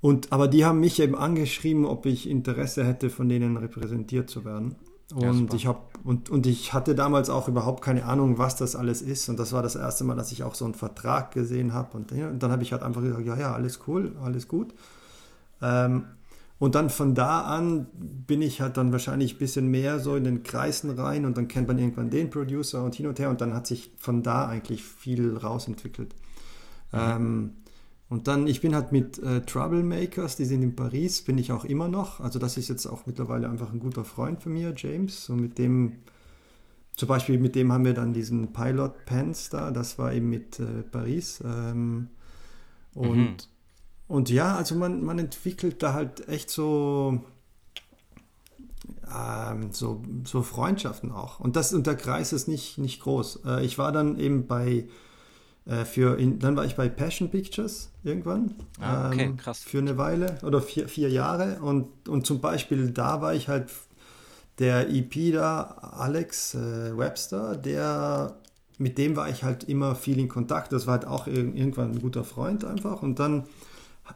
und, 0.00 0.32
aber 0.32 0.48
die 0.48 0.64
haben 0.64 0.80
mich 0.80 0.98
eben 0.98 1.14
angeschrieben, 1.14 1.84
ob 1.84 2.06
ich 2.06 2.28
Interesse 2.28 2.84
hätte, 2.84 3.10
von 3.10 3.28
denen 3.28 3.56
repräsentiert 3.56 4.30
zu 4.30 4.44
werden. 4.44 4.74
Und 5.14 5.50
ja, 5.50 5.54
ich 5.54 5.66
habe 5.66 5.80
und, 6.02 6.30
und 6.30 6.46
ich 6.46 6.72
hatte 6.72 6.94
damals 6.94 7.28
auch 7.28 7.48
überhaupt 7.48 7.82
keine 7.82 8.04
Ahnung, 8.04 8.38
was 8.38 8.56
das 8.56 8.74
alles 8.74 9.02
ist. 9.02 9.28
Und 9.28 9.38
das 9.38 9.52
war 9.52 9.62
das 9.62 9.76
erste 9.76 10.04
Mal, 10.04 10.16
dass 10.16 10.32
ich 10.32 10.42
auch 10.42 10.54
so 10.54 10.64
einen 10.64 10.74
Vertrag 10.74 11.32
gesehen 11.32 11.74
habe. 11.74 11.96
Und, 11.96 12.12
und, 12.12 12.42
dann 12.42 12.50
habe 12.50 12.62
ich 12.62 12.72
halt 12.72 12.82
einfach 12.82 13.02
gesagt, 13.02 13.26
ja, 13.26 13.36
ja, 13.36 13.52
alles 13.52 13.80
cool, 13.86 14.16
alles 14.22 14.48
gut. 14.48 14.72
Ähm, 15.60 16.04
und 16.58 16.74
dann 16.74 16.90
von 16.90 17.14
da 17.14 17.40
an 17.42 17.86
bin 17.94 18.42
ich 18.42 18.60
halt 18.60 18.76
dann 18.76 18.92
wahrscheinlich 18.92 19.36
ein 19.36 19.38
bisschen 19.38 19.68
mehr 19.68 19.98
so 19.98 20.14
in 20.14 20.24
den 20.24 20.42
Kreisen 20.42 20.90
rein 20.90 21.24
und 21.24 21.36
dann 21.36 21.48
kennt 21.48 21.68
man 21.68 21.78
irgendwann 21.78 22.10
den 22.10 22.28
Producer 22.28 22.84
und 22.84 22.94
hin 22.94 23.06
und 23.06 23.18
her 23.18 23.30
und 23.30 23.40
dann 23.40 23.54
hat 23.54 23.66
sich 23.66 23.90
von 23.98 24.22
da 24.22 24.46
eigentlich 24.46 24.84
viel 24.84 25.36
rausentwickelt. 25.36 26.14
Mhm. 26.92 26.98
Ähm, 26.98 27.52
und 28.10 28.26
dann, 28.26 28.48
ich 28.48 28.60
bin 28.60 28.74
halt 28.74 28.90
mit 28.90 29.20
äh, 29.20 29.40
Troublemakers, 29.42 30.34
die 30.34 30.44
sind 30.44 30.62
in 30.62 30.74
Paris, 30.74 31.22
bin 31.22 31.38
ich 31.38 31.52
auch 31.52 31.64
immer 31.64 31.86
noch. 31.86 32.18
Also 32.18 32.40
das 32.40 32.56
ist 32.56 32.68
jetzt 32.68 32.84
auch 32.86 33.06
mittlerweile 33.06 33.48
einfach 33.48 33.72
ein 33.72 33.78
guter 33.78 34.04
Freund 34.04 34.42
von 34.42 34.52
mir, 34.52 34.74
James. 34.76 35.30
Und 35.30 35.40
mit 35.40 35.58
dem, 35.58 35.98
zum 36.96 37.08
Beispiel 37.08 37.38
mit 37.38 37.54
dem 37.54 37.72
haben 37.72 37.84
wir 37.84 37.94
dann 37.94 38.12
diesen 38.12 38.52
Pilot 38.52 39.04
Pants 39.06 39.48
da, 39.50 39.70
das 39.70 39.96
war 39.96 40.12
eben 40.12 40.28
mit 40.28 40.58
äh, 40.58 40.82
Paris. 40.90 41.40
Ähm, 41.46 42.08
und, 42.94 43.16
mhm. 43.16 43.36
und 44.08 44.28
ja, 44.28 44.56
also 44.56 44.74
man, 44.74 45.04
man 45.04 45.20
entwickelt 45.20 45.80
da 45.80 45.92
halt 45.92 46.28
echt 46.28 46.50
so, 46.50 47.22
ähm, 49.08 49.68
so, 49.70 50.02
so 50.24 50.42
Freundschaften 50.42 51.12
auch. 51.12 51.38
Und, 51.38 51.54
das, 51.54 51.72
und 51.72 51.86
der 51.86 51.94
Kreis 51.94 52.32
ist 52.32 52.48
nicht, 52.48 52.76
nicht 52.76 53.02
groß. 53.02 53.42
Äh, 53.46 53.64
ich 53.64 53.78
war 53.78 53.92
dann 53.92 54.18
eben 54.18 54.48
bei 54.48 54.88
für 55.84 56.18
in, 56.18 56.38
dann 56.40 56.56
war 56.56 56.64
ich 56.64 56.74
bei 56.74 56.88
Passion 56.88 57.30
Pictures 57.30 57.90
irgendwann. 58.02 58.54
Ah, 58.80 59.08
okay, 59.08 59.24
ähm, 59.24 59.36
krass. 59.36 59.62
Für 59.62 59.78
eine 59.78 59.96
Weile 59.96 60.38
oder 60.42 60.60
vier, 60.60 60.88
vier 60.88 61.10
Jahre. 61.10 61.60
Und, 61.60 62.08
und 62.08 62.26
zum 62.26 62.40
Beispiel 62.40 62.90
da 62.90 63.20
war 63.20 63.34
ich 63.34 63.48
halt 63.48 63.68
der 64.58 64.90
EP 64.90 65.32
da, 65.32 65.62
Alex 65.62 66.54
äh, 66.54 66.96
Webster, 66.96 67.56
der 67.56 68.36
mit 68.78 68.98
dem 68.98 69.14
war 69.14 69.28
ich 69.28 69.44
halt 69.44 69.64
immer 69.64 69.94
viel 69.94 70.18
in 70.18 70.28
Kontakt. 70.28 70.72
Das 70.72 70.86
war 70.86 70.94
halt 70.94 71.06
auch 71.06 71.26
irgendwann 71.26 71.92
ein 71.92 72.00
guter 72.00 72.24
Freund 72.24 72.64
einfach. 72.64 73.02
Und 73.02 73.18
dann 73.20 73.44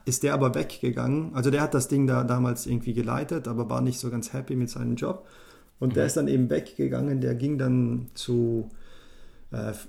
ist 0.07 0.23
der 0.23 0.35
aber 0.35 0.55
weggegangen. 0.55 1.35
Also 1.35 1.51
der 1.51 1.61
hat 1.61 1.75
das 1.75 1.87
Ding 1.87 2.07
da 2.07 2.25
damals 2.25 2.67
irgendwie 2.67 2.95
geleitet, 2.95 3.47
aber 3.47 3.69
war 3.69 3.81
nicht 3.81 4.01
so 4.01 4.11
ganz 4.11 4.33
happy 4.33 4.57
mit 4.57 4.71
seinem 4.71 4.97
Job. 4.97 5.27
Und 5.79 5.91
mhm. 5.91 5.95
der 5.95 6.07
ist 6.07 6.17
dann 6.17 6.29
eben 6.29 6.51
weggegangen. 6.51 7.21
Der 7.21 7.35
ging 7.35 7.59
dann 7.59 8.09
zu 8.15 8.71
äh, 8.71 8.84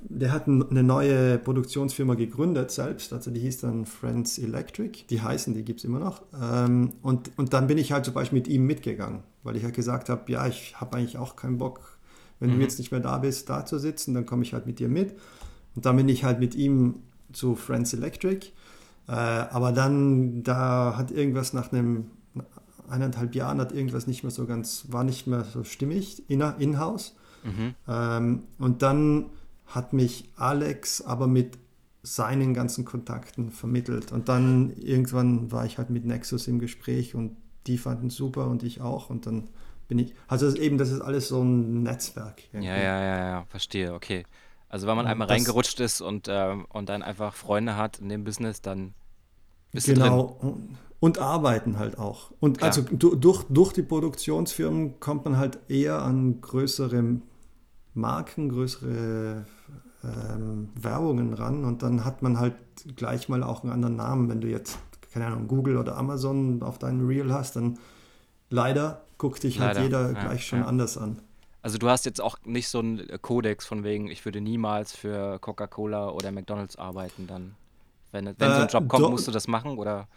der 0.09 0.31
hat 0.31 0.47
eine 0.47 0.83
neue 0.83 1.37
Produktionsfirma 1.37 2.15
gegründet 2.15 2.71
selbst, 2.71 3.13
also 3.13 3.31
die 3.31 3.39
hieß 3.39 3.61
dann 3.61 3.85
Friends 3.85 4.37
Electric, 4.37 5.05
die 5.09 5.21
heißen, 5.21 5.53
die 5.53 5.63
gibt 5.63 5.79
es 5.79 5.85
immer 5.85 5.99
noch. 5.99 6.21
Ähm, 6.39 6.93
und, 7.01 7.31
und 7.37 7.53
dann 7.53 7.67
bin 7.67 7.77
ich 7.77 7.91
halt 7.91 8.05
zum 8.05 8.13
Beispiel 8.13 8.39
mit 8.39 8.47
ihm 8.47 8.65
mitgegangen, 8.65 9.23
weil 9.43 9.55
ich 9.55 9.63
halt 9.63 9.73
gesagt 9.73 10.09
habe, 10.09 10.31
ja, 10.31 10.45
ich 10.47 10.79
habe 10.79 10.97
eigentlich 10.97 11.17
auch 11.17 11.35
keinen 11.35 11.57
Bock, 11.57 11.97
wenn 12.39 12.49
mhm. 12.49 12.55
du 12.55 12.61
jetzt 12.61 12.79
nicht 12.79 12.91
mehr 12.91 12.99
da 12.99 13.17
bist, 13.17 13.49
da 13.49 13.65
zu 13.65 13.79
sitzen, 13.79 14.13
dann 14.13 14.25
komme 14.25 14.43
ich 14.43 14.53
halt 14.53 14.65
mit 14.67 14.79
dir 14.79 14.89
mit. 14.89 15.15
Und 15.75 15.85
dann 15.85 15.97
bin 15.97 16.09
ich 16.09 16.23
halt 16.23 16.39
mit 16.39 16.55
ihm 16.55 16.95
zu 17.33 17.55
Friends 17.55 17.93
Electric. 17.93 18.47
Äh, 19.07 19.11
aber 19.11 19.71
dann, 19.71 20.43
da 20.43 20.95
hat 20.97 21.11
irgendwas 21.11 21.53
nach 21.53 21.71
einem 21.71 22.05
eineinhalb 22.89 23.35
Jahren 23.35 23.59
hat 23.59 23.71
irgendwas 23.71 24.05
nicht 24.07 24.23
mehr 24.23 24.31
so 24.31 24.45
ganz, 24.45 24.85
war 24.89 25.03
nicht 25.03 25.27
mehr 25.27 25.43
so 25.43 25.63
stimmig 25.63 26.23
in-house. 26.29 27.15
Mhm. 27.43 27.75
Ähm, 27.87 28.43
und 28.59 28.81
dann 28.81 29.25
hat 29.67 29.93
mich 29.93 30.29
Alex 30.35 31.01
aber 31.01 31.27
mit 31.27 31.57
seinen 32.03 32.53
ganzen 32.53 32.85
Kontakten 32.85 33.51
vermittelt. 33.51 34.11
Und 34.11 34.29
dann 34.29 34.71
irgendwann 34.77 35.51
war 35.51 35.65
ich 35.65 35.77
halt 35.77 35.89
mit 35.89 36.05
Nexus 36.05 36.47
im 36.47 36.59
Gespräch 36.59 37.15
und 37.15 37.35
die 37.67 37.77
fanden 37.77 38.07
es 38.07 38.15
super 38.15 38.47
und 38.47 38.63
ich 38.63 38.81
auch. 38.81 39.09
Und 39.09 39.25
dann 39.25 39.47
bin 39.87 39.99
ich, 39.99 40.13
also 40.27 40.45
das 40.45 40.55
eben, 40.55 40.77
das 40.77 40.91
ist 40.91 41.01
alles 41.01 41.27
so 41.27 41.41
ein 41.41 41.83
Netzwerk. 41.83 42.43
Irgendwie. 42.51 42.67
Ja, 42.67 42.77
ja, 42.77 43.01
ja, 43.01 43.17
ja, 43.17 43.45
verstehe, 43.49 43.93
okay. 43.93 44.23
Also 44.69 44.87
wenn 44.87 44.95
man 44.95 45.07
einmal 45.07 45.27
das, 45.27 45.37
reingerutscht 45.37 45.79
ist 45.79 46.01
und, 46.01 46.27
äh, 46.27 46.55
und 46.69 46.89
dann 46.89 47.01
einfach 47.01 47.33
Freunde 47.33 47.75
hat 47.75 47.99
in 47.99 48.09
dem 48.09 48.23
Business, 48.23 48.61
dann 48.61 48.93
bist 49.71 49.87
genau. 49.87 50.39
du 50.41 50.47
drin. 50.47 50.53
Genau. 50.53 50.77
Und 50.99 51.19
arbeiten 51.19 51.77
halt 51.77 51.99
auch. 51.99 52.31
Und 52.39 52.59
Klar. 52.59 52.69
also 52.69 52.81
durch, 52.81 53.43
durch 53.49 53.73
die 53.73 53.83
Produktionsfirmen 53.83 54.99
kommt 54.99 55.25
man 55.25 55.37
halt 55.37 55.59
eher 55.67 56.01
an 56.01 56.41
größere 56.41 57.19
Marken, 57.95 58.49
größere 58.49 59.45
ähm, 60.03 60.69
Werbungen 60.75 61.33
ran 61.33 61.63
und 61.63 61.81
dann 61.81 62.05
hat 62.05 62.21
man 62.21 62.39
halt 62.39 62.55
gleich 62.95 63.29
mal 63.29 63.41
auch 63.43 63.63
einen 63.63 63.71
anderen 63.71 63.95
Namen. 63.95 64.29
Wenn 64.29 64.41
du 64.41 64.47
jetzt, 64.47 64.77
keine 65.11 65.27
Ahnung, 65.27 65.47
Google 65.47 65.77
oder 65.77 65.97
Amazon 65.97 66.61
auf 66.61 66.77
deinem 66.77 67.07
Reel 67.07 67.33
hast, 67.33 67.55
dann 67.55 67.79
leider 68.49 69.01
guckt 69.17 69.43
dich 69.43 69.59
halt 69.59 69.75
leider. 69.75 69.83
jeder 69.83 70.11
ja, 70.11 70.23
gleich 70.23 70.45
schon 70.45 70.59
ja. 70.59 70.65
anders 70.65 70.97
an. 70.97 71.19
Also 71.61 71.79
du 71.79 71.89
hast 71.89 72.05
jetzt 72.05 72.21
auch 72.21 72.37
nicht 72.43 72.67
so 72.67 72.79
einen 72.79 73.07
Kodex 73.21 73.65
von 73.65 73.83
wegen, 73.83 74.07
ich 74.07 74.23
würde 74.23 74.39
niemals 74.39 74.95
für 74.95 75.39
Coca-Cola 75.39 76.09
oder 76.09 76.31
McDonalds 76.31 76.75
arbeiten 76.75 77.25
dann. 77.25 77.55
Wenn, 78.11 78.25
wenn 78.25 78.51
äh, 78.51 78.55
so 78.55 78.61
ein 78.61 78.67
Job 78.67 78.87
kommt, 78.87 79.09
musst 79.09 79.27
du 79.27 79.31
das 79.31 79.47
machen 79.47 79.77
oder? 79.77 80.07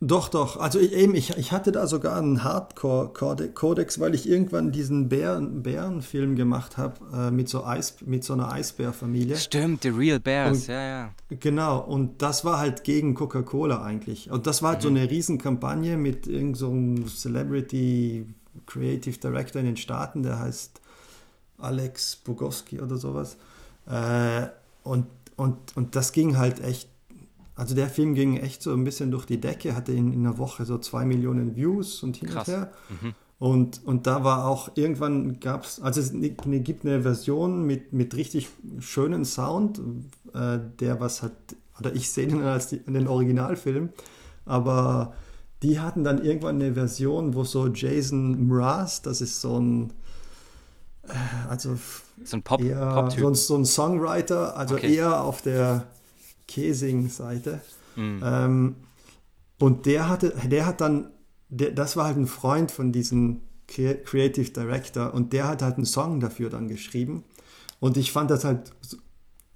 Doch, 0.00 0.28
doch. 0.28 0.58
Also 0.58 0.78
ich, 0.78 0.92
eben, 0.92 1.14
ich, 1.14 1.30
ich 1.38 1.52
hatte 1.52 1.72
da 1.72 1.86
sogar 1.86 2.18
einen 2.18 2.44
Hardcore-Kodex, 2.44 3.98
weil 3.98 4.14
ich 4.14 4.28
irgendwann 4.28 4.70
diesen 4.70 5.08
Bären, 5.08 5.62
Bärenfilm 5.62 6.36
gemacht 6.36 6.76
habe 6.76 6.94
äh, 7.14 7.30
mit, 7.30 7.48
so 7.48 7.64
mit 8.04 8.22
so 8.22 8.34
einer 8.34 8.52
Eisbärfamilie. 8.52 9.36
Stimmt, 9.36 9.84
The 9.84 9.88
Real 9.88 10.20
Bears, 10.20 10.58
und, 10.58 10.66
ja, 10.66 10.82
ja. 10.82 11.10
Genau, 11.30 11.80
und 11.80 12.20
das 12.20 12.44
war 12.44 12.58
halt 12.58 12.84
gegen 12.84 13.14
Coca-Cola 13.14 13.82
eigentlich. 13.82 14.30
Und 14.30 14.46
das 14.46 14.62
war 14.62 14.72
halt 14.72 14.80
mhm. 14.80 14.82
so 14.82 14.88
eine 14.90 15.10
Riesenkampagne 15.10 15.96
mit 15.96 16.26
irgendeinem 16.26 17.06
so 17.06 17.16
Celebrity 17.16 18.26
Creative 18.66 19.16
Director 19.16 19.60
in 19.60 19.66
den 19.66 19.76
Staaten, 19.78 20.22
der 20.22 20.38
heißt 20.38 20.78
Alex 21.56 22.16
Bogowski 22.16 22.82
oder 22.82 22.98
sowas. 22.98 23.38
Äh, 23.86 24.48
und, 24.82 25.06
und, 25.36 25.74
und 25.74 25.96
das 25.96 26.12
ging 26.12 26.36
halt 26.36 26.62
echt 26.62 26.90
also 27.56 27.74
der 27.74 27.88
Film 27.88 28.14
ging 28.14 28.36
echt 28.36 28.62
so 28.62 28.72
ein 28.72 28.84
bisschen 28.84 29.10
durch 29.10 29.24
die 29.24 29.40
Decke, 29.40 29.74
hatte 29.74 29.92
in, 29.92 30.12
in 30.12 30.26
einer 30.26 30.36
Woche 30.36 30.66
so 30.66 30.76
zwei 30.78 31.06
Millionen 31.06 31.56
Views 31.56 32.02
und 32.02 32.18
hin 32.18 32.28
Krass. 32.28 32.46
und 32.46 32.54
her. 32.54 32.72
Mhm. 32.90 33.14
Und, 33.38 33.84
und 33.84 34.06
da 34.06 34.24
war 34.24 34.46
auch, 34.46 34.70
irgendwann 34.76 35.40
gab 35.40 35.64
es, 35.64 35.80
also 35.80 36.00
es 36.00 36.12
gibt 36.12 36.84
eine 36.84 37.02
Version 37.02 37.66
mit, 37.66 37.92
mit 37.92 38.14
richtig 38.14 38.48
schönen 38.78 39.24
Sound, 39.24 39.80
äh, 40.32 40.58
der 40.80 41.00
was 41.00 41.22
hat, 41.22 41.32
oder 41.78 41.94
ich 41.94 42.10
sehe 42.10 42.26
den 42.26 42.42
als 42.42 42.68
die, 42.68 42.78
den 42.78 43.08
Originalfilm, 43.08 43.90
aber 44.46 45.14
die 45.62 45.80
hatten 45.80 46.04
dann 46.04 46.24
irgendwann 46.24 46.56
eine 46.56 46.74
Version, 46.74 47.34
wo 47.34 47.44
so 47.44 47.68
Jason 47.68 48.48
Mraz, 48.48 49.02
das 49.02 49.20
ist 49.20 49.40
so 49.42 49.58
ein, 49.58 49.92
äh, 51.08 51.12
also 51.48 51.76
so 52.24 52.38
ein 52.38 52.42
Pop, 52.42 52.62
eher, 52.62 52.86
Pop 52.86 53.12
so, 53.12 53.28
ein, 53.28 53.34
so 53.34 53.56
ein 53.56 53.66
Songwriter, 53.66 54.56
also 54.56 54.76
okay. 54.76 54.94
eher 54.94 55.22
auf 55.22 55.42
der 55.42 55.86
Kesing-Seite. 56.48 57.60
Mhm. 57.96 58.20
Ähm, 58.24 58.76
und 59.58 59.86
der 59.86 60.08
hatte, 60.08 60.34
der 60.46 60.66
hat 60.66 60.80
dann, 60.80 61.10
der, 61.48 61.70
das 61.70 61.96
war 61.96 62.06
halt 62.06 62.16
ein 62.16 62.26
Freund 62.26 62.70
von 62.70 62.92
diesem 62.92 63.40
Creative 63.68 64.50
Director 64.50 65.12
und 65.12 65.32
der 65.32 65.48
hat 65.48 65.62
halt 65.62 65.76
einen 65.76 65.86
Song 65.86 66.20
dafür 66.20 66.50
dann 66.50 66.68
geschrieben. 66.68 67.24
Und 67.80 67.96
ich 67.96 68.12
fand 68.12 68.30
das 68.30 68.44
halt 68.44 68.72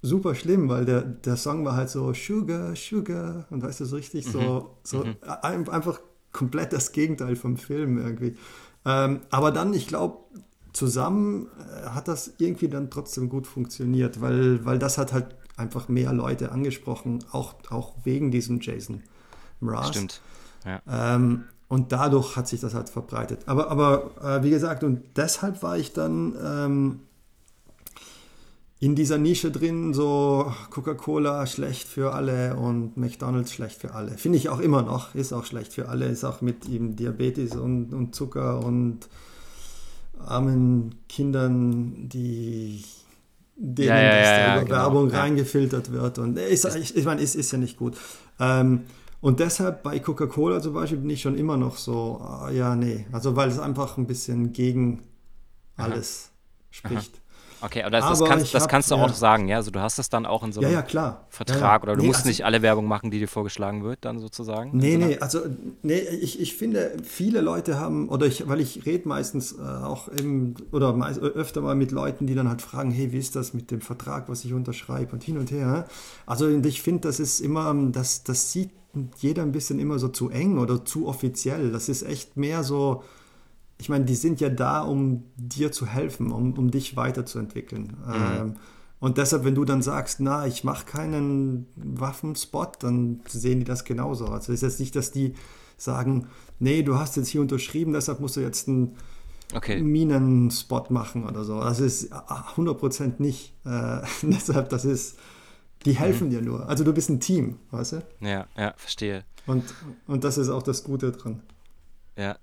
super 0.02 0.34
schlimm, 0.34 0.68
weil 0.68 0.84
der, 0.84 1.02
der 1.02 1.36
Song 1.36 1.64
war 1.64 1.76
halt 1.76 1.90
so 1.90 2.12
Sugar, 2.14 2.74
Sugar 2.74 3.46
und 3.50 3.62
weißt 3.62 3.80
du, 3.80 3.84
so 3.84 3.96
richtig 3.96 4.26
mhm. 4.26 4.30
so, 4.30 4.76
so 4.82 5.04
mhm. 5.04 5.16
einfach 5.22 6.00
komplett 6.32 6.72
das 6.72 6.92
Gegenteil 6.92 7.36
vom 7.36 7.56
Film 7.56 7.98
irgendwie. 7.98 8.36
Ähm, 8.84 9.20
aber 9.30 9.52
dann, 9.52 9.74
ich 9.74 9.86
glaube, 9.86 10.18
zusammen 10.72 11.48
äh, 11.58 11.88
hat 11.90 12.08
das 12.08 12.34
irgendwie 12.38 12.68
dann 12.68 12.90
trotzdem 12.90 13.28
gut 13.28 13.46
funktioniert, 13.46 14.20
weil, 14.20 14.64
weil 14.64 14.78
das 14.78 14.96
hat 14.96 15.12
halt 15.12 15.36
einfach 15.60 15.88
mehr 15.88 16.12
Leute 16.12 16.50
angesprochen, 16.50 17.24
auch, 17.30 17.54
auch 17.70 17.94
wegen 18.04 18.30
diesem 18.30 18.60
Jason 18.60 19.02
Mraz. 19.60 19.88
Stimmt. 19.88 20.20
Ja. 20.64 20.80
Ähm, 21.14 21.44
und 21.68 21.92
dadurch 21.92 22.36
hat 22.36 22.48
sich 22.48 22.60
das 22.60 22.74
halt 22.74 22.88
verbreitet. 22.88 23.42
Aber, 23.46 23.70
aber 23.70 24.10
äh, 24.22 24.42
wie 24.42 24.50
gesagt, 24.50 24.82
und 24.82 25.02
deshalb 25.16 25.62
war 25.62 25.78
ich 25.78 25.92
dann 25.92 26.34
ähm, 26.44 27.00
in 28.80 28.94
dieser 28.94 29.18
Nische 29.18 29.50
drin, 29.50 29.94
so 29.94 30.52
Coca-Cola 30.70 31.46
schlecht 31.46 31.86
für 31.86 32.14
alle 32.14 32.56
und 32.56 32.96
McDonald's 32.96 33.52
schlecht 33.52 33.78
für 33.78 33.94
alle. 33.94 34.16
Finde 34.16 34.38
ich 34.38 34.48
auch 34.48 34.58
immer 34.58 34.82
noch, 34.82 35.14
ist 35.14 35.32
auch 35.32 35.44
schlecht 35.44 35.74
für 35.74 35.88
alle, 35.88 36.06
ist 36.06 36.24
auch 36.24 36.40
mit 36.40 36.66
eben 36.68 36.96
Diabetes 36.96 37.54
und, 37.54 37.92
und 37.92 38.14
Zucker 38.14 38.64
und 38.64 39.08
armen 40.18 40.94
Kindern, 41.08 42.08
die 42.08 42.84
denen 43.60 43.88
Ja, 43.88 44.00
ja, 44.00 44.14
ja, 44.14 44.38
ja, 44.38 44.62
genau, 44.62 44.70
Werbung 44.70 45.10
ja. 45.10 45.20
reingefiltert 45.20 45.92
wird. 45.92 46.18
Und 46.18 46.38
ist, 46.38 46.64
ich, 46.76 46.96
ich 46.96 47.04
meine, 47.04 47.20
ist, 47.20 47.34
ist 47.34 47.52
ja 47.52 47.58
nicht 47.58 47.76
gut. 47.76 47.96
Ähm, 48.38 48.84
und 49.20 49.38
deshalb 49.38 49.82
bei 49.82 49.98
Coca-Cola 49.98 50.62
zum 50.62 50.72
Beispiel 50.72 50.98
bin 50.98 51.10
ich 51.10 51.20
schon 51.20 51.36
immer 51.36 51.58
noch 51.58 51.76
so, 51.76 52.20
ah, 52.22 52.50
ja, 52.50 52.74
nee. 52.74 53.06
Also 53.12 53.36
weil 53.36 53.50
es 53.50 53.58
einfach 53.58 53.98
ein 53.98 54.06
bisschen 54.06 54.52
gegen 54.52 55.02
alles 55.76 56.30
spricht. 56.70 57.19
Okay, 57.62 57.82
aber 57.82 57.90
das, 57.90 58.20
kannst, 58.24 58.54
das 58.54 58.62
hab- 58.62 58.70
kannst 58.70 58.90
du 58.90 58.94
ja. 58.96 59.02
auch 59.04 59.12
sagen, 59.12 59.48
ja? 59.48 59.56
Also 59.56 59.70
du 59.70 59.80
hast 59.80 59.98
das 59.98 60.08
dann 60.08 60.26
auch 60.26 60.42
in 60.42 60.52
so 60.52 60.60
einem 60.60 60.72
ja. 60.72 60.82
Vertrag 61.28 61.60
ja, 61.60 61.60
ja. 61.60 61.82
oder 61.82 61.94
du 61.96 62.02
Nee, 62.02 62.06
musst 62.08 62.20
also- 62.20 62.28
nicht 62.28 62.44
alle 62.44 62.62
Werbung 62.62 62.86
machen, 62.86 63.10
die 63.10 63.18
dir 63.18 63.28
vorgeschlagen 63.28 63.84
wird, 63.84 64.04
dann 64.04 64.18
sozusagen. 64.18 64.76
Nee, 64.76 64.92
so 64.98 65.06
nee, 65.06 65.18
also 65.18 65.40
nee, 65.82 65.98
ich, 65.98 66.40
ich 66.40 66.56
finde, 66.56 66.92
viele 67.02 67.40
Leute 67.40 67.78
haben, 67.78 68.08
oder 68.08 68.26
ich, 68.26 68.48
weil 68.48 68.60
ich 68.60 68.86
rede 68.86 69.08
meistens 69.08 69.52
äh, 69.52 69.60
auch 69.62 70.08
im, 70.08 70.54
oder 70.72 70.92
meist, 70.92 71.20
öfter 71.20 71.60
mal 71.60 71.74
mit 71.74 71.92
Leuten, 71.92 72.26
die 72.26 72.34
dann 72.34 72.48
halt 72.48 72.62
fragen, 72.62 72.90
hey, 72.90 73.12
wie 73.12 73.18
ist 73.18 73.36
das 73.36 73.54
mit 73.54 73.70
dem 73.70 73.80
Vertrag, 73.80 74.28
was 74.28 74.44
ich 74.44 74.52
unterschreibe 74.54 75.12
und 75.12 75.22
hin 75.22 75.38
und 75.38 75.50
her. 75.50 75.86
Also 76.26 76.48
ich 76.48 76.82
finde, 76.82 77.02
das 77.08 77.20
ist 77.20 77.40
immer, 77.40 77.74
das, 77.92 78.24
das 78.24 78.52
sieht 78.52 78.70
jeder 79.18 79.42
ein 79.42 79.52
bisschen 79.52 79.78
immer 79.78 79.98
so 79.98 80.08
zu 80.08 80.30
eng 80.30 80.58
oder 80.58 80.84
zu 80.84 81.06
offiziell. 81.06 81.70
Das 81.70 81.88
ist 81.88 82.02
echt 82.02 82.36
mehr 82.36 82.64
so, 82.64 83.04
ich 83.80 83.88
meine, 83.88 84.04
die 84.04 84.14
sind 84.14 84.40
ja 84.40 84.50
da, 84.50 84.82
um 84.82 85.24
dir 85.36 85.72
zu 85.72 85.86
helfen, 85.86 86.32
um, 86.32 86.52
um 86.52 86.70
dich 86.70 86.96
weiterzuentwickeln. 86.96 87.96
Ähm, 88.12 88.56
und 88.98 89.16
deshalb, 89.16 89.44
wenn 89.44 89.54
du 89.54 89.64
dann 89.64 89.80
sagst, 89.80 90.20
na, 90.20 90.46
ich 90.46 90.62
mache 90.62 90.84
keinen 90.84 91.66
Waffenspot, 91.76 92.82
dann 92.82 93.20
sehen 93.26 93.60
die 93.60 93.64
das 93.64 93.84
genauso. 93.84 94.26
Also 94.26 94.52
es 94.52 94.62
ist 94.62 94.62
jetzt 94.62 94.80
nicht, 94.80 94.94
dass 94.94 95.10
die 95.10 95.34
sagen, 95.78 96.26
nee, 96.58 96.82
du 96.82 96.98
hast 96.98 97.16
jetzt 97.16 97.28
hier 97.28 97.40
unterschrieben, 97.40 97.94
deshalb 97.94 98.20
musst 98.20 98.36
du 98.36 98.40
jetzt 98.40 98.68
einen 98.68 98.96
Okay, 99.52 99.82
Minenspot 99.82 100.90
machen 100.90 101.26
oder 101.26 101.42
so. 101.42 101.58
Das 101.60 101.80
ist 101.80 102.12
100% 102.12 103.14
nicht. 103.18 103.54
Äh, 103.64 104.02
deshalb, 104.22 104.68
das 104.68 104.84
ist, 104.84 105.18
die 105.86 105.94
helfen 105.94 106.28
dir 106.28 106.42
nur. 106.42 106.68
Also 106.68 106.84
du 106.84 106.92
bist 106.92 107.08
ein 107.08 107.18
Team, 107.18 107.56
weißt 107.70 107.92
du? 107.92 108.02
ja, 108.20 108.46
ja, 108.56 108.74
verstehe. 108.76 109.24
Und, 109.46 109.64
und 110.06 110.22
das 110.22 110.36
ist 110.36 110.50
auch 110.50 110.62
das 110.62 110.84
Gute 110.84 111.12
dran. 111.12 111.40
Ja. 112.16 112.36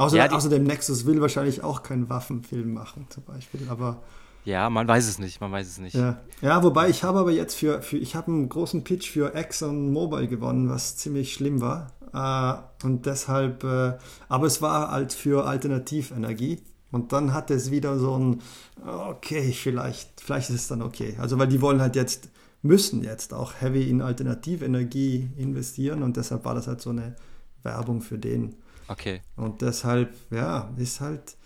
Außer, 0.00 0.16
Ja, 0.16 0.28
die- 0.28 0.34
außerdem, 0.34 0.64
Nexus 0.64 1.04
will 1.06 1.20
wahrscheinlich 1.20 1.62
auch 1.62 1.82
keinen 1.82 2.08
Waffenfilm 2.08 2.72
machen, 2.72 3.06
zum 3.10 3.22
Beispiel. 3.24 3.60
Aber 3.68 4.02
ja, 4.44 4.70
man 4.70 4.88
weiß 4.88 5.06
es 5.06 5.18
nicht, 5.18 5.40
man 5.40 5.52
weiß 5.52 5.66
es 5.66 5.78
nicht. 5.78 5.94
ja, 5.94 6.18
ja 6.40 6.62
wobei 6.62 6.88
ich 6.88 7.04
habe 7.04 7.18
aber 7.18 7.30
jetzt 7.30 7.54
für, 7.54 7.82
für 7.82 7.98
ich 7.98 8.14
habe 8.16 8.28
einen 8.32 8.48
großen 8.48 8.82
Pitch 8.84 9.10
für 9.10 9.34
Exxon 9.34 9.92
Mobil 9.92 10.26
gewonnen, 10.26 10.70
was 10.70 10.96
ziemlich 10.96 11.34
schlimm 11.34 11.60
war. 11.60 11.92
Äh, 12.12 12.84
und 12.86 13.04
deshalb, 13.06 13.62
äh, 13.64 13.98
aber 14.28 14.46
es 14.46 14.62
war 14.62 14.90
halt 14.90 15.12
für 15.12 15.44
Alternativenergie. 15.46 16.60
Und 16.92 17.12
dann 17.12 17.32
hat 17.34 17.50
es 17.50 17.70
wieder 17.70 17.98
so 17.98 18.16
ein, 18.18 18.40
okay, 18.84 19.52
vielleicht, 19.52 20.20
vielleicht 20.20 20.50
ist 20.50 20.56
es 20.56 20.68
dann 20.68 20.82
okay. 20.82 21.14
Also, 21.20 21.38
weil 21.38 21.46
die 21.46 21.60
wollen 21.60 21.80
halt 21.80 21.94
jetzt, 21.94 22.30
müssen 22.62 23.04
jetzt 23.04 23.32
auch 23.32 23.52
heavy 23.60 23.88
in 23.88 24.02
Alternativenergie 24.02 25.30
investieren 25.36 26.02
und 26.02 26.16
deshalb 26.16 26.44
war 26.44 26.54
das 26.54 26.66
halt 26.66 26.80
so 26.80 26.90
eine 26.90 27.14
Werbung 27.62 28.00
für 28.00 28.18
den. 28.18 28.56
Okay. 28.90 29.20
Und 29.36 29.62
deshalb, 29.62 30.12
ja, 30.30 30.70
ist 30.76 31.00
halt, 31.00 31.36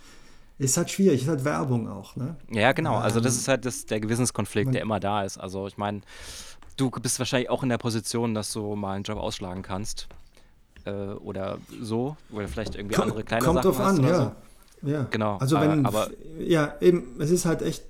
ist 0.58 0.76
halt 0.76 0.90
schwierig, 0.90 1.22
ist 1.22 1.28
halt 1.28 1.44
Werbung 1.44 1.88
auch, 1.88 2.16
ne? 2.16 2.36
Ja, 2.50 2.72
genau. 2.72 2.96
Also 2.96 3.20
das 3.20 3.34
Ähm, 3.34 3.40
ist 3.40 3.48
halt 3.48 3.64
das, 3.66 3.86
der 3.86 4.00
Gewissenskonflikt, 4.00 4.72
der 4.74 4.82
immer 4.82 5.00
da 5.00 5.22
ist. 5.24 5.36
Also 5.38 5.66
ich 5.66 5.76
meine, 5.76 6.00
du 6.76 6.90
bist 6.90 7.18
wahrscheinlich 7.18 7.50
auch 7.50 7.62
in 7.62 7.68
der 7.68 7.78
Position, 7.78 8.34
dass 8.34 8.52
du 8.52 8.74
mal 8.76 8.94
einen 8.94 9.04
Job 9.04 9.18
ausschlagen 9.18 9.62
kannst. 9.62 10.08
Äh, 10.86 10.90
oder 10.92 11.58
so. 11.80 12.16
Oder 12.32 12.48
vielleicht 12.48 12.76
irgendwie 12.76 12.96
andere 12.96 13.24
kleine 13.24 13.44
Kommt 13.44 13.62
Sachen 13.62 13.68
drauf 13.76 13.78
hast 13.78 13.98
an, 13.98 14.04
ja. 14.04 14.36
so. 14.82 14.88
ja. 14.90 15.02
Genau, 15.10 15.36
Also 15.38 15.60
wenn, 15.60 15.84
aber- 15.86 16.08
ja, 16.38 16.74
eben, 16.80 17.16
es 17.20 17.30
ist 17.30 17.44
halt 17.46 17.62
echt, 17.62 17.84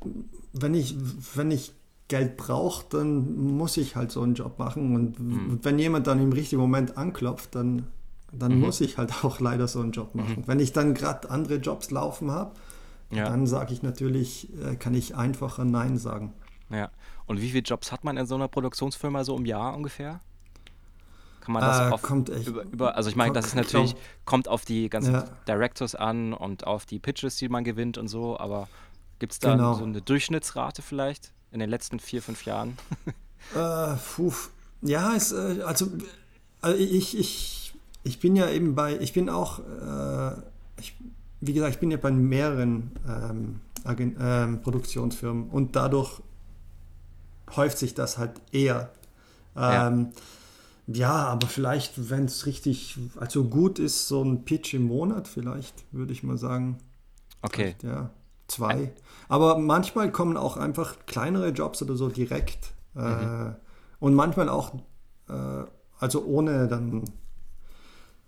wenn 0.53 0.75
ich, 0.75 0.97
wenn 1.35 1.51
ich 1.51 1.73
Geld 2.09 2.37
brauche, 2.37 2.85
dann 2.91 3.57
muss 3.57 3.77
ich 3.77 3.97
halt 3.97 4.11
so 4.13 4.23
einen 4.23 4.35
Job 4.35 4.59
machen. 4.59 4.95
Und 4.95 5.19
Hm. 5.19 5.59
wenn 5.63 5.79
jemand 5.79 6.07
dann 6.07 6.21
im 6.21 6.33
richtigen 6.33 6.61
Moment 6.61 6.97
anklopft, 6.97 7.55
dann, 7.55 7.87
dann 8.39 8.55
Mhm. 8.57 8.61
muss 8.61 8.81
ich 8.81 8.99
halt 8.99 9.13
auch 9.25 9.41
leider 9.41 9.69
so 9.69 9.81
einen 9.81 9.93
Job 9.93 10.15
machen. 10.15 10.45
Wenn 10.47 10.61
ich 10.61 10.73
dann 10.73 10.95
gerade 10.95 11.31
andere 11.31 11.57
Jobs 11.57 11.91
laufen 11.91 12.31
habe, 12.31 12.53
Ja. 13.11 13.25
dann 13.29 13.47
sage 13.47 13.73
ich 13.73 13.83
natürlich, 13.83 14.49
äh, 14.63 14.77
kann 14.77 14.95
ich 14.95 15.15
einfacher 15.17 15.65
Nein 15.65 15.99
sagen. 15.99 16.33
Ja. 16.71 16.91
Und 17.27 17.41
wie 17.41 17.51
viele 17.51 17.63
Jobs 17.63 17.93
hat 17.93 18.05
man 18.05 18.17
in 18.17 18.27
so 18.27 18.35
einer 18.35 18.49
Produktionsfirma 18.49 19.25
so 19.25 19.37
im 19.37 19.47
Jahr 19.47 19.75
ungefähr? 19.77 20.21
Kann 21.41 21.53
man 21.53 21.63
das 21.63 21.79
Äh, 21.79 21.93
auf, 21.93 22.03
kommt 22.03 22.31
echt- 22.31 22.49
über, 22.49 22.63
über, 22.65 22.97
also 22.97 23.11
ich 23.11 23.17
meine, 23.17 23.35
das 23.35 23.47
ist 23.47 23.55
natürlich, 23.55 23.93
glaub- 23.93 24.03
kommt 24.25 24.49
auf 24.49 24.65
die 24.65 24.89
ganzen 24.89 25.13
Ja. 25.13 25.25
Directors 25.47 25.95
an 25.95 26.33
und 26.33 26.67
auf 26.67 26.87
die 26.87 26.99
Pitches, 26.99 27.37
die 27.37 27.49
man 27.51 27.65
gewinnt 27.65 27.99
und 27.99 28.09
so, 28.09 28.39
aber 28.39 28.67
gibt 29.19 29.33
es 29.35 29.39
da 29.41 29.53
Genau. 29.53 29.75
so 29.75 29.85
eine 29.85 30.01
Durchschnittsrate 30.01 30.81
vielleicht 30.83 31.33
in 31.51 31.61
den 31.61 31.69
letzten 31.71 32.01
vier, 32.01 32.23
fünf 32.23 32.45
Jahren? 32.47 32.77
Äh. 33.55 33.95
Ja, 34.81 35.15
es, 35.15 35.33
äh, 35.33 35.61
also, 35.67 35.89
also 36.63 36.79
ich, 36.79 37.19
ich, 37.19 37.64
ich 38.05 38.21
bin 38.21 38.37
ja 38.37 38.49
eben 38.49 38.75
bei, 38.75 38.97
ich 38.99 39.13
bin 39.13 39.29
auch, 39.29 39.59
äh, 39.59 40.33
ich, 40.79 40.95
wie 41.41 41.53
gesagt, 41.53 41.75
ich 41.75 41.81
bin 41.81 41.91
ja 41.91 41.97
bei 41.97 42.11
mehreren 42.11 42.93
ähm, 43.09 43.61
Agen- 43.85 44.17
ähm, 44.21 44.61
Produktionsfirmen 44.61 45.49
und 45.49 45.75
dadurch 45.75 46.23
häuft 47.57 47.79
sich 47.79 47.95
das 47.95 48.19
halt 48.19 48.41
eher. 48.53 48.91
Ja. 49.57 49.89
Ähm, 49.89 50.11
ja. 50.87 51.13
aber 51.13 51.47
vielleicht, 51.47 52.11
wenn 52.11 52.27
es 52.27 52.47
richtig, 52.47 52.99
also 53.17 53.45
gut 53.45 53.79
ist, 53.79 54.07
so 54.09 54.23
ein 54.23 54.45
Pitch 54.45 54.75
im 54.75 54.85
Monat 54.87 55.27
vielleicht, 55.27 55.85
würde 55.93 56.13
ich 56.13 56.23
mal 56.23 56.37
sagen. 56.37 56.79
Okay. 57.41 57.75
Ja, 57.83 58.11
zwei. 58.49 58.93
Aber 59.29 59.59
manchmal 59.59 60.13
kommen 60.13 60.37
auch 60.37 60.57
einfach 60.57 60.97
kleinere 61.07 61.51
Jobs 61.51 61.83
oder 61.83 61.97
so 61.97 62.09
direkt. 62.09 62.75
Äh, 62.95 63.53
und 63.99 64.15
manchmal 64.15 64.49
auch, 64.49 64.75
äh, 65.29 65.65
also 65.99 66.25
ohne 66.25 66.69
dann 66.69 67.05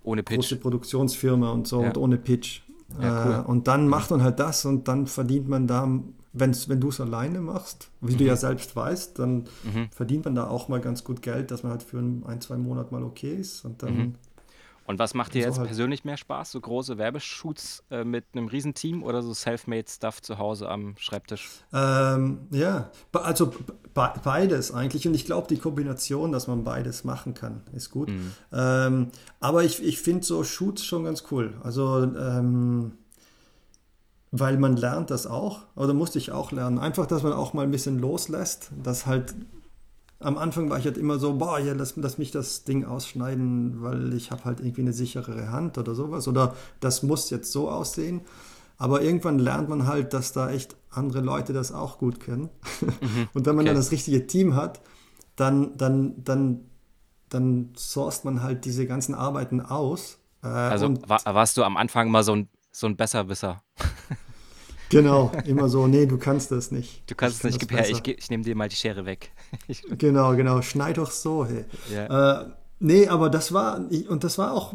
Ohne 0.07 0.23
Pitch. 0.23 0.37
große 0.37 0.57
Produktionsfirma 0.57 1.51
und 1.51 1.69
so 1.69 1.83
Ja. 1.83 1.88
und 1.88 1.99
ohne 1.99 2.16
Pitch. 2.16 2.62
Ja, 3.01 3.25
cool. 3.27 3.45
äh, 3.45 3.51
und 3.51 3.66
dann 3.69 3.88
macht 3.88 4.11
man 4.11 4.23
halt 4.23 4.38
das 4.40 4.64
und 4.64 4.87
dann 4.88 5.07
verdient 5.07 5.49
man 5.49 5.66
da, 5.66 5.87
wenn's, 6.33 6.69
wenn 6.69 6.81
du 6.81 6.88
es 6.90 7.01
alleine 7.01 7.40
machst, 7.40 7.90
wie 8.01 8.14
du 8.14 8.23
Mhm. 8.23 8.29
ja 8.29 8.37
selbst 8.37 8.77
weißt, 8.77 9.19
dann 9.19 9.45
verdient 9.90 10.25
man 10.25 10.35
da 10.37 10.47
auch 10.49 10.69
mal 10.69 10.81
ganz 10.81 11.03
gut 11.03 11.21
Geld, 11.21 11.51
dass 11.51 11.62
man 11.64 11.73
halt 11.73 11.83
für 11.83 11.99
ein, 11.99 12.23
ein 12.27 12.40
zwei 12.40 12.57
Monate 12.57 12.92
mal 12.95 13.03
okay 13.03 13.35
ist. 13.35 13.64
Und 13.64 13.83
dann 13.83 13.97
Mhm. 13.97 14.14
Und 14.87 14.99
was 14.99 15.14
macht 15.14 15.35
dir 15.35 15.42
So 15.42 15.49
jetzt 15.49 15.59
halt. 15.59 15.68
persönlich 15.68 16.05
mehr 16.05 16.16
Spaß? 16.16 16.53
So 16.53 16.61
große 16.61 16.96
Werbeshoots 16.99 17.83
äh, 17.90 18.05
mit 18.05 18.25
einem 18.33 18.49
Riesenteam 18.49 19.03
oder 19.03 19.22
so 19.22 19.35
self-made 19.35 19.88
Stuff 19.88 20.22
zu 20.22 20.38
Hause 20.38 20.68
am 20.68 20.94
Schreibtisch? 20.99 21.49
Ähm, 21.72 22.46
ja, 22.51 22.90
also 23.12 23.46
be 23.46 24.12
beides 24.22 24.72
eigentlich. 24.72 25.07
Und 25.09 25.14
ich 25.14 25.25
glaube, 25.25 25.49
die 25.49 25.59
Kombination, 25.59 26.31
dass 26.33 26.46
man 26.46 26.64
beides 26.64 27.05
machen 27.05 27.35
kann, 27.35 27.62
ist 27.75 27.90
gut. 27.90 28.11
Mhm. 28.11 28.33
Ähm, 28.53 29.09
aber 29.40 29.64
ich, 29.64 29.83
ich 29.83 30.01
finde 30.01 30.25
so 30.25 30.44
Shoots 30.44 30.85
schon 30.85 31.05
ganz 31.05 31.25
cool. 31.31 31.55
Also, 31.62 32.03
ähm, 32.03 32.92
weil 34.31 34.59
man 34.59 34.77
lernt 34.77 35.11
das 35.11 35.27
auch, 35.27 35.62
oder 35.77 35.94
musste 35.94 36.18
ich 36.18 36.31
auch 36.31 36.53
lernen. 36.53 36.79
Einfach, 36.79 37.07
dass 37.07 37.22
man 37.22 37.33
auch 37.33 37.55
mal 37.55 37.62
ein 37.62 37.70
bisschen 37.70 37.99
loslässt. 37.99 38.70
Dass 38.83 39.07
halt 39.07 39.35
am 40.18 40.38
Anfang 40.38 40.70
war 40.70 40.79
ich 40.79 40.85
halt 40.87 40.96
immer 40.96 41.18
so, 41.18 41.35
boah, 41.35 41.59
ja, 41.59 41.74
lass, 41.74 41.94
lass 41.96 42.18
mich 42.18 42.31
das 42.31 42.64
Ding 42.64 42.85
ausschneiden, 42.85 43.83
weil 43.83 44.14
ich 44.14 44.31
habe 44.31 44.44
halt 44.44 44.61
irgendwie 44.61 44.81
eine 44.83 44.92
sicherere 44.92 45.50
Hand 45.50 45.76
oder 45.79 45.94
sowas. 45.94 46.26
Oder 46.26 46.55
das 46.81 47.02
muss 47.02 47.31
jetzt 47.31 47.52
so 47.52 47.70
aussehen. 47.70 48.22
Aber 48.79 49.02
irgendwann 49.02 49.38
lernt 49.38 49.68
man 49.68 49.87
halt, 49.87 50.12
dass 50.12 50.33
da 50.33 50.50
echt 50.50 50.76
andere 50.90 51.20
Leute 51.20 51.52
das 51.52 51.72
auch 51.72 51.98
gut 51.98 52.20
können. 52.20 52.48
Und 53.35 53.46
wenn 53.46 53.55
man 53.57 53.64
okay. 53.64 53.68
dann 53.68 53.76
das 53.76 53.90
richtige 53.90 54.26
Team 54.26 54.55
hat, 54.55 54.81
dann, 55.35 55.76
dann, 55.76 56.24
dann, 56.24 56.61
dann 57.29 57.72
sourced 57.76 58.24
man 58.24 58.42
halt 58.42 58.64
diese 58.64 58.87
ganzen 58.87 59.14
Arbeiten 59.14 59.61
aus. 59.61 60.18
Äh, 60.42 60.48
Also 60.48 60.94
war, 61.07 61.20
warst 61.24 61.57
du 61.57 61.62
am 61.62 61.76
Anfang 61.76 62.11
mal 62.11 62.24
so 62.24 62.33
ein, 62.33 62.48
so 62.72 62.87
ein 62.87 62.96
Besserwisser? 62.96 63.62
genau, 64.90 65.33
immer 65.46 65.68
so, 65.68 65.87
nee, 65.87 66.07
du 66.07 66.18
kannst 66.18 66.51
das 66.51 66.70
nicht. 66.70 67.09
Du 67.11 67.14
kannst 67.14 67.37
es 67.37 67.42
kann 67.42 67.51
nicht, 67.51 67.61
gib 67.61 67.72
her, 67.72 67.88
ich, 67.88 68.07
ich 68.07 68.31
nehme 68.31 68.44
dir 68.44 68.55
mal 68.55 68.68
die 68.68 68.77
Schere 68.77 69.07
weg. 69.07 69.33
Genau, 69.99 70.35
genau. 70.37 70.62
Schneid 70.62 70.99
doch 70.99 71.11
so, 71.11 71.46
hey. 71.46 71.64
Ja. 71.92 72.42
Äh, 72.42 72.46
nee, 72.81 73.09
aber 73.09 73.31
das 73.31 73.53
war, 73.53 73.81
und 74.09 74.25
das 74.25 74.38
war 74.38 74.53
auch, 74.53 74.75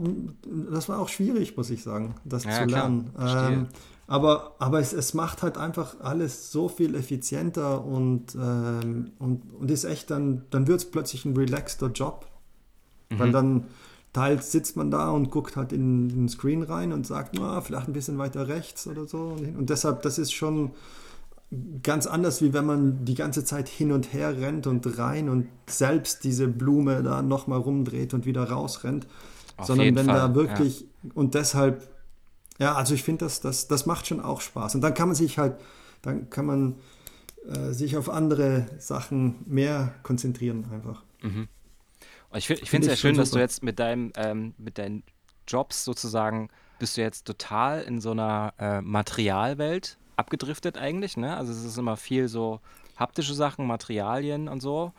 das 0.72 0.90
war 0.90 1.00
auch 1.00 1.10
schwierig, 1.10 1.58
muss 1.58 1.70
ich 1.70 1.84
sagen, 1.84 2.16
das 2.24 2.46
Ja, 2.46 2.60
zu 2.60 2.66
lernen. 2.66 3.12
Ähm, 3.20 3.68
aber 4.08 4.56
aber 4.60 4.80
es, 4.80 4.92
es 4.92 5.14
macht 5.14 5.42
halt 5.42 5.58
einfach 5.58 6.02
alles 6.02 6.52
so 6.52 6.68
viel 6.68 6.96
effizienter 6.96 7.86
und, 7.86 8.36
ähm, 8.36 9.12
und, 9.20 9.42
und 9.58 9.72
ist 9.72 9.86
echt 9.86 10.12
dann, 10.12 10.44
dann 10.50 10.68
wird 10.68 10.80
es 10.80 10.92
plötzlich 10.92 11.24
ein 11.24 11.36
relaxter 11.36 11.88
Job. 11.88 12.28
Mhm. 13.10 13.20
Weil 13.20 13.32
dann 13.32 13.66
teils 14.14 14.52
sitzt 14.52 14.76
man 14.76 14.92
da 14.92 15.10
und 15.10 15.32
guckt 15.32 15.56
halt 15.56 15.72
in 15.72 16.10
den 16.10 16.30
Screen 16.30 16.64
rein 16.64 16.92
und 16.92 17.08
sagt, 17.08 17.36
na, 17.36 17.62
vielleicht 17.62 17.88
ein 17.88 17.94
bisschen 17.94 18.18
weiter 18.18 18.48
rechts 18.48 18.88
oder 18.88 19.08
so. 19.08 19.36
Und 19.58 19.70
deshalb, 19.70 20.02
das 20.02 20.18
ist 20.18 20.34
schon 20.34 20.72
ganz 21.84 22.08
anders, 22.08 22.42
wie 22.42 22.54
wenn 22.54 22.66
man 22.66 23.06
die 23.06 23.16
ganze 23.16 23.44
Zeit 23.44 23.68
hin 23.68 23.92
und 23.92 24.14
her 24.14 24.40
rennt 24.40 24.68
und 24.68 24.98
rein 24.98 25.30
und 25.30 25.48
selbst 25.68 26.24
diese 26.24 26.48
Blume 26.48 27.04
da 27.04 27.22
nochmal 27.22 27.60
rumdreht 27.60 28.14
und 28.14 28.26
wieder 28.26 28.50
rausrennt. 28.50 29.08
Auf 29.58 29.68
Sondern 29.68 29.96
wenn 29.96 30.06
Fall, 30.06 30.16
da 30.16 30.36
wirklich, 30.36 30.86
und 31.14 31.34
deshalb, 31.34 31.88
ja, 32.58 32.76
also 32.76 32.94
ich 32.94 33.04
finde, 33.04 33.26
das, 33.26 33.42
das, 33.42 33.68
das 33.68 33.86
macht 33.86 34.08
schon 34.08 34.22
auch 34.22 34.42
Spaß. 34.42 34.76
Und 34.76 34.82
dann 34.82 34.94
kann 34.94 35.10
man 35.10 35.16
sich 35.16 35.38
halt, 35.38 35.56
dann 36.02 36.30
kann 36.30 36.46
man 36.46 36.76
äh, 37.48 37.74
sich 37.74 37.98
auf 37.98 38.10
andere 38.10 38.68
Sachen 38.80 39.36
mehr 39.46 39.94
konzentrieren 40.04 40.66
einfach. 40.72 41.04
Mhm. 41.22 41.48
Ich, 42.34 42.50
ich 42.50 42.70
finde 42.70 42.88
es 42.88 42.94
ja 42.94 42.98
schön, 42.98 43.18
dass 43.18 43.32
du 43.32 43.40
jetzt 43.40 43.64
mit 43.64 43.80
deinem, 43.80 44.12
ähm, 44.16 44.54
mit 44.58 44.78
deinen 44.78 45.04
Jobs 45.48 45.84
sozusagen 45.84 46.50
bist 46.80 46.98
du 46.98 47.02
jetzt 47.02 47.26
total 47.26 47.82
in 47.82 48.02
so 48.02 48.12
einer 48.12 48.54
äh, 48.58 48.82
Materialwelt 48.82 49.98
abgedriftet 50.16 50.78
eigentlich, 50.78 51.18
ne? 51.18 51.36
Also 51.38 51.52
es 51.52 51.64
ist 51.64 51.78
immer 51.78 51.98
viel 51.98 52.28
so 52.28 52.60
haptische 52.98 53.34
Sachen, 53.34 53.68
Materialien 53.68 54.48
und 54.48 54.62
so. 54.62 54.94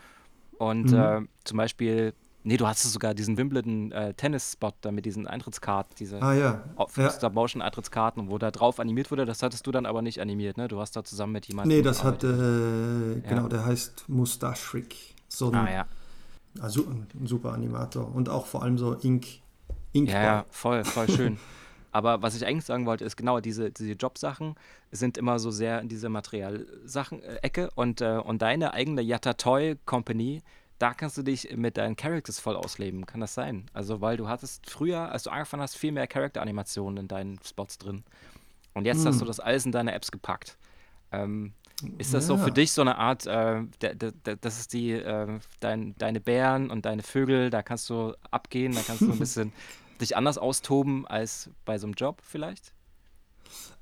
Und 0.59 0.93
mhm. 0.93 0.99
äh, 0.99 1.21
zum 1.45 1.57
Beispiel, 1.57 2.15
nee, 2.45 2.57
du 2.57 2.67
hast 2.67 2.83
sogar 2.83 3.15
diesen 3.15 3.37
Wimbledon 3.37 3.91
äh, 3.93 4.15
Tennis-Spot 4.15 4.73
da 4.81 4.93
mit 4.93 5.07
diesen 5.07 5.27
Eintrittskarten, 5.27 5.95
diese 5.99 6.21
ah, 6.23 6.35
ja. 6.35 6.63
ja. 6.97 7.11
Stop-Motion-Eintrittskarten, 7.11 8.31
wo 8.31 8.39
da 8.39 8.51
drauf 8.51 8.79
animiert 8.79 9.11
wurde. 9.11 9.25
Das 9.25 9.43
hattest 9.43 9.67
du 9.67 9.73
dann 9.73 9.87
aber 9.87 10.03
nicht 10.03 10.21
animiert, 10.21 10.57
ne? 10.59 10.69
Du 10.69 10.81
hast 10.81 10.95
da 10.95 11.03
zusammen 11.03 11.33
mit 11.33 11.47
jemandem. 11.47 11.77
Nee, 11.77 11.83
das 11.83 12.05
hat, 12.05 12.23
äh, 12.23 13.21
genau, 13.29 13.49
der 13.49 13.65
heißt 13.65 14.05
Mustachrik. 14.09 14.95
So 15.29 15.51
ein, 15.51 15.55
ah, 15.55 15.73
ja. 15.73 15.87
Also 16.61 16.87
ein 16.87 17.27
super 17.27 17.53
Animator 17.53 18.15
und 18.15 18.29
auch 18.29 18.47
vor 18.47 18.63
allem 18.63 18.79
so 18.79 18.95
Ink. 18.95 19.27
Ink 19.93 20.11
ja, 20.11 20.23
ja, 20.23 20.47
voll, 20.51 20.85
voll 20.85 21.09
schön. 21.09 21.39
Aber 21.93 22.23
was 22.23 22.35
ich 22.35 22.47
eigentlich 22.47 22.65
sagen 22.65 22.87
wollte, 22.87 23.05
ist 23.05 23.17
genau 23.17 23.41
diese, 23.41 23.71
diese 23.71 23.93
Jobsachen 23.93 24.55
sind 24.91 25.19
immer 25.19 25.39
so 25.39 25.51
sehr 25.51 25.81
in 25.81 25.89
dieser 25.89 26.09
Materialsachen-Ecke 26.09 27.71
und, 27.75 28.01
äh, 28.01 28.19
und 28.25 28.41
deine 28.41 28.73
eigene 28.73 29.03
Yatta 29.03 29.35
Toy 29.35 29.77
Company, 29.85 30.43
da 30.79 30.95
kannst 30.95 31.19
du 31.19 31.23
dich 31.23 31.55
mit 31.55 31.77
deinen 31.77 31.95
Characters 31.95 32.41
voll 32.41 32.57
ausleben. 32.57 33.05
Kann 33.05 33.21
das 33.21 33.35
sein? 33.35 33.67
Also, 33.75 34.01
weil 34.01 34.17
du 34.17 34.27
hattest 34.27 34.69
früher, 34.69 35.13
als 35.13 35.25
du 35.25 35.31
angefangen 35.31 35.63
hast, 35.63 35.77
viel 35.77 35.93
mehr 35.93 36.07
Charakteranimationen 36.07 36.97
in 36.97 37.09
deinen 37.09 37.39
Spots 37.45 37.77
drin. 37.77 38.03
Und 38.75 38.87
jetzt 38.87 39.01
hm. 39.01 39.09
hast 39.09 39.21
du 39.21 39.27
das 39.27 39.39
alles 39.39 39.67
in 39.67 39.73
deine 39.73 39.93
Apps 39.93 40.11
gepackt. 40.11 40.57
Ähm, 41.13 41.53
ist 41.99 42.15
das 42.15 42.25
ja. 42.25 42.29
so 42.29 42.37
für 42.39 42.51
dich 42.51 42.73
so 42.73 42.83
eine 42.83 42.99
Art, 42.99 43.27
äh, 43.27 43.63
das 44.41 44.61
ist 44.61 44.73
die, 44.73 44.93
äh, 44.93 45.39
dein, 45.61 45.95
deine 45.99 46.21
Bären 46.21 46.71
und 46.71 46.87
deine 46.87 47.03
Vögel, 47.03 47.51
da 47.51 47.63
kannst 47.63 47.89
du 47.91 48.15
abgehen, 48.31 48.75
da 48.75 48.81
kannst 48.87 49.03
du 49.03 49.13
ein 49.13 49.19
bisschen 49.21 49.53
dich 50.01 50.17
anders 50.17 50.39
austoben 50.39 51.07
als 51.07 51.51
bei 51.65 51.79
so 51.79 51.87
einem 51.87 51.95
Job 51.95 52.21
vielleicht? 52.23 52.73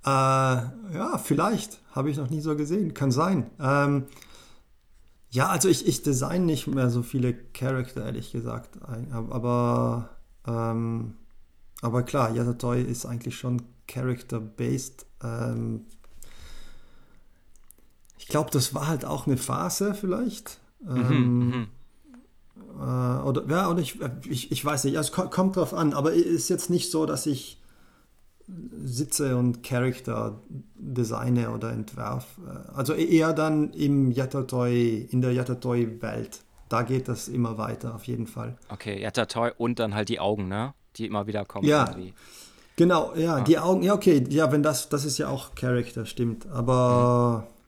Äh, 0.04 0.08
ja, 0.08 1.20
vielleicht. 1.22 1.80
Habe 1.92 2.10
ich 2.10 2.16
noch 2.16 2.30
nie 2.30 2.40
so 2.40 2.56
gesehen. 2.56 2.94
Kann 2.94 3.10
sein. 3.10 3.50
Ähm, 3.60 4.06
ja, 5.30 5.48
also 5.48 5.68
ich, 5.68 5.86
ich 5.86 6.02
design 6.02 6.46
nicht 6.46 6.66
mehr 6.66 6.90
so 6.90 7.02
viele 7.02 7.34
Charakter, 7.34 8.04
ehrlich 8.04 8.32
gesagt. 8.32 8.78
Aber, 9.12 10.10
ähm, 10.46 11.16
aber 11.82 12.02
klar, 12.02 12.34
Yatatoi 12.34 12.80
ist 12.82 13.06
eigentlich 13.06 13.36
schon 13.36 13.62
Character-based. 13.86 15.06
Ähm, 15.22 15.86
glaube, 18.30 18.50
das 18.50 18.74
war 18.74 18.88
halt 18.88 19.04
auch 19.04 19.26
eine 19.26 19.36
Phase 19.36 19.94
vielleicht. 19.94 20.60
Mhm, 20.82 20.96
ähm, 20.96 21.46
mhm. 21.48 21.66
Äh, 22.80 23.22
oder 23.22 23.44
ja, 23.48 23.70
oder 23.70 23.80
ich, 23.80 23.98
ich, 24.28 24.50
ich 24.50 24.64
weiß 24.64 24.84
nicht, 24.84 24.96
also, 24.96 25.24
es 25.24 25.30
kommt 25.30 25.56
drauf 25.56 25.74
an, 25.74 25.92
aber 25.92 26.14
es 26.14 26.24
ist 26.24 26.48
jetzt 26.48 26.70
nicht 26.70 26.90
so, 26.90 27.04
dass 27.04 27.26
ich 27.26 27.60
sitze 28.84 29.36
und 29.36 29.62
Charakter 29.62 30.40
designe 30.74 31.50
oder 31.50 31.72
entwerfe. 31.72 32.40
Äh, 32.46 32.76
also 32.76 32.94
eher 32.94 33.32
dann 33.32 33.72
im 33.72 34.10
Yatatoi, 34.10 35.06
in 35.10 35.20
der 35.20 35.32
Yatatoi-Welt. 35.32 36.40
Da 36.68 36.82
geht 36.82 37.08
das 37.08 37.28
immer 37.28 37.58
weiter, 37.58 37.94
auf 37.94 38.04
jeden 38.04 38.26
Fall. 38.26 38.56
Okay, 38.68 39.00
Yatatoi 39.00 39.52
und 39.58 39.78
dann 39.78 39.94
halt 39.94 40.08
die 40.08 40.20
Augen, 40.20 40.48
ne? 40.48 40.74
Die 40.96 41.06
immer 41.06 41.26
wieder 41.26 41.44
kommen. 41.44 41.66
Ja. 41.66 41.88
Irgendwie. 41.88 42.14
Genau, 42.76 43.12
ja, 43.14 43.36
ah. 43.36 43.40
die 43.42 43.58
Augen, 43.58 43.82
ja, 43.82 43.92
okay, 43.92 44.24
ja, 44.30 44.50
wenn 44.52 44.62
das, 44.62 44.88
das 44.88 45.04
ist 45.04 45.18
ja 45.18 45.28
auch 45.28 45.54
Charakter, 45.54 46.06
stimmt. 46.06 46.46
Aber 46.46 47.46
mhm. 47.46 47.59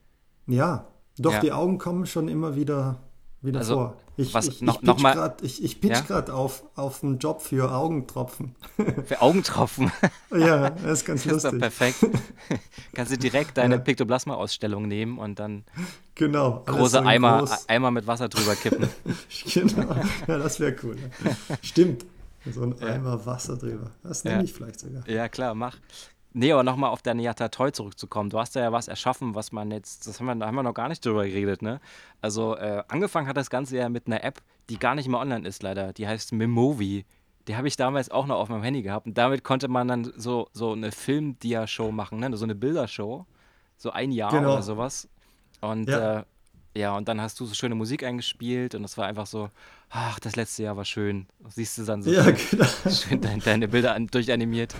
Ja, 0.47 0.87
doch, 1.17 1.33
ja. 1.33 1.39
die 1.39 1.51
Augen 1.51 1.77
kommen 1.77 2.05
schon 2.05 2.27
immer 2.27 2.55
wieder 2.55 2.99
wieder 3.43 3.59
also, 3.59 3.75
vor. 3.75 3.97
Ich, 4.15 4.33
was, 4.33 4.47
ich, 4.47 4.61
noch, 4.61 4.81
ich 4.81 5.01
mal, 5.01 5.13
grad, 5.13 5.41
ich, 5.41 5.63
ich 5.63 5.81
pitch 5.81 5.91
ja? 5.91 6.01
gerade 6.01 6.33
auf, 6.33 6.63
auf 6.75 7.03
einen 7.03 7.17
Job 7.17 7.41
für 7.41 7.71
Augentropfen. 7.73 8.55
Für 9.05 9.21
Augentropfen? 9.21 9.91
ja, 10.31 10.69
das 10.69 10.99
ist 10.99 11.05
ganz 11.05 11.25
lustig. 11.25 11.33
Das 11.43 11.53
ist 11.53 11.59
perfekt. 11.59 12.05
Kannst 12.93 13.11
du 13.11 13.17
direkt 13.17 13.57
deine 13.57 13.75
ja. 13.75 13.81
Piktoplasma-Ausstellung 13.81 14.87
nehmen 14.87 15.17
und 15.17 15.39
dann 15.39 15.65
genau, 16.15 16.63
große 16.65 17.03
Eimer, 17.03 17.39
groß. 17.39 17.69
Eimer 17.69 17.91
mit 17.91 18.07
Wasser 18.07 18.29
drüber 18.29 18.55
kippen. 18.55 18.87
genau, 19.45 19.95
ja, 20.27 20.37
das 20.37 20.59
wäre 20.59 20.75
cool. 20.83 20.95
Stimmt, 21.61 22.05
so 22.49 22.61
ein 22.61 22.81
Eimer 22.81 23.25
Wasser 23.25 23.57
drüber. 23.57 23.91
Das 24.03 24.23
nehme 24.23 24.43
ich 24.43 24.53
vielleicht 24.53 24.79
sogar. 24.79 25.07
Ja, 25.09 25.27
klar, 25.27 25.55
mach. 25.55 25.77
Nee, 26.33 26.51
aber 26.51 26.63
nochmal 26.63 26.89
auf 26.89 27.01
deine 27.03 27.21
Yatatoi 27.21 27.71
zurückzukommen. 27.71 28.29
Du 28.29 28.39
hast 28.39 28.55
ja 28.55 28.71
was 28.71 28.87
erschaffen, 28.87 29.35
was 29.35 29.51
man 29.51 29.69
jetzt, 29.71 30.07
das 30.07 30.19
haben 30.19 30.25
wir, 30.25 30.35
da 30.35 30.47
haben 30.47 30.55
wir 30.55 30.63
noch 30.63 30.73
gar 30.73 30.89
nicht 30.89 31.05
drüber 31.05 31.25
geredet, 31.25 31.61
ne? 31.61 31.79
Also, 32.21 32.57
äh, 32.57 32.83
angefangen 32.87 33.27
hat 33.27 33.37
das 33.37 33.51
Ganze 33.51 33.77
ja 33.77 33.87
mit 33.87 34.07
einer 34.07 34.23
App, 34.23 34.41
die 34.69 34.79
gar 34.79 34.95
nicht 34.95 35.07
mehr 35.07 35.19
online 35.19 35.47
ist, 35.47 35.61
leider. 35.61 35.93
Die 35.93 36.07
heißt 36.07 36.33
Memovi. 36.33 37.05
Die 37.47 37.55
habe 37.55 37.67
ich 37.67 37.75
damals 37.75 38.09
auch 38.09 38.25
noch 38.25 38.37
auf 38.37 38.49
meinem 38.49 38.63
Handy 38.63 38.81
gehabt. 38.81 39.05
Und 39.05 39.17
damit 39.17 39.43
konnte 39.43 39.67
man 39.67 39.87
dann 39.87 40.11
so, 40.15 40.47
so 40.53 40.71
eine 40.71 40.91
Film-Dia-Show 40.91 41.91
machen, 41.91 42.19
ne? 42.19 42.35
So 42.35 42.45
eine 42.45 42.55
Bildershow. 42.55 43.27
So 43.77 43.91
ein 43.91 44.11
Jahr 44.11 44.31
genau. 44.31 44.53
oder 44.53 44.63
sowas. 44.63 45.09
Und 45.61 45.89
ja. 45.89 46.19
Äh, 46.19 46.23
ja, 46.75 46.97
und 46.97 47.07
dann 47.07 47.21
hast 47.21 47.39
du 47.39 47.45
so 47.45 47.53
schöne 47.53 47.75
Musik 47.75 48.03
eingespielt 48.03 48.73
und 48.73 48.81
das 48.81 48.97
war 48.97 49.05
einfach 49.05 49.27
so, 49.27 49.49
ach, 49.89 50.19
das 50.19 50.35
letzte 50.35 50.63
Jahr 50.63 50.75
war 50.75 50.85
schön. 50.85 51.27
Siehst 51.49 51.77
du 51.77 51.83
dann 51.83 52.01
so 52.01 52.11
ja, 52.11 52.23
schön, 52.23 52.37
genau. 52.51 52.65
schön 52.89 53.21
deine, 53.21 53.41
deine 53.41 53.67
Bilder 53.67 53.93
an, 53.93 54.07
durchanimiert. 54.07 54.73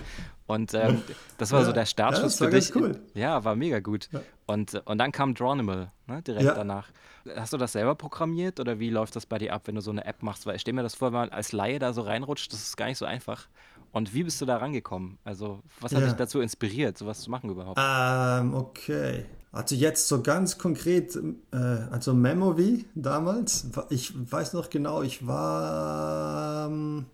Und 0.46 0.74
ähm, 0.74 1.02
das 1.38 1.52
war 1.52 1.60
ja, 1.60 1.66
so 1.66 1.72
der 1.72 1.86
Startschuss 1.86 2.38
ja, 2.38 2.46
für 2.46 2.52
dich. 2.52 2.74
Cool. 2.74 3.00
Ja, 3.14 3.44
war 3.44 3.54
mega 3.54 3.80
gut. 3.80 4.08
Ja. 4.12 4.20
Und, 4.46 4.74
und 4.86 4.98
dann 4.98 5.12
kam 5.12 5.34
Drawnimal 5.34 5.90
ne, 6.06 6.22
direkt 6.22 6.56
danach. 6.56 6.88
Hast 7.36 7.52
du 7.52 7.56
das 7.56 7.72
selber 7.72 7.94
programmiert 7.94 8.60
oder 8.60 8.78
wie 8.78 8.90
läuft 8.90 9.16
das 9.16 9.24
bei 9.24 9.38
dir 9.38 9.54
ab, 9.54 9.62
wenn 9.66 9.76
du 9.76 9.80
so 9.80 9.90
eine 9.90 10.04
App 10.04 10.22
machst? 10.22 10.46
Weil 10.46 10.56
ich 10.56 10.62
stelle 10.62 10.74
mir 10.74 10.82
das 10.82 10.94
vor, 10.94 11.12
wenn 11.12 11.20
man 11.20 11.28
als 11.30 11.52
Laie 11.52 11.78
da 11.78 11.92
so 11.94 12.02
reinrutscht, 12.02 12.52
das 12.52 12.60
ist 12.60 12.76
gar 12.76 12.86
nicht 12.86 12.98
so 12.98 13.06
einfach. 13.06 13.46
Und 13.92 14.12
wie 14.12 14.24
bist 14.24 14.40
du 14.40 14.44
da 14.44 14.56
rangekommen? 14.56 15.18
Also, 15.24 15.60
was 15.80 15.94
hat 15.94 16.02
dich 16.02 16.12
dazu 16.14 16.40
inspiriert, 16.40 16.98
sowas 16.98 17.20
zu 17.20 17.30
machen 17.30 17.48
überhaupt? 17.48 17.78
Ähm, 17.80 18.52
okay. 18.52 19.24
Also 19.54 19.76
jetzt 19.76 20.08
so 20.08 20.20
ganz 20.20 20.58
konkret, 20.58 21.16
äh, 21.52 21.56
also 21.56 22.12
Memory 22.12 22.86
damals, 22.96 23.68
ich 23.88 24.12
weiß 24.30 24.52
noch 24.52 24.68
genau, 24.68 25.02
ich 25.02 25.28
war, 25.28 26.66
ähm, 26.66 27.04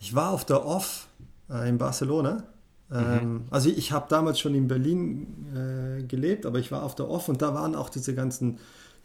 ich 0.00 0.16
war 0.16 0.30
auf 0.30 0.44
der 0.44 0.66
Off 0.66 1.06
äh, 1.48 1.68
in 1.68 1.78
Barcelona. 1.78 2.42
Ähm, 2.90 3.34
mhm. 3.34 3.40
Also 3.50 3.70
ich 3.70 3.92
habe 3.92 4.06
damals 4.08 4.40
schon 4.40 4.56
in 4.56 4.66
Berlin 4.66 5.46
äh, 5.54 6.02
gelebt, 6.02 6.44
aber 6.44 6.58
ich 6.58 6.72
war 6.72 6.82
auf 6.82 6.96
der 6.96 7.08
Off 7.08 7.28
und 7.28 7.40
da 7.40 7.54
waren 7.54 7.76
auch 7.76 7.88
diese 7.88 8.16
ganzen 8.16 8.58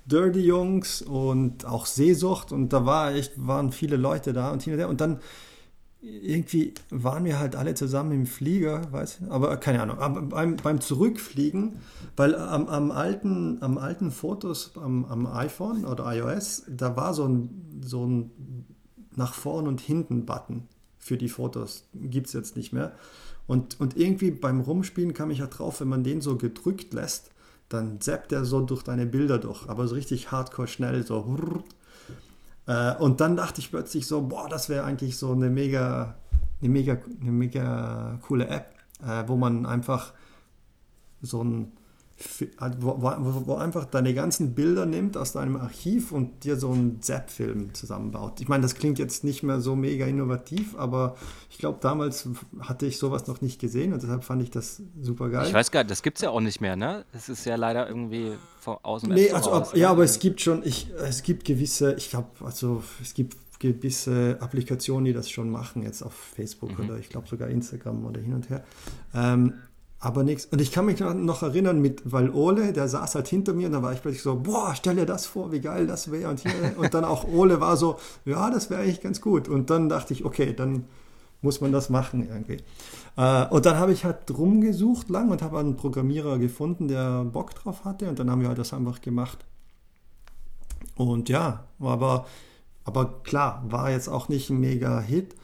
Dirty 0.07 0.41
Jungs 0.41 1.03
und 1.03 1.65
auch 1.65 1.85
Seesucht 1.85 2.51
und 2.51 2.73
da 2.73 2.83
war 2.83 3.13
echt, 3.13 3.33
waren 3.45 3.71
viele 3.71 3.95
Leute 3.95 4.33
da 4.33 4.49
und 4.49 4.63
hin 4.63 4.73
und 4.73 4.79
her 4.79 4.89
und 4.89 5.01
dann 5.01 5.19
irgendwie 6.01 6.73
waren 6.89 7.25
wir 7.25 7.39
halt 7.39 7.55
alle 7.55 7.73
zusammen 7.73 8.11
im 8.13 8.25
Flieger, 8.25 8.91
weiß 8.91 9.23
aber 9.29 9.57
keine 9.57 9.81
Ahnung, 9.81 9.99
aber 9.99 10.21
beim, 10.21 10.55
beim 10.55 10.79
Zurückfliegen, 10.79 11.77
weil 12.15 12.35
am, 12.35 12.67
am, 12.67 12.91
alten, 12.91 13.61
am 13.61 13.77
alten 13.77 14.11
Fotos 14.11 14.71
am, 14.77 15.03
am 15.05 15.27
iPhone 15.27 15.83
oder 15.83 16.05
iOS, 16.15 16.63
da 16.69 16.95
war 16.95 17.13
so 17.13 17.27
ein, 17.27 17.81
so 17.81 18.05
ein 18.05 18.65
nach 19.15 19.33
vorn 19.33 19.67
und 19.67 19.81
hinten 19.81 20.25
Button 20.25 20.67
für 20.97 21.17
die 21.17 21.29
Fotos. 21.29 21.89
Gibt 21.93 22.27
es 22.27 22.33
jetzt 22.33 22.55
nicht 22.55 22.71
mehr. 22.71 22.93
Und, 23.47 23.79
und 23.79 23.97
irgendwie 23.97 24.31
beim 24.31 24.61
Rumspielen 24.61 25.13
kam 25.13 25.31
ich 25.31 25.39
ja 25.39 25.47
drauf, 25.47 25.81
wenn 25.81 25.87
man 25.89 26.03
den 26.03 26.21
so 26.21 26.37
gedrückt 26.37 26.93
lässt, 26.93 27.31
dann 27.67 27.99
zappt 27.99 28.31
er 28.31 28.45
so 28.45 28.61
durch 28.61 28.83
deine 28.83 29.05
Bilder 29.05 29.37
durch, 29.37 29.67
aber 29.67 29.87
so 29.87 29.95
richtig 29.95 30.31
hardcore 30.31 30.67
schnell, 30.67 31.05
so. 31.05 31.63
Äh, 32.69 32.95
und 32.97 33.19
dann 33.19 33.35
dachte 33.35 33.59
ich 33.61 33.71
plötzlich 33.71 34.05
so, 34.05 34.21
boah, 34.21 34.47
das 34.47 34.69
wäre 34.69 34.83
eigentlich 34.83 35.17
so 35.17 35.31
eine 35.31 35.49
mega, 35.49 36.15
eine 36.61 36.69
mega, 36.69 36.99
eine 37.19 37.31
mega 37.31 38.19
coole 38.21 38.47
App, 38.47 38.75
äh, 39.03 39.23
wo 39.25 39.35
man 39.35 39.65
einfach 39.65 40.13
so 41.21 41.43
ein 41.43 41.71
wo, 42.79 43.01
wo, 43.01 43.47
wo, 43.47 43.55
einfach 43.55 43.85
deine 43.85 44.13
ganzen 44.13 44.53
Bilder 44.53 44.85
nimmt 44.85 45.15
aus 45.15 45.31
deinem 45.31 45.55
Archiv 45.55 46.11
und 46.11 46.43
dir 46.43 46.57
so 46.57 46.71
einen 46.71 47.01
Zap-Film 47.01 47.73
zusammenbaut. 47.73 48.41
Ich 48.41 48.49
meine, 48.49 48.61
das 48.63 48.75
klingt 48.75 48.99
jetzt 48.99 49.23
nicht 49.23 49.41
mehr 49.41 49.61
so 49.61 49.75
mega 49.75 50.05
innovativ, 50.05 50.77
aber 50.77 51.15
ich 51.49 51.57
glaube, 51.57 51.79
damals 51.81 52.27
hatte 52.59 52.85
ich 52.85 52.97
sowas 52.97 53.27
noch 53.27 53.41
nicht 53.41 53.59
gesehen 53.59 53.93
und 53.93 54.03
deshalb 54.03 54.23
fand 54.23 54.43
ich 54.43 54.51
das 54.51 54.81
super 55.01 55.29
geil. 55.29 55.47
Ich 55.47 55.53
weiß 55.53 55.71
gar 55.71 55.81
nicht, 55.81 55.91
das 55.91 56.03
gibt 56.03 56.17
es 56.17 56.23
ja 56.23 56.29
auch 56.29 56.41
nicht 56.41 56.59
mehr, 56.59 56.75
ne? 56.75 57.05
Das 57.13 57.29
ist 57.29 57.45
ja 57.45 57.55
leider 57.55 57.87
irgendwie 57.87 58.33
aus 58.65 59.01
dem 59.01 59.13
Nee, 59.13 59.31
also, 59.31 59.51
raus, 59.51 59.71
ja, 59.73 59.89
aber 59.89 60.03
es 60.03 60.19
gibt 60.19 60.41
schon, 60.41 60.61
ich, 60.65 60.91
es 60.97 61.23
gibt 61.23 61.45
gewisse, 61.45 61.93
ich 61.93 62.09
glaube, 62.09 62.29
also 62.43 62.83
es 63.01 63.13
gibt 63.13 63.37
gewisse 63.59 64.37
Applikationen, 64.39 65.05
die 65.05 65.13
das 65.13 65.29
schon 65.29 65.49
machen, 65.49 65.83
jetzt 65.83 66.01
auf 66.01 66.13
Facebook 66.13 66.77
mhm. 66.77 66.85
oder 66.85 66.97
ich 66.97 67.09
glaube 67.09 67.27
sogar 67.27 67.49
Instagram 67.49 68.05
oder 68.05 68.19
hin 68.19 68.33
und 68.33 68.49
her. 68.49 68.63
Ähm, 69.13 69.53
aber 69.99 70.23
nichts. 70.23 70.45
Und 70.45 70.61
ich 70.61 70.71
kann 70.71 70.85
mich 70.85 70.99
noch 70.99 71.43
erinnern, 71.43 71.81
mit, 71.81 72.01
weil 72.05 72.29
Ole, 72.29 72.71
der 72.71 72.87
saß 72.87 73.15
halt 73.15 73.27
hinter 73.27 73.53
mir 73.53 73.67
und 73.67 73.73
da 73.73 73.83
war 73.83 73.91
ich 73.91 74.01
plötzlich 74.01 74.23
so, 74.23 74.35
boah, 74.35 74.73
stell 74.75 74.95
dir 74.95 75.05
das 75.05 75.25
vor, 75.25 75.51
wie 75.51 75.59
geil 75.59 75.87
das 75.87 76.11
wäre. 76.11 76.29
Und, 76.29 76.43
und 76.77 76.93
dann 76.93 77.03
auch 77.03 77.25
Ole 77.25 77.59
war 77.59 77.75
so, 77.75 77.97
ja, 78.25 78.49
das 78.49 78.69
wäre 78.69 78.81
eigentlich 78.81 79.01
ganz 79.01 79.19
gut. 79.19 79.49
Und 79.49 79.69
dann 79.69 79.89
dachte 79.89 80.13
ich, 80.13 80.23
okay, 80.23 80.53
dann 80.53 80.85
muss 81.41 81.61
man 81.61 81.71
das 81.71 81.89
machen 81.89 82.27
irgendwie. 82.27 82.57
Äh, 83.17 83.47
und 83.47 83.65
dann 83.65 83.77
habe 83.77 83.91
ich 83.91 84.05
halt 84.05 84.29
rumgesucht 84.37 85.09
lang 85.09 85.29
und 85.29 85.41
habe 85.41 85.59
einen 85.59 85.75
Programmierer 85.75 86.37
gefunden, 86.37 86.87
der 86.87 87.23
Bock 87.25 87.53
drauf 87.55 87.85
hatte 87.85 88.09
und 88.09 88.19
dann 88.19 88.29
haben 88.29 88.41
wir 88.41 88.49
halt 88.49 88.57
das 88.57 88.73
einfach 88.73 89.01
gemacht. 89.01 89.39
Und 90.95 91.29
ja, 91.29 91.65
aber, 91.79 92.25
aber 92.83 93.21
klar, 93.23 93.63
war 93.67 93.89
jetzt 93.91 94.09
auch 94.09 94.29
nicht 94.29 94.49
ein 94.49 94.59
mega 94.59 94.99
Hit. 94.99 95.35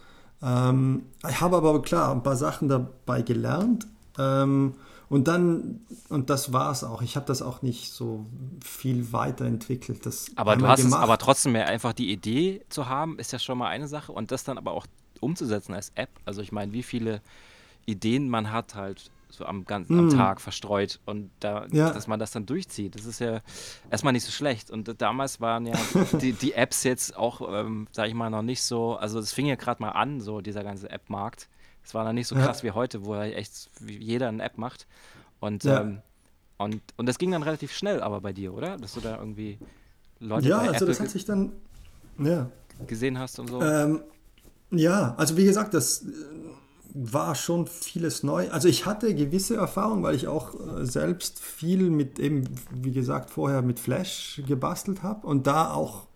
Ähm, 0.41 1.03
ich 1.27 1.39
habe 1.39 1.57
aber 1.57 1.81
klar 1.81 2.11
ein 2.11 2.23
paar 2.23 2.35
Sachen 2.35 2.67
dabei 2.67 3.21
gelernt. 3.21 3.87
Ähm, 4.17 4.75
und 5.07 5.27
dann, 5.27 5.81
und 6.09 6.29
das 6.29 6.51
war 6.51 6.71
es 6.71 6.83
auch. 6.83 7.01
Ich 7.01 7.15
habe 7.15 7.25
das 7.25 7.41
auch 7.41 7.61
nicht 7.61 7.91
so 7.91 8.25
viel 8.63 9.13
weiterentwickelt. 9.13 10.05
Das 10.05 10.31
aber 10.35 10.55
du 10.55 10.67
hast 10.67 10.81
gemacht. 10.81 10.99
es 10.99 11.03
aber 11.03 11.17
trotzdem 11.17 11.51
mehr 11.51 11.67
einfach 11.67 11.93
die 11.93 12.11
Idee 12.11 12.61
zu 12.69 12.89
haben, 12.89 13.19
ist 13.19 13.31
ja 13.31 13.39
schon 13.39 13.57
mal 13.57 13.69
eine 13.69 13.87
Sache. 13.87 14.11
Und 14.11 14.31
das 14.31 14.43
dann 14.43 14.57
aber 14.57 14.71
auch 14.71 14.87
umzusetzen 15.19 15.73
als 15.73 15.91
App. 15.95 16.09
Also 16.25 16.41
ich 16.41 16.51
meine, 16.51 16.73
wie 16.73 16.83
viele 16.83 17.21
Ideen 17.85 18.29
man 18.29 18.51
hat 18.51 18.75
halt 18.75 19.11
so 19.29 19.45
am 19.45 19.65
ganzen 19.65 19.99
am 19.99 20.09
hm. 20.09 20.17
Tag 20.17 20.41
verstreut 20.41 20.99
und 21.05 21.29
da, 21.39 21.67
ja. 21.71 21.91
dass 21.91 22.07
man 22.07 22.19
das 22.19 22.31
dann 22.31 22.45
durchzieht. 22.45 22.95
Das 22.95 23.05
ist 23.05 23.19
ja 23.19 23.41
erstmal 23.91 24.13
nicht 24.13 24.23
so 24.23 24.31
schlecht. 24.31 24.71
Und 24.71 25.01
damals 25.01 25.41
waren 25.41 25.67
ja 25.67 25.75
die, 26.21 26.33
die 26.33 26.53
Apps 26.53 26.83
jetzt 26.83 27.15
auch, 27.15 27.41
ähm, 27.51 27.87
sag 27.91 28.07
ich 28.07 28.13
mal, 28.13 28.29
noch 28.29 28.41
nicht 28.41 28.63
so, 28.63 28.95
also 28.95 29.19
es 29.19 29.33
fing 29.33 29.45
ja 29.45 29.55
gerade 29.55 29.81
mal 29.81 29.91
an, 29.91 30.21
so 30.21 30.41
dieser 30.41 30.63
ganze 30.63 30.89
App-Markt. 30.89 31.49
Es 31.85 31.93
war 31.93 32.03
noch 32.03 32.13
nicht 32.13 32.27
so 32.27 32.35
krass 32.35 32.61
ja. 32.61 32.69
wie 32.69 32.71
heute, 32.71 33.05
wo 33.05 33.15
echt 33.15 33.69
jeder 33.85 34.27
eine 34.27 34.43
App 34.43 34.57
macht. 34.57 34.87
Und, 35.39 35.63
ja. 35.63 35.81
ähm, 35.81 36.01
und, 36.57 36.81
und 36.97 37.05
das 37.05 37.19
ging 37.19 37.31
dann 37.31 37.43
relativ 37.43 37.71
schnell 37.73 38.01
aber 38.01 38.21
bei 38.21 38.33
dir, 38.33 38.53
oder? 38.53 38.77
Dass 38.77 38.95
du 38.95 39.01
da 39.01 39.19
irgendwie 39.19 39.59
Leute 40.19 40.47
Ja, 40.47 40.59
also 40.59 40.73
Apple 40.73 40.87
das 40.87 40.99
hat 40.99 41.09
sich 41.09 41.25
dann 41.25 41.51
ja. 42.17 42.49
gesehen 42.87 43.19
hast 43.19 43.37
und 43.39 43.49
so. 43.49 43.61
Ähm, 43.61 44.01
ja, 44.71 45.13
also 45.17 45.37
wie 45.37 45.45
gesagt, 45.45 45.75
das 45.75 46.03
äh, 46.03 46.05
war 46.95 47.35
schon 47.35 47.67
vieles 47.67 48.23
neu. 48.23 48.49
Also 48.49 48.67
ich 48.67 48.87
hatte 48.87 49.13
gewisse 49.13 49.55
Erfahrungen, 49.55 50.01
weil 50.01 50.15
ich 50.15 50.27
auch 50.27 50.55
äh, 50.55 50.85
selbst 50.85 51.39
viel 51.39 51.91
mit 51.91 52.17
eben, 52.17 52.49
wie 52.71 52.93
gesagt, 52.93 53.29
vorher 53.29 53.61
mit 53.61 53.79
Flash 53.79 54.41
gebastelt 54.47 55.03
habe 55.03 55.27
und 55.27 55.45
da 55.45 55.71
auch 55.71 56.07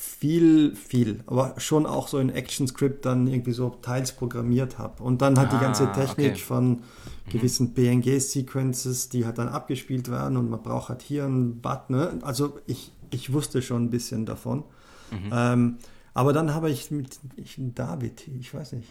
viel, 0.00 0.74
viel, 0.76 1.20
aber 1.26 1.54
schon 1.58 1.84
auch 1.84 2.08
so 2.08 2.18
in 2.18 2.30
ActionScript 2.30 3.04
dann 3.04 3.26
irgendwie 3.26 3.52
so 3.52 3.68
teils 3.82 4.12
programmiert 4.12 4.78
habe. 4.78 5.02
Und 5.02 5.20
dann 5.20 5.38
hat 5.38 5.48
ah, 5.52 5.56
die 5.58 5.60
ganze 5.62 5.92
Technik 5.92 6.32
okay. 6.32 6.40
von 6.40 6.68
mhm. 6.70 6.80
gewissen 7.28 7.74
PNG-Sequences, 7.74 9.10
die 9.10 9.26
halt 9.26 9.36
dann 9.36 9.48
abgespielt 9.48 10.10
werden 10.10 10.38
und 10.38 10.48
man 10.48 10.62
braucht 10.62 10.88
halt 10.88 11.02
hier 11.02 11.26
einen 11.26 11.60
Button. 11.60 11.96
Ne? 11.96 12.18
Also 12.22 12.58
ich, 12.66 12.92
ich 13.10 13.34
wusste 13.34 13.60
schon 13.60 13.84
ein 13.84 13.90
bisschen 13.90 14.24
davon. 14.24 14.64
Mhm. 15.10 15.30
Ähm, 15.32 15.76
aber 16.14 16.32
dann 16.32 16.54
habe 16.54 16.70
ich 16.70 16.90
mit 16.90 17.20
ich, 17.36 17.56
David, 17.58 18.26
ich 18.26 18.54
weiß 18.54 18.72
nicht, 18.72 18.88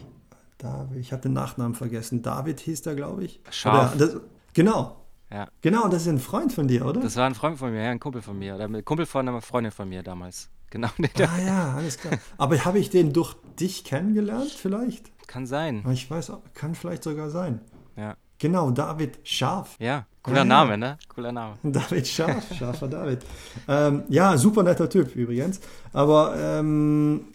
David, 0.58 0.96
ich 0.96 1.12
habe 1.12 1.22
den 1.22 1.32
Nachnamen 1.32 1.74
vergessen. 1.74 2.22
David 2.22 2.60
hieß 2.60 2.82
der, 2.82 2.94
glaube 2.94 3.24
ich. 3.24 3.40
Scharf. 3.50 3.96
Das, 3.96 4.16
genau. 4.54 4.96
Ja. 5.32 5.48
Genau, 5.60 5.88
das 5.88 6.02
ist 6.02 6.08
ein 6.08 6.18
Freund 6.20 6.52
von 6.52 6.68
dir, 6.68 6.86
oder? 6.86 7.00
Das 7.00 7.16
war 7.16 7.26
ein 7.26 7.34
Freund 7.34 7.58
von 7.58 7.72
mir, 7.72 7.82
ja, 7.82 7.90
ein 7.90 8.00
Kumpel 8.00 8.22
von 8.22 8.38
mir. 8.38 8.54
Oder 8.54 8.66
ein 8.66 8.84
Kumpel 8.84 9.06
von 9.06 9.28
einer 9.28 9.40
Freundin 9.40 9.72
von 9.72 9.88
mir 9.88 10.04
damals. 10.04 10.48
Genau. 10.70 10.88
Ah 11.18 11.40
ja, 11.44 11.74
alles 11.74 11.98
klar. 11.98 12.18
Aber 12.38 12.64
habe 12.64 12.78
ich 12.78 12.90
den 12.90 13.12
durch 13.12 13.34
dich 13.58 13.84
kennengelernt 13.84 14.50
vielleicht? 14.50 15.10
Kann 15.26 15.46
sein. 15.46 15.84
Ich 15.92 16.10
weiß, 16.10 16.32
kann 16.54 16.74
vielleicht 16.74 17.02
sogar 17.02 17.30
sein. 17.30 17.60
Ja. 17.96 18.16
Genau, 18.38 18.70
David 18.70 19.18
Scharf. 19.22 19.76
Ja, 19.78 20.06
cooler 20.22 20.38
ja, 20.38 20.44
Name, 20.44 20.78
ne? 20.78 20.98
Cooler 21.08 21.30
Name. 21.30 21.56
David 21.62 22.08
Scharf, 22.08 22.56
scharfer 22.56 22.88
David. 22.88 23.18
Ähm, 23.68 24.04
ja, 24.08 24.36
super 24.38 24.62
netter 24.62 24.88
Typ 24.88 25.14
übrigens. 25.14 25.60
Aber 25.92 26.34
ähm, 26.38 27.26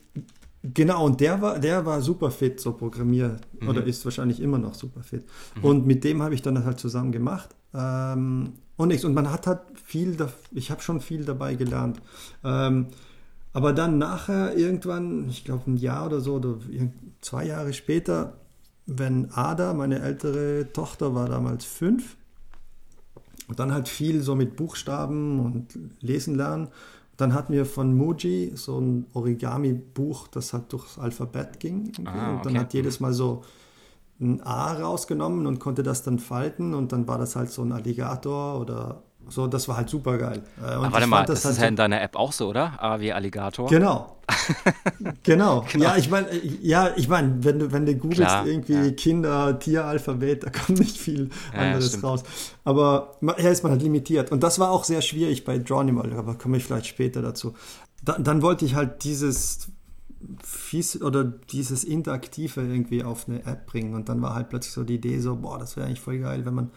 genau, 0.64 1.06
und 1.06 1.22
der 1.22 1.40
war, 1.42 1.60
der 1.60 1.86
war 1.86 2.02
super 2.02 2.32
fit, 2.32 2.60
so 2.60 2.74
Programmier, 2.74 3.38
mhm. 3.60 3.70
oder 3.70 3.84
ist 3.86 4.04
wahrscheinlich 4.04 4.42
immer 4.42 4.58
noch 4.58 4.74
super 4.74 5.04
fit. 5.04 5.26
Mhm. 5.56 5.64
Und 5.64 5.86
mit 5.86 6.04
dem 6.04 6.24
habe 6.24 6.34
ich 6.34 6.42
dann 6.42 6.66
halt 6.66 6.80
zusammen 6.80 7.12
gemacht. 7.12 7.50
Ähm, 7.74 8.54
und 8.78 8.88
nichts. 8.88 9.06
Und 9.06 9.14
man 9.14 9.32
hat 9.32 9.48
halt 9.48 9.62
viel, 9.84 10.18
ich 10.52 10.72
habe 10.72 10.82
schon 10.82 11.02
viel 11.02 11.24
dabei 11.24 11.54
gelernt. 11.54 12.02
Ähm, 12.44 12.88
aber 13.56 13.72
dann 13.72 13.98
nachher 13.98 14.58
irgendwann, 14.58 15.30
ich 15.30 15.46
glaube 15.46 15.72
ein 15.72 15.78
Jahr 15.78 16.08
oder 16.08 16.20
so, 16.20 16.36
oder 16.36 16.58
zwei 17.22 17.46
Jahre 17.46 17.72
später, 17.72 18.34
wenn 18.86 19.32
Ada, 19.32 19.74
meine 19.74 20.02
ältere 20.02 20.74
Tochter, 20.74 21.16
war 21.16 21.30
damals 21.30 21.64
fünf. 21.64 22.18
Und 23.48 23.58
dann 23.58 23.72
halt 23.72 23.88
viel 23.88 24.22
so 24.22 24.36
mit 24.36 24.58
Buchstaben 24.58 25.40
und 25.40 25.80
Lesen 26.02 26.36
lernen. 26.36 26.68
Dann 27.16 27.34
hatten 27.34 27.54
wir 27.54 27.66
von 27.66 27.96
Muji 27.96 28.52
so 28.56 28.78
ein 28.78 29.06
Origami-Buch, 29.14 30.28
das 30.28 30.52
halt 30.52 30.74
durchs 30.74 31.00
Alphabet 31.00 31.62
ging. 31.62 31.94
Ah, 32.04 32.36
und 32.36 32.46
dann 32.46 32.60
hat 32.60 32.74
jedes 32.74 33.00
Mal 33.00 33.14
so 33.14 33.46
ein 34.20 34.42
A 34.42 34.74
rausgenommen 34.74 35.48
und 35.48 35.60
konnte 35.60 35.82
das 35.82 36.04
dann 36.04 36.20
falten. 36.20 36.74
Und 36.74 36.92
dann 36.92 37.08
war 37.08 37.20
das 37.20 37.38
halt 37.38 37.52
so 37.52 37.62
ein 37.62 37.72
Alligator 37.72 38.60
oder 38.60 39.04
so, 39.30 39.48
das 39.48 39.68
war 39.68 39.78
halt 39.78 39.90
super 39.90 40.18
geil. 40.18 40.44
Äh, 40.62 40.66
Aber 40.66 40.94
warte 40.94 41.08
mal, 41.08 41.26
das, 41.26 41.42
das 41.42 41.54
ist 41.54 41.58
halt 41.58 41.64
ja 41.64 41.68
in 41.70 41.76
deiner 41.76 42.02
App 42.02 42.16
auch 42.16 42.32
so, 42.32 42.50
oder? 42.50 42.82
A 42.82 43.00
wie 43.00 43.12
Alligator. 43.12 43.70
Genau. 43.70 44.18
genau. 45.24 45.66
genau. 45.72 45.86
Ja, 45.86 45.98
ich 45.98 46.10
meine, 46.10 46.28
ja, 46.62 46.92
ich 46.96 47.08
meine, 47.08 47.44
wenn 47.44 47.60
du, 47.60 47.72
wenn 47.72 47.86
du 47.86 47.96
googelst 47.96 48.22
Klar, 48.22 48.48
irgendwie 48.48 48.74
ja. 48.74 48.92
Kinder, 48.92 49.60
Tieralphabet, 49.60 50.44
da 50.44 50.50
kommt 50.50 50.80
nicht 50.80 50.98
viel 50.98 51.30
ja, 51.54 51.60
anderes 51.60 52.04
raus. 52.04 52.24
Aber 52.64 53.18
ja, 53.22 53.50
ist 53.50 53.64
man 53.64 53.72
halt 53.72 53.82
limitiert. 53.82 54.32
Und 54.32 54.44
das 54.44 54.60
war 54.60 54.72
auch 54.72 54.84
sehr 54.84 55.02
schwierig 55.02 55.44
bei 55.44 55.58
Dronimal, 55.58 56.14
aber 56.14 56.36
komme 56.36 56.58
ich 56.58 56.66
vielleicht 56.66 56.88
später 56.88 57.22
dazu. 57.22 57.54
Da, 58.04 58.18
dann 58.20 58.42
wollte 58.42 58.66
ich 58.66 58.76
halt 58.76 59.04
dieses 59.04 59.70
fies 60.44 61.02
oder 61.02 61.24
dieses 61.24 61.84
Interaktive 61.84 62.62
irgendwie 62.62 63.04
auf 63.04 63.28
eine 63.28 63.46
App 63.46 63.66
bringen. 63.66 63.94
Und 63.94 64.10
dann 64.10 64.22
war 64.22 64.36
halt 64.36 64.50
plötzlich 64.50 64.74
so 64.74 64.84
die 64.84 64.96
Idee 64.96 65.20
so, 65.20 65.36
boah, 65.36 65.60
das 65.60 65.76
wäre 65.76 65.88
eigentlich 65.88 66.02
voll 66.02 66.20
geil, 66.20 66.46
wenn 66.46 66.54
man 66.54 66.72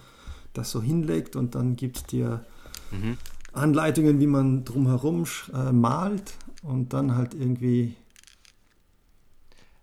das 0.53 0.71
so 0.71 0.83
hinlegt 0.83 1.37
und 1.37 1.55
dann 1.55 1.77
gibt 1.77 1.97
es 1.97 2.05
dir 2.05 2.45
mhm. 2.91 3.17
Anleitungen, 3.53 4.21
wie 4.21 4.27
man 4.27 4.65
drumherum 4.65 5.25
äh, 5.53 5.73
malt 5.73 6.35
und 6.63 6.93
dann 6.93 7.17
halt 7.17 7.35
irgendwie 7.35 7.97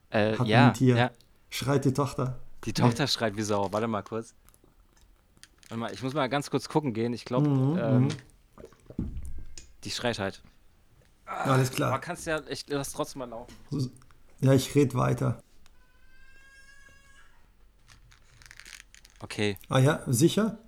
äh, 0.09 0.37
hat 0.37 0.47
ja, 0.47 0.67
ein 0.67 0.73
Tier. 0.73 0.95
Ja. 0.95 1.11
Schreit 1.49 1.85
die 1.85 1.93
Tochter. 1.93 2.39
Die 2.65 2.73
Tochter 2.73 3.03
nee. 3.03 3.07
schreit 3.07 3.37
wie 3.37 3.41
Sau. 3.41 3.71
Warte 3.71 3.87
mal 3.87 4.01
kurz. 4.01 4.33
Warte 5.69 5.79
mal, 5.79 5.93
ich 5.93 6.01
muss 6.03 6.13
mal 6.13 6.27
ganz 6.27 6.49
kurz 6.49 6.69
gucken 6.69 6.93
gehen. 6.93 7.13
Ich 7.13 7.25
glaube, 7.25 7.49
mhm, 7.49 7.77
ähm, 7.77 8.01
mhm. 8.03 8.09
die 9.83 9.91
schreit 9.91 10.19
halt. 10.19 10.41
Alles 11.25 11.71
klar. 11.71 11.89
Aber 11.89 11.99
kannst 11.99 12.27
ja, 12.27 12.41
ich 12.49 12.65
lass 12.67 12.93
trotzdem 12.93 13.19
mal 13.19 13.29
laufen. 13.29 13.53
Ja, 14.41 14.53
ich 14.53 14.75
rede 14.75 14.95
weiter. 14.95 15.41
Okay. 19.25 19.57
Ah 19.69 19.79
ja, 19.79 20.03
sicher? 20.05 20.59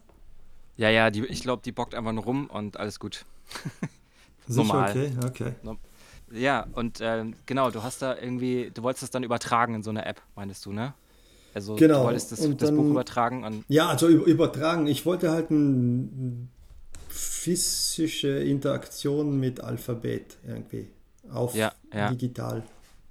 Ja, 0.78 0.89
ja, 0.89 1.12
die, 1.12 1.24
ich 1.26 1.41
glaube, 1.41 1.62
die 1.64 1.72
bockt 1.72 1.93
einfach 1.93 2.12
nur 2.12 2.24
rum 2.24 2.47
und 2.47 2.78
alles 2.78 2.99
gut. 2.99 3.24
Sicher, 4.47 4.64
Normal. 4.64 4.89
okay, 4.89 5.12
okay. 5.26 5.53
Ja, 6.32 6.66
und 6.74 6.99
äh, 6.99 7.26
genau, 7.45 7.70
du 7.70 7.84
hast 7.84 8.01
da 8.01 8.18
irgendwie, 8.18 8.72
du 8.74 8.82
wolltest 8.82 9.03
das 9.03 9.12
dann 9.12 9.22
übertragen 9.22 9.76
in 9.76 9.84
so 9.84 9.91
eine 9.91 10.05
App, 10.05 10.24
meinst 10.36 10.66
du, 10.66 10.72
ne? 10.72 10.95
Also 11.53 11.76
genau. 11.76 11.99
du 11.99 12.05
wolltest 12.05 12.32
das, 12.32 12.39
das 12.58 12.72
Buch 12.72 12.86
übertragen. 12.86 13.43
Und 13.43 13.64
ja, 13.68 13.89
also 13.89 14.08
übertragen. 14.08 14.88
Ich 14.88 15.05
wollte 15.05 15.30
halt 15.30 15.51
eine 15.51 16.47
physische 17.10 18.39
Interaktion 18.39 19.39
mit 19.39 19.60
Alphabet 19.60 20.38
irgendwie 20.47 20.88
auf 21.32 21.53
ja, 21.53 21.74
ja. 21.93 22.10
digital. 22.10 22.64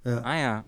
Ja. 0.05 0.23
Ah 0.23 0.37
ja, 0.37 0.65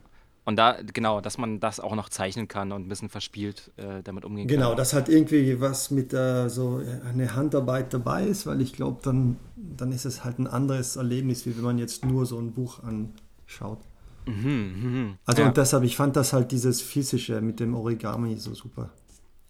und 0.49 0.57
da, 0.57 0.79
genau, 0.95 1.21
dass 1.21 1.37
man 1.37 1.61
das 1.61 1.79
auch 1.79 1.95
noch 1.95 2.09
zeichnen 2.09 2.49
kann 2.49 2.73
und 2.73 2.87
ein 2.87 2.89
bisschen 2.89 3.11
verspielt 3.11 3.71
äh, 3.77 4.03
damit 4.03 4.25
umgehen 4.25 4.49
genau, 4.49 4.61
kann. 4.61 4.71
Genau, 4.71 4.79
dass 4.79 4.95
halt 4.95 5.11
irgendwie 5.11 5.61
was 5.61 5.91
mit 5.91 6.15
äh, 6.15 6.49
so 6.49 6.81
eine 7.07 7.35
Handarbeit 7.35 7.93
dabei 7.93 8.25
ist, 8.25 8.47
weil 8.47 8.63
ich 8.63 8.73
glaube, 8.73 9.01
dann, 9.03 9.37
dann 9.57 9.93
ist 9.93 10.07
es 10.07 10.25
halt 10.25 10.39
ein 10.39 10.47
anderes 10.47 10.97
Erlebnis, 10.97 11.45
wie 11.45 11.55
wenn 11.55 11.65
man 11.65 11.77
jetzt 11.77 12.03
nur 12.03 12.25
so 12.25 12.39
ein 12.39 12.53
Buch 12.53 12.83
anschaut. 12.83 13.81
Mhm, 14.25 15.09
mh, 15.11 15.19
also 15.27 15.43
ja. 15.43 15.49
und 15.49 15.57
deshalb, 15.59 15.85
ich 15.85 15.97
fand 15.97 16.17
das 16.17 16.33
halt 16.33 16.51
dieses 16.51 16.81
physische 16.81 17.43
mit 17.43 17.61
dem 17.61 17.75
Origami 17.75 18.35
so 18.39 18.55
super. 18.55 18.89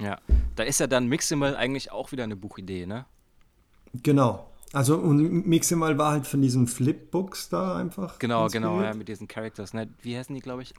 Ja, 0.01 0.19
da 0.57 0.65
ist 0.65 0.81
ja 0.81 0.89
dann 0.89 1.07
Miximal 1.07 1.55
eigentlich 1.55 1.93
auch 1.93 2.11
wieder 2.11 2.25
eine 2.25 2.35
Buchidee, 2.35 2.87
ne? 2.87 3.07
Genau. 4.03 4.48
Also 4.73 4.97
und 4.99 5.47
Miximal 5.47 5.97
war 5.97 6.13
halt 6.13 6.27
von 6.27 6.43
diesen 6.43 6.67
Flipbooks 6.67 7.49
da 7.49 7.77
einfach. 7.77 8.19
Genau, 8.19 8.45
inspiriert. 8.45 8.71
genau, 8.71 8.83
ja, 8.83 8.95
mit 8.95 9.09
diesen 9.09 9.29
Characters. 9.29 9.73
Ne? 9.73 9.89
Wie 10.03 10.17
heißen 10.17 10.35
die, 10.35 10.41
glaube 10.41 10.63
ich? 10.63 10.75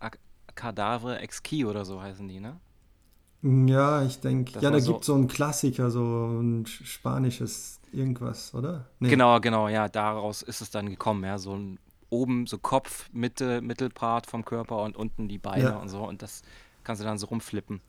Cadavre 0.55 1.19
Ex 1.19 1.41
Key 1.41 1.65
oder 1.65 1.85
so 1.85 2.01
heißen 2.01 2.27
die, 2.27 2.39
ne? 2.39 2.59
Ja, 3.41 4.03
ich 4.03 4.19
denke, 4.19 4.59
ja, 4.59 4.69
da 4.69 4.79
so 4.79 4.91
gibt 4.91 5.01
es 5.01 5.07
so 5.07 5.15
einen 5.15 5.27
Klassiker, 5.27 5.89
so 5.89 6.01
ein 6.27 6.65
spanisches 6.65 7.79
irgendwas, 7.93 8.53
oder? 8.53 8.85
Nee. 8.99 9.09
Genau, 9.09 9.39
genau, 9.39 9.69
ja, 9.69 9.87
daraus 9.87 10.41
ist 10.41 10.61
es 10.61 10.71
dann 10.71 10.89
gekommen, 10.89 11.23
ja, 11.23 11.37
so 11.37 11.55
ein 11.55 11.79
oben 12.09 12.47
so 12.47 12.57
Kopf, 12.57 13.09
Mitte, 13.13 13.61
Mittelpart 13.61 14.27
vom 14.27 14.43
Körper 14.43 14.83
und 14.83 14.97
unten 14.97 15.27
die 15.27 15.37
Beine 15.37 15.63
ja. 15.63 15.77
und 15.77 15.89
so 15.89 16.03
und 16.03 16.21
das 16.21 16.41
kannst 16.83 17.01
du 17.01 17.05
dann 17.05 17.17
so 17.17 17.27
rumflippen. 17.27 17.81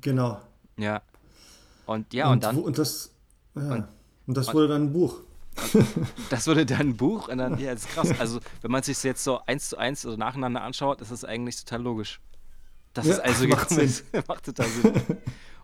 Genau. 0.00 0.40
Ja. 0.76 1.00
Und 1.86 2.12
ja, 2.12 2.26
und, 2.26 2.32
und 2.32 2.44
dann. 2.44 2.58
Und 2.58 2.78
das, 2.78 3.12
ja. 3.54 3.72
und, 3.72 3.88
und 4.26 4.36
das 4.36 4.52
wurde 4.52 4.68
dann 4.68 4.84
ein 4.84 4.92
Buch. 4.92 5.16
Das 6.30 6.46
wurde 6.46 6.66
dann 6.66 6.80
ein 6.80 6.96
Buch 6.96 7.28
und 7.28 7.38
dann, 7.38 7.58
ja, 7.58 7.72
das 7.72 7.84
ist 7.84 7.90
krass. 7.94 8.10
Also, 8.18 8.40
wenn 8.62 8.70
man 8.70 8.82
sich 8.82 9.02
jetzt 9.02 9.24
so 9.24 9.40
eins 9.46 9.70
zu 9.70 9.78
eins 9.78 10.04
also 10.04 10.16
nacheinander 10.18 10.62
anschaut, 10.62 11.00
ist 11.00 11.10
das 11.12 11.24
eigentlich 11.24 11.56
total 11.64 11.82
logisch. 11.82 12.20
dass 12.94 13.06
Ja, 13.06 13.14
es 13.14 13.20
also 13.20 13.48
macht 13.48 13.68
gekommen 13.68 13.80
ist. 13.86 14.04
Macht 14.28 14.44
total 14.44 14.66
Sinn. 14.68 14.92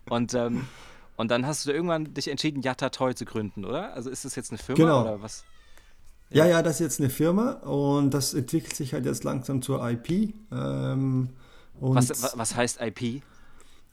Und, 0.09 0.33
ähm, 0.33 0.65
und 1.15 1.29
dann 1.29 1.45
hast 1.45 1.65
du 1.67 1.71
irgendwann 1.71 2.13
dich 2.13 2.27
entschieden, 2.27 2.61
Yatta 2.63 2.89
Toy 2.89 3.13
zu 3.13 3.25
gründen, 3.25 3.65
oder? 3.65 3.93
Also 3.93 4.09
ist 4.09 4.25
das 4.25 4.35
jetzt 4.35 4.51
eine 4.51 4.57
Firma 4.57 4.81
Genau. 4.83 5.01
oder 5.03 5.21
was? 5.21 5.43
Ja, 6.31 6.47
ja, 6.47 6.63
das 6.63 6.75
ist 6.75 6.79
jetzt 6.79 6.99
eine 6.99 7.11
Firma 7.11 7.51
und 7.61 8.11
das 8.15 8.33
entwickelt 8.33 8.75
sich 8.75 8.93
halt 8.93 9.05
jetzt 9.05 9.23
langsam 9.23 9.61
zur 9.61 9.87
IP. 9.87 10.33
Ähm, 10.51 11.29
und 11.79 11.95
Was, 11.95 12.23
wa- 12.23 12.31
was 12.35 12.55
heißt 12.55 12.81
IP? 12.81 13.21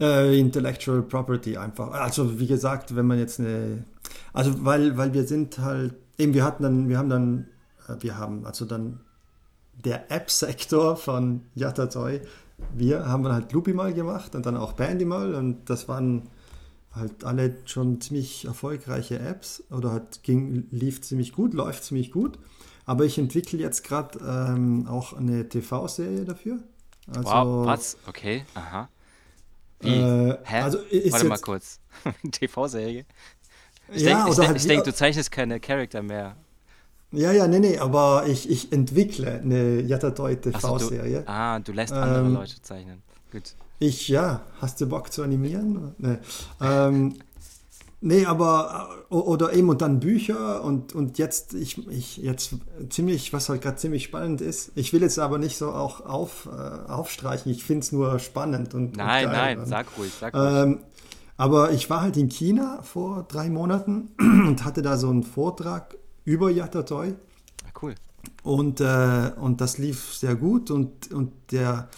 Äh, 0.01 0.39
Intellectual 0.39 1.03
Property 1.03 1.57
einfach. 1.57 1.91
Also 1.93 2.41
wie 2.41 2.47
gesagt, 2.47 2.97
wenn 2.97 3.07
man 3.07 3.19
jetzt 3.19 3.39
eine, 3.39 3.85
also 4.33 4.65
weil, 4.65 4.97
weil 4.97 5.13
wir 5.13 5.27
sind 5.27 5.59
halt, 5.59 5.95
eben 6.19 6.33
wir 6.33 6.45
hatten 6.45 6.63
dann, 6.63 6.89
wir 6.89 6.99
haben 6.99 7.11
dann, 7.11 7.49
äh, 7.89 7.97
wir 8.01 8.17
haben 8.17 8.47
also 8.47 8.65
dann 8.65 9.01
der 9.75 10.11
App-Sektor 10.11 10.97
von 10.97 11.43
Yatatoy, 11.55 12.21
wir 12.75 13.07
haben 13.07 13.23
dann 13.25 13.33
halt 13.33 13.53
Loopy 13.53 13.73
mal 13.73 13.93
gemacht 13.93 14.35
und 14.35 14.47
dann 14.47 14.57
auch 14.57 14.73
Bandy 14.73 15.05
mal 15.05 15.35
und 15.35 15.69
das 15.69 15.89
waren 15.89 16.29
halt 16.93 17.25
alle 17.25 17.57
schon 17.67 18.01
ziemlich 18.01 18.45
erfolgreiche 18.47 19.19
Apps 19.19 19.63
oder 19.71 19.93
hat, 19.93 20.23
ging, 20.23 20.67
lief 20.71 21.03
ziemlich 21.03 21.33
gut, 21.33 21.55
läuft 21.55 21.85
ziemlich 21.85 22.11
gut. 22.11 22.39
Aber 22.87 23.05
ich 23.05 23.19
entwickle 23.19 23.59
jetzt 23.59 23.85
gerade 23.85 24.19
ähm, 24.19 24.87
auch 24.89 25.13
eine 25.13 25.49
TV-Serie 25.49 26.25
dafür. 26.25 26.59
Also, 27.07 27.23
Wow, 27.25 27.67
was? 27.67 27.97
Okay, 28.07 28.45
aha. 28.55 28.89
Wie? 29.81 29.95
Äh, 29.95 30.39
Hä? 30.45 30.61
also 30.63 30.79
ist 30.79 31.13
Warte 31.13 31.27
mal 31.27 31.39
kurz. 31.39 31.81
TV-Serie? 32.33 33.05
Ich 33.93 34.03
Ja, 34.03 34.25
denke, 34.25 34.31
ich 34.31 34.49
halt 34.49 34.69
denk, 34.69 34.85
du 34.85 34.95
zeichnest 34.95 35.31
keine 35.31 35.59
Charakter 35.61 36.03
mehr. 36.03 36.37
Ja, 37.13 37.33
ja, 37.33 37.49
nee, 37.49 37.59
nee, 37.59 37.79
aber 37.79 38.25
ich, 38.29 38.49
ich 38.49 38.73
entwickle 38.73 39.41
eine 39.41 39.81
so, 40.61 40.79
TV-Serie. 40.79 41.23
du, 41.23 41.29
ah, 41.29 41.59
du 41.59 41.73
lässt 41.73 41.93
andere 41.93 42.21
Ähm, 42.21 42.35
Leute 42.35 42.63
zeichnen. 42.63 43.03
Gut. 43.33 43.55
Ich, 43.81 44.09
ja, 44.09 44.43
hast 44.61 44.81
du 44.81 44.87
Bock 44.87 45.13
zu 45.13 45.23
animieren? 45.23 45.95
Nee, 45.99 46.19
ähm, 46.61 47.15
nee 48.01 48.27
aber, 48.27 48.89
äh, 49.11 49.15
oder 49.15 49.53
eben 49.53 49.69
und 49.69 49.83
dann 49.83 50.01
Bücher 50.01 50.63
und, 50.65 50.95
und 50.95 51.19
jetzt, 51.19 51.55
ich, 51.55 51.87
ich, 51.89 52.19
jetzt 52.19 52.55
ziemlich, 52.89 53.33
was 53.33 53.49
halt 53.49 53.63
gerade 53.63 53.77
ziemlich 53.77 54.05
spannend 54.05 54.41
ist, 54.41 54.73
ich 54.75 54.93
will 54.93 55.03
jetzt 55.03 55.19
aber 55.19 55.39
nicht 55.39 55.57
so 55.57 55.71
auch 55.71 56.01
auf, 56.01 56.47
äh, 56.47 56.91
aufstreichen, 56.91 57.53
ich 57.53 57.65
finde 57.65 57.81
es 57.81 57.93
nur 57.93 58.19
spannend 58.19 58.75
und 58.75 58.97
Nein, 58.97 59.27
und 59.27 59.33
nein, 59.33 59.59
Und, 59.61 59.67
sag 59.67 59.87
ruhig, 59.99 60.13
sag 60.19 60.35
ruhig. 60.35 60.45
Ähm, 60.45 60.79
aber 61.37 61.73
ich 61.73 61.89
war 61.89 62.03
halt 62.03 62.17
in 62.19 62.29
China 62.29 62.83
vor 62.83 63.25
drei 63.27 63.49
Monaten 63.49 64.11
und 64.19 64.65
hatte 64.65 64.83
da 64.83 64.97
so 64.99 65.09
einen 65.09 65.23
Vortrag 65.23 65.97
über 66.25 66.51
Yatatoi. 66.51 67.15
Ah, 67.65 67.71
cool. 67.81 67.95
Und, 68.43 68.81
äh, 68.81 69.33
und 69.41 69.61
das 69.61 69.79
lief 69.79 70.15
sehr 70.15 70.35
gut 70.35 70.71
und, 70.71 71.11
und 71.13 71.33
der, 71.51 71.89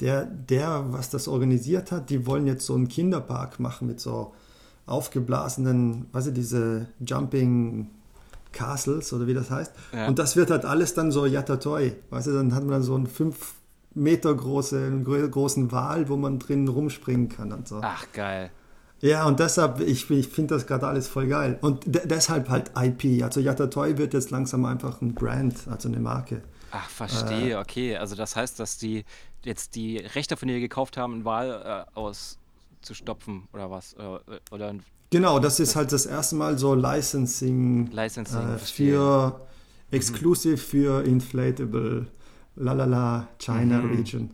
der, 0.00 0.26
der, 0.26 0.84
was 0.92 1.10
das 1.10 1.26
organisiert 1.26 1.90
hat, 1.90 2.10
die 2.10 2.26
wollen 2.26 2.46
jetzt 2.46 2.66
so 2.66 2.74
einen 2.74 2.88
Kinderpark 2.88 3.58
machen 3.60 3.88
mit 3.88 4.00
so 4.00 4.34
aufgeblasenen, 4.86 6.06
weißt 6.12 6.28
du, 6.28 6.32
diese 6.32 6.86
Jumping 7.00 7.90
Castles 8.52 9.12
oder 9.12 9.26
wie 9.26 9.34
das 9.34 9.50
heißt. 9.50 9.72
Ja. 9.92 10.08
Und 10.08 10.18
das 10.18 10.36
wird 10.36 10.50
halt 10.50 10.64
alles 10.64 10.94
dann 10.94 11.10
so 11.12 11.26
Yatatoi. 11.26 11.92
Weißt 12.10 12.26
du, 12.28 12.32
dann 12.32 12.54
hat 12.54 12.62
man 12.62 12.72
dann 12.72 12.82
so 12.82 12.94
einen 12.94 13.06
fünf 13.06 13.54
Meter 13.94 14.34
große, 14.34 15.02
gro- 15.04 15.28
großen 15.28 15.70
Wal, 15.72 16.08
wo 16.08 16.16
man 16.16 16.38
drin 16.38 16.66
rumspringen 16.68 17.28
kann 17.28 17.52
und 17.52 17.68
so. 17.68 17.80
Ach, 17.82 18.04
geil. 18.12 18.50
Ja, 19.00 19.26
und 19.26 19.40
deshalb, 19.40 19.80
ich, 19.80 20.10
ich 20.10 20.28
finde 20.28 20.54
das 20.54 20.66
gerade 20.66 20.86
alles 20.86 21.06
voll 21.06 21.26
geil. 21.26 21.58
Und 21.60 21.84
de 21.86 22.06
deshalb 22.06 22.48
halt 22.48 22.70
IP. 22.80 23.22
Also 23.22 23.40
Yatatoi 23.40 23.98
wird 23.98 24.14
jetzt 24.14 24.30
langsam 24.30 24.64
einfach 24.64 25.02
ein 25.02 25.14
Brand, 25.14 25.54
also 25.70 25.88
eine 25.88 26.00
Marke. 26.00 26.42
Ach, 26.70 26.86
Äh. 26.88 26.90
verstehe, 26.92 27.58
okay. 27.58 27.96
Also 27.98 28.16
das 28.16 28.36
heißt, 28.36 28.58
dass 28.58 28.78
die 28.78 29.04
jetzt 29.44 29.74
die 29.74 29.98
Rechte 29.98 30.36
von 30.38 30.48
dir 30.48 30.60
gekauft 30.60 30.96
haben, 30.96 31.12
einen 31.14 31.24
Wahl 31.26 31.86
äh, 31.94 31.98
auszustopfen 32.80 33.48
oder 33.52 33.70
was? 33.70 33.94
Oder, 33.96 34.20
oder 34.50 34.68
ein 34.68 34.82
Genau, 35.10 35.38
das 35.38 35.60
ist 35.60 35.76
halt 35.76 35.92
das 35.92 36.04
erste 36.06 36.34
Mal 36.34 36.58
so 36.58 36.74
Licensing, 36.74 37.86
Licensing, 37.92 38.54
äh, 38.54 38.58
für 38.58 39.40
exklusiv 39.92 40.62
für 40.64 41.04
Inflatable, 41.04 42.06
lalala, 42.56 43.28
China 43.38 43.78
Mhm. 43.80 43.96
Region. 43.96 44.30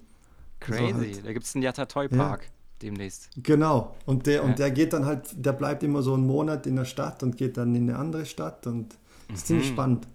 Crazy. 0.61 0.93
halt. 0.93 1.27
Da 1.27 1.33
gibt 1.33 1.45
es 1.45 1.55
einen 1.55 1.63
Yatta 1.63 1.85
Toy 1.87 2.09
Park 2.09 2.49
demnächst. 2.81 3.29
Genau. 3.43 3.95
Und 4.07 4.27
der, 4.27 4.37
Ja. 4.37 4.43
und 4.43 4.59
der 4.59 4.71
geht 4.71 4.93
dann 4.95 5.05
halt, 5.05 5.29
der 5.35 5.53
bleibt 5.53 5.83
immer 5.83 6.03
so 6.03 6.15
einen 6.15 6.27
Monat 6.27 6.67
in 6.67 6.77
der 6.77 6.85
Stadt 6.87 7.23
und 7.23 7.37
geht 7.37 7.57
dann 7.57 7.75
in 7.75 7.91
eine 7.91 7.99
andere 7.99 8.25
Stadt 8.25 8.67
und 8.67 8.97
das 9.29 9.39
ist 9.41 9.47
ziemlich 9.49 9.69
spannend. 9.69 10.07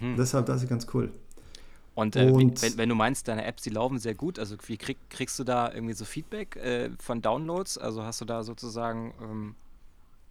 Mhm. 0.00 0.16
Deshalb, 0.16 0.46
das 0.46 0.62
ist 0.62 0.68
ganz 0.68 0.86
cool. 0.94 1.10
Und, 1.96 2.14
äh, 2.14 2.30
Und- 2.30 2.60
wenn, 2.62 2.76
wenn 2.76 2.88
du 2.90 2.94
meinst, 2.94 3.26
deine 3.26 3.44
Apps, 3.46 3.62
die 3.62 3.70
laufen 3.70 3.98
sehr 3.98 4.14
gut, 4.14 4.38
also 4.38 4.54
wie 4.66 4.76
krieg, 4.76 4.98
kriegst 5.08 5.38
du 5.38 5.44
da 5.44 5.72
irgendwie 5.72 5.94
so 5.94 6.04
Feedback 6.04 6.54
äh, 6.56 6.90
von 7.00 7.22
Downloads? 7.22 7.78
Also 7.78 8.04
hast 8.04 8.20
du 8.20 8.26
da 8.26 8.44
sozusagen, 8.44 9.14
ähm, 9.22 9.54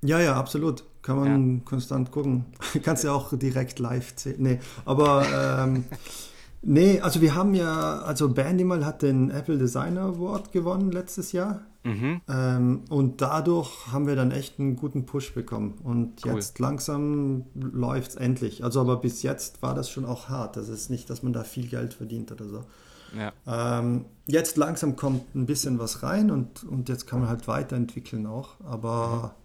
Ja, 0.04 0.20
ja, 0.20 0.36
absolut. 0.36 0.84
Kann 1.02 1.18
man 1.20 1.66
konstant 1.66 2.12
gucken. 2.12 2.46
Kannst 2.84 3.04
ja 3.04 3.12
auch 3.14 3.36
direkt 3.38 3.80
live 3.80 4.14
sehen. 4.16 4.36
Nee, 4.38 4.60
aber 4.86 5.26
ähm, 5.64 5.86
nee, 6.62 7.02
also 7.02 7.20
wir 7.22 7.34
haben 7.34 7.56
ja, 7.56 7.98
also 8.02 8.30
Bandimal 8.32 8.86
hat 8.86 9.02
den 9.02 9.32
Apple 9.32 9.58
Designer 9.58 10.02
Award 10.02 10.52
gewonnen 10.52 10.92
letztes 10.92 11.32
Jahr. 11.32 11.62
Mhm, 11.86 12.22
Ähm, 12.28 12.82
und 12.90 13.22
dadurch 13.22 13.70
haben 13.92 14.08
wir 14.08 14.16
dann 14.18 14.32
echt 14.32 14.60
einen 14.60 14.76
guten 14.76 15.06
Push 15.06 15.34
bekommen. 15.34 15.76
Und 15.84 16.26
Cool. 16.26 16.34
jetzt 16.34 16.60
langsam 16.60 17.46
läuft 17.56 18.10
es 18.12 18.16
endlich. 18.18 18.64
Also 18.64 18.82
aber 18.82 18.98
bis 18.98 19.22
jetzt 19.24 19.62
war 19.62 19.74
das 19.74 19.90
schon 19.90 20.04
auch 20.04 20.28
hart. 20.28 20.58
Das 20.58 20.68
ist 20.68 20.90
nicht, 20.90 21.10
dass 21.10 21.24
man 21.24 21.32
da 21.32 21.44
viel 21.46 21.68
Geld 21.68 21.94
verdient 21.94 22.32
oder 22.34 22.46
so. 22.50 22.64
ja. 23.18 23.32
Ähm, 23.48 24.06
jetzt 24.26 24.58
langsam 24.58 24.96
kommt 24.98 25.34
ein 25.36 25.46
bisschen 25.46 25.80
was 25.80 26.04
rein 26.04 26.32
und, 26.32 26.64
und 26.66 26.90
jetzt 26.90 27.08
kann 27.08 27.20
man 27.22 27.30
halt 27.30 27.48
weiterentwickeln 27.48 28.26
auch. 28.26 28.50
Aber 28.66 29.36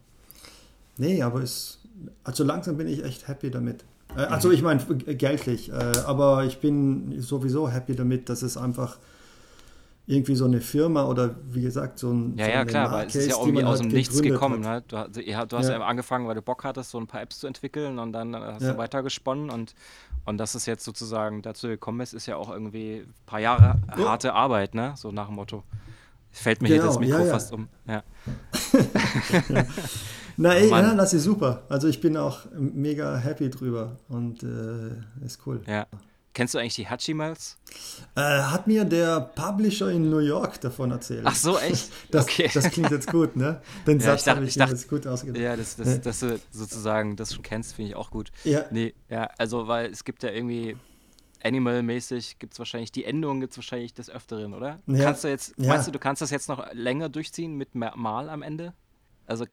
nee, 0.97 1.23
aber 1.23 1.43
es, 1.43 1.79
also 2.25 2.43
langsam 2.45 2.77
bin 2.79 2.89
ich 2.89 3.05
echt 3.05 3.29
happy 3.29 3.51
damit. 3.51 3.85
Äh, 4.17 4.23
also 4.23 4.51
ich 4.51 4.63
meine 4.63 4.81
äh, 5.07 5.15
geldlich, 5.15 5.71
äh, 5.71 5.75
aber 6.07 6.45
ich 6.45 6.59
bin 6.61 7.21
sowieso 7.21 7.69
happy 7.69 7.95
damit, 7.95 8.29
dass 8.29 8.43
es 8.43 8.57
einfach 8.57 8.99
irgendwie 10.11 10.35
so 10.35 10.45
eine 10.45 10.61
Firma 10.61 11.05
oder 11.07 11.37
wie 11.51 11.63
gesagt 11.63 11.99
so 11.99 12.11
ein 12.13 12.37
Ja, 12.37 12.45
so 12.47 12.51
ja, 12.51 12.65
klar, 12.65 12.93
weil 12.93 13.07
es 13.07 13.15
ist 13.15 13.29
ja 13.31 13.37
irgendwie 13.39 13.65
aus 13.65 13.79
halt 13.81 13.91
dem 13.91 13.95
Nichts 13.97 14.21
gekommen. 14.21 14.61
Ne? 14.61 14.83
Du, 14.89 14.97
du 14.97 15.57
hast 15.57 15.69
ja. 15.69 15.79
Ja. 15.79 15.85
angefangen, 15.87 16.27
weil 16.27 16.35
du 16.35 16.43
Bock 16.43 16.65
hattest, 16.65 16.91
so 16.91 16.99
ein 16.99 17.07
paar 17.07 17.23
Apps 17.23 17.39
zu 17.39 17.47
entwickeln 17.47 17.99
und 17.99 18.13
dann 18.13 18.35
hast 18.35 18.63
Ja. 18.63 18.73
du 18.73 18.79
weitergesponnen 18.79 19.51
und, 19.51 19.75
und 20.25 20.39
dass 20.39 20.55
es 20.55 20.67
jetzt 20.67 20.85
sozusagen 20.85 21.43
dazu 21.43 21.69
gekommen 21.69 22.01
ist, 22.01 22.13
ist 22.13 22.27
ja 22.27 22.37
auch 22.37 22.51
irgendwie 22.51 22.99
ein 23.07 23.15
paar 23.27 23.41
Jahre 23.41 23.77
Ja. 23.97 24.09
harte 24.09 24.35
Arbeit, 24.35 24.75
ne? 24.75 24.93
So 24.97 25.13
nach 25.13 25.27
dem 25.27 25.37
Motto. 25.37 25.63
Fällt 26.33 26.63
mir 26.63 26.69
hier 26.69 26.77
das 26.83 26.97
Genau, 26.99 27.01
Mikro 27.01 27.19
ja, 27.21 27.27
ja. 27.27 27.33
fast 27.33 27.53
um. 27.53 27.69
Ja. 27.87 28.03
Na, 30.37 30.55
ey, 30.55 30.69
Oh 30.69 30.77
ja, 30.77 30.95
das 30.95 31.13
ist 31.13 31.25
super. 31.25 31.63
Also 31.69 31.89
ich 31.89 32.01
bin 32.01 32.17
auch 32.17 32.41
mega 32.57 33.17
happy 33.17 33.51
drüber 33.51 33.97
und 34.09 34.43
äh, 34.43 35.25
ist 35.25 35.41
cool. 35.47 35.61
ja. 35.67 35.87
Kennst 36.33 36.55
du 36.55 36.59
eigentlich 36.59 36.77
die 36.77 36.89
Hachimals? 36.89 37.59
Äh, 38.15 38.21
hat 38.21 38.69
mir 38.69 38.85
der 38.85 39.21
Publisher 39.21 39.91
in 39.91 40.11
New 40.11 40.19
York 40.21 40.61
davon 40.61 40.93
erzählt. 40.93 41.23
Ach 41.25 41.35
so, 41.35 41.59
echt? 41.59 41.91
Das, 42.13 42.25
okay. 42.25 42.49
das 42.55 42.71
klingt 42.71 42.91
jetzt 42.93 43.11
gut, 43.11 43.35
ne? 43.37 43.61
Den 43.87 43.99
Ja, 43.99 44.07
Satz 44.07 44.21
ich 44.21 44.25
dachte- 44.27 44.37
habe 44.37 44.47
ich 44.47 44.55
dachte- 44.55 44.73
jetzt 44.73 44.89
gut 44.89 45.07
ausgedacht. 45.09 45.43
Ja, 45.43 45.57
das, 45.57 45.75
das, 45.77 46.01
dass 46.01 46.21
du 46.21 46.39
sozusagen 46.53 47.17
das 47.17 47.35
schon 47.35 47.43
kennst, 47.43 47.75
finde 47.75 47.91
ich 47.91 47.97
auch 47.97 48.11
gut. 48.11 48.31
Ja. 48.45 48.65
Nee, 48.71 48.95
ja, 49.09 49.29
also 49.39 49.67
weil 49.67 49.91
es 49.91 50.05
gibt 50.05 50.23
ja 50.23 50.31
irgendwie 50.31 50.77
Animal-mäßig 51.43 52.39
gibt 52.39 52.53
es 52.53 52.59
wahrscheinlich, 52.59 52.93
die 52.93 53.05
Endung 53.05 53.41
gibt 53.41 53.53
es 53.53 53.59
wahrscheinlich 53.59 53.95
des 53.95 54.11
Öfteren, 54.11 54.55
oder? 54.55 54.79
Ja. 54.87 55.05
Kannst 55.05 55.25
du 55.25 55.29
jetzt, 55.29 55.55
Ja. 55.57 55.69
meinst 55.69 55.89
du, 55.89 55.91
du 55.91 55.99
kannst 55.99 56.23
das 56.23 56.31
jetzt 56.31 56.49
noch 56.49 56.73
länger 56.75 57.09
durchziehen 57.09 57.55
mit 57.57 57.75
Mal 57.75 58.29
am 58.29 58.43
Ende? 58.43 58.73
Also 59.31 59.45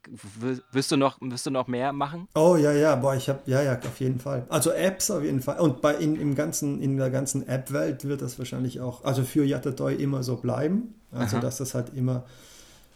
wirst 0.71 0.91
du 0.91 0.97
noch, 0.97 1.19
wirst 1.21 1.45
du 1.45 1.51
noch 1.51 1.67
mehr 1.67 1.93
machen? 1.93 2.27
Oh 2.33 2.55
ja, 2.55 2.71
ja, 2.71 2.95
boah, 2.95 3.15
ich 3.15 3.29
habe, 3.29 3.41
ja, 3.45 3.61
ja, 3.61 3.77
auf 3.77 3.99
jeden 3.99 4.19
Fall. 4.19 4.43
Also 4.49 4.71
Apps 4.71 5.11
auf 5.11 5.23
jeden 5.23 5.39
Fall. 5.39 5.59
Und 5.59 5.81
bei 5.81 5.93
in, 5.93 6.19
im 6.19 6.33
ganzen, 6.33 6.81
in 6.81 6.97
der 6.97 7.11
ganzen 7.11 7.47
App-Welt 7.47 8.03
wird 8.05 8.23
das 8.23 8.39
wahrscheinlich 8.39 8.81
auch, 8.81 9.05
also 9.05 9.23
für 9.23 9.45
Yatatoi 9.45 9.93
immer 9.93 10.23
so 10.23 10.37
bleiben. 10.37 10.95
Also 11.11 11.35
Aha. 11.35 11.43
dass 11.43 11.57
das 11.57 11.75
halt 11.75 11.93
immer, 11.95 12.23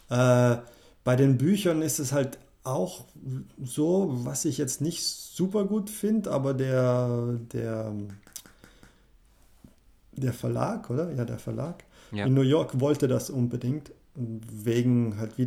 äh, 0.09 0.57
bei 1.03 1.15
den 1.15 1.37
Büchern 1.37 1.83
ist 1.83 1.99
es 1.99 2.13
halt 2.13 2.39
auch 2.63 3.05
so, 3.63 4.09
was 4.23 4.45
ich 4.45 4.57
jetzt 4.57 4.81
nicht 4.81 5.03
super 5.03 5.65
gut 5.65 5.87
finde, 5.87 6.31
aber 6.31 6.55
der, 6.55 7.37
der, 7.53 7.93
der 10.13 10.33
Verlag, 10.33 10.89
oder? 10.89 11.11
Ja, 11.13 11.25
der 11.25 11.37
Verlag. 11.37 11.83
Ja. 12.11 12.25
In 12.25 12.33
New 12.33 12.41
York 12.41 12.79
wollte 12.79 13.07
das 13.07 13.29
unbedingt, 13.29 13.91
wegen 14.15 15.19
halt 15.19 15.37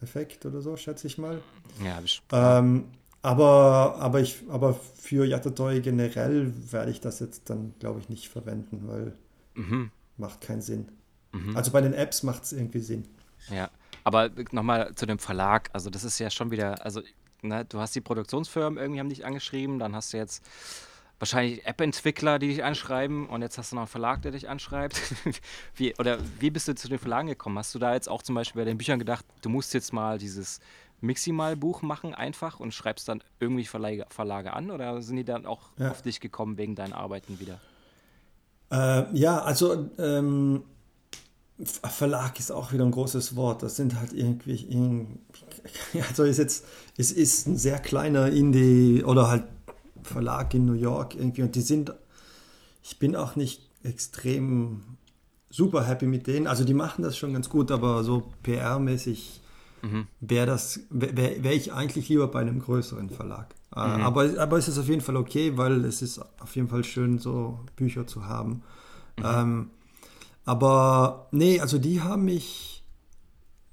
Wiedererkennungseffekt 0.00 0.46
oder 0.46 0.60
so, 0.60 0.76
schätze 0.76 1.06
ich 1.06 1.18
mal. 1.18 1.40
Ja, 1.84 2.00
ich. 2.02 2.22
Ähm, 2.32 2.84
aber, 3.22 3.96
aber, 3.98 4.20
ich, 4.20 4.42
aber 4.48 4.74
für 4.74 5.26
Yatatoi 5.26 5.80
generell 5.80 6.52
werde 6.70 6.90
ich 6.90 7.00
das 7.00 7.20
jetzt 7.20 7.50
dann, 7.50 7.74
glaube 7.78 8.00
ich, 8.00 8.08
nicht 8.08 8.28
verwenden, 8.28 8.88
weil 8.88 9.14
Mhm. 9.54 9.90
macht 10.16 10.40
keinen 10.40 10.62
Sinn. 10.62 10.88
Mhm. 11.32 11.56
Also 11.56 11.70
bei 11.72 11.80
den 11.80 11.92
Apps 11.92 12.22
macht 12.22 12.44
es 12.44 12.52
irgendwie 12.52 12.80
Sinn. 12.80 13.06
Ja, 13.50 13.68
aber 14.04 14.30
nochmal 14.52 14.94
zu 14.94 15.06
dem 15.06 15.18
Verlag. 15.18 15.70
Also 15.72 15.90
das 15.90 16.04
ist 16.04 16.18
ja 16.18 16.30
schon 16.30 16.50
wieder, 16.50 16.84
also 16.84 17.02
ne, 17.42 17.64
du 17.64 17.78
hast 17.78 17.94
die 17.94 18.00
Produktionsfirmen 18.00 18.78
irgendwie 18.78 19.00
haben 19.00 19.08
dich 19.08 19.24
angeschrieben, 19.26 19.78
dann 19.78 19.94
hast 19.94 20.12
du 20.12 20.16
jetzt 20.16 20.44
wahrscheinlich 21.20 21.64
App-Entwickler, 21.66 22.38
die 22.38 22.48
dich 22.48 22.64
anschreiben 22.64 23.28
und 23.28 23.42
jetzt 23.42 23.58
hast 23.58 23.70
du 23.70 23.76
noch 23.76 23.82
einen 23.82 23.88
Verlag, 23.88 24.22
der 24.22 24.32
dich 24.32 24.48
anschreibt. 24.48 25.00
wie, 25.76 25.94
oder 25.98 26.18
wie 26.40 26.50
bist 26.50 26.66
du 26.66 26.74
zu 26.74 26.88
den 26.88 26.98
Verlagen 26.98 27.28
gekommen? 27.28 27.58
Hast 27.58 27.74
du 27.74 27.78
da 27.78 27.94
jetzt 27.94 28.08
auch 28.08 28.22
zum 28.22 28.34
Beispiel 28.34 28.62
bei 28.62 28.64
den 28.64 28.78
Büchern 28.78 28.98
gedacht, 28.98 29.24
du 29.42 29.50
musst 29.50 29.74
jetzt 29.74 29.92
mal 29.92 30.18
dieses 30.18 30.60
Miximal-Buch 31.02 31.82
machen 31.82 32.14
einfach 32.14 32.58
und 32.58 32.74
schreibst 32.74 33.08
dann 33.08 33.22
irgendwie 33.38 33.64
Verlage, 33.64 34.06
Verlage 34.08 34.54
an 34.54 34.70
oder 34.70 35.02
sind 35.02 35.16
die 35.16 35.24
dann 35.24 35.46
auch 35.46 35.70
ja. 35.78 35.90
auf 35.90 36.02
dich 36.02 36.20
gekommen 36.20 36.56
wegen 36.56 36.74
deinen 36.74 36.94
Arbeiten 36.94 37.38
wieder? 37.38 37.60
Äh, 38.70 39.14
ja, 39.16 39.42
also 39.42 39.90
ähm, 39.98 40.62
Verlag 41.62 42.38
ist 42.38 42.50
auch 42.50 42.72
wieder 42.72 42.84
ein 42.84 42.90
großes 42.90 43.36
Wort. 43.36 43.62
Das 43.62 43.76
sind 43.76 43.98
halt 43.98 44.14
irgendwie, 44.14 45.06
also 46.08 46.24
ist 46.24 46.38
jetzt, 46.38 46.64
es 46.96 47.12
ist 47.12 47.46
ein 47.46 47.58
sehr 47.58 47.78
kleiner 47.78 48.28
Indie 48.28 49.04
oder 49.04 49.28
halt 49.28 49.44
Verlag 50.02 50.54
in 50.54 50.66
New 50.66 50.74
York 50.74 51.14
irgendwie 51.14 51.42
und 51.42 51.54
die 51.54 51.62
sind, 51.62 51.92
ich 52.82 52.98
bin 52.98 53.16
auch 53.16 53.36
nicht 53.36 53.68
extrem 53.82 54.82
super 55.50 55.84
happy 55.86 56.06
mit 56.06 56.26
denen. 56.26 56.46
Also 56.46 56.64
die 56.64 56.74
machen 56.74 57.02
das 57.02 57.16
schon 57.16 57.32
ganz 57.32 57.48
gut, 57.48 57.70
aber 57.70 58.04
so 58.04 58.30
PR-mäßig 58.44 59.40
mhm. 59.82 60.06
wäre 60.20 60.46
das, 60.46 60.80
wäre 60.90 61.42
wär 61.42 61.52
ich 61.52 61.72
eigentlich 61.72 62.08
lieber 62.08 62.28
bei 62.28 62.40
einem 62.40 62.60
größeren 62.60 63.10
Verlag. 63.10 63.54
Äh, 63.74 63.80
mhm. 63.80 64.02
Aber, 64.02 64.38
aber 64.38 64.58
es 64.58 64.68
ist 64.68 64.78
auf 64.78 64.88
jeden 64.88 65.00
Fall 65.00 65.16
okay, 65.16 65.56
weil 65.56 65.84
es 65.84 66.02
ist 66.02 66.20
auf 66.40 66.54
jeden 66.56 66.68
Fall 66.68 66.84
schön, 66.84 67.18
so 67.18 67.60
Bücher 67.76 68.06
zu 68.06 68.26
haben. 68.26 68.62
Mhm. 69.18 69.24
Ähm, 69.24 69.70
aber 70.44 71.28
nee, 71.32 71.60
also 71.60 71.78
die 71.78 72.00
haben 72.00 72.24
mich, 72.24 72.84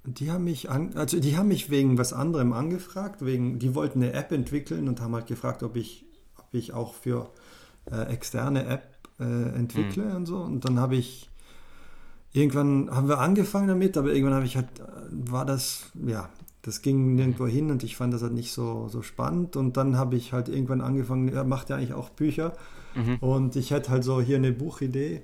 die 0.03 0.31
haben 0.31 0.43
mich 0.43 0.69
an, 0.69 0.93
also 0.95 1.19
die 1.19 1.37
haben 1.37 1.47
mich 1.47 1.69
wegen 1.69 1.97
was 1.97 2.13
anderem 2.13 2.53
angefragt, 2.53 3.25
wegen, 3.25 3.59
die 3.59 3.73
wollten 3.73 4.01
eine 4.01 4.13
App 4.13 4.31
entwickeln 4.31 4.87
und 4.87 5.01
haben 5.01 5.15
halt 5.15 5.27
gefragt, 5.27 5.63
ob 5.63 5.75
ich, 5.75 6.05
ob 6.57 6.63
ich 6.63 6.73
auch 6.73 6.93
für 6.93 7.29
äh, 7.91 8.11
externe 8.11 8.65
App 8.65 8.97
äh, 9.19 9.23
entwickle 9.23 10.05
mhm. 10.05 10.15
und 10.15 10.25
so. 10.25 10.37
Und 10.37 10.65
dann 10.65 10.79
habe 10.79 10.95
ich 10.95 11.29
irgendwann 12.33 12.89
haben 12.91 13.07
wir 13.07 13.19
angefangen 13.19 13.67
damit, 13.67 13.97
aber 13.97 14.13
irgendwann 14.13 14.35
habe 14.35 14.45
ich 14.45 14.55
halt, 14.55 14.67
war 15.11 15.45
das, 15.45 15.91
ja, 16.05 16.29
das 16.61 16.81
ging 16.81 17.15
nirgendwo 17.15 17.47
hin 17.47 17.71
und 17.71 17.83
ich 17.83 17.95
fand 17.95 18.13
das 18.13 18.21
halt 18.21 18.33
nicht 18.33 18.51
so, 18.51 18.87
so 18.89 19.01
spannend. 19.01 19.55
Und 19.55 19.77
dann 19.77 19.97
habe 19.97 20.15
ich 20.15 20.33
halt 20.33 20.49
irgendwann 20.49 20.81
angefangen, 20.81 21.29
er 21.29 21.43
macht 21.43 21.69
ja 21.69 21.77
eigentlich 21.77 21.93
auch 21.93 22.09
Bücher. 22.09 22.53
Mhm. 22.95 23.17
Und 23.17 23.55
ich 23.55 23.71
hatte 23.71 23.89
halt 23.89 24.03
so 24.03 24.19
hier 24.21 24.37
eine 24.37 24.51
Buchidee. 24.51 25.21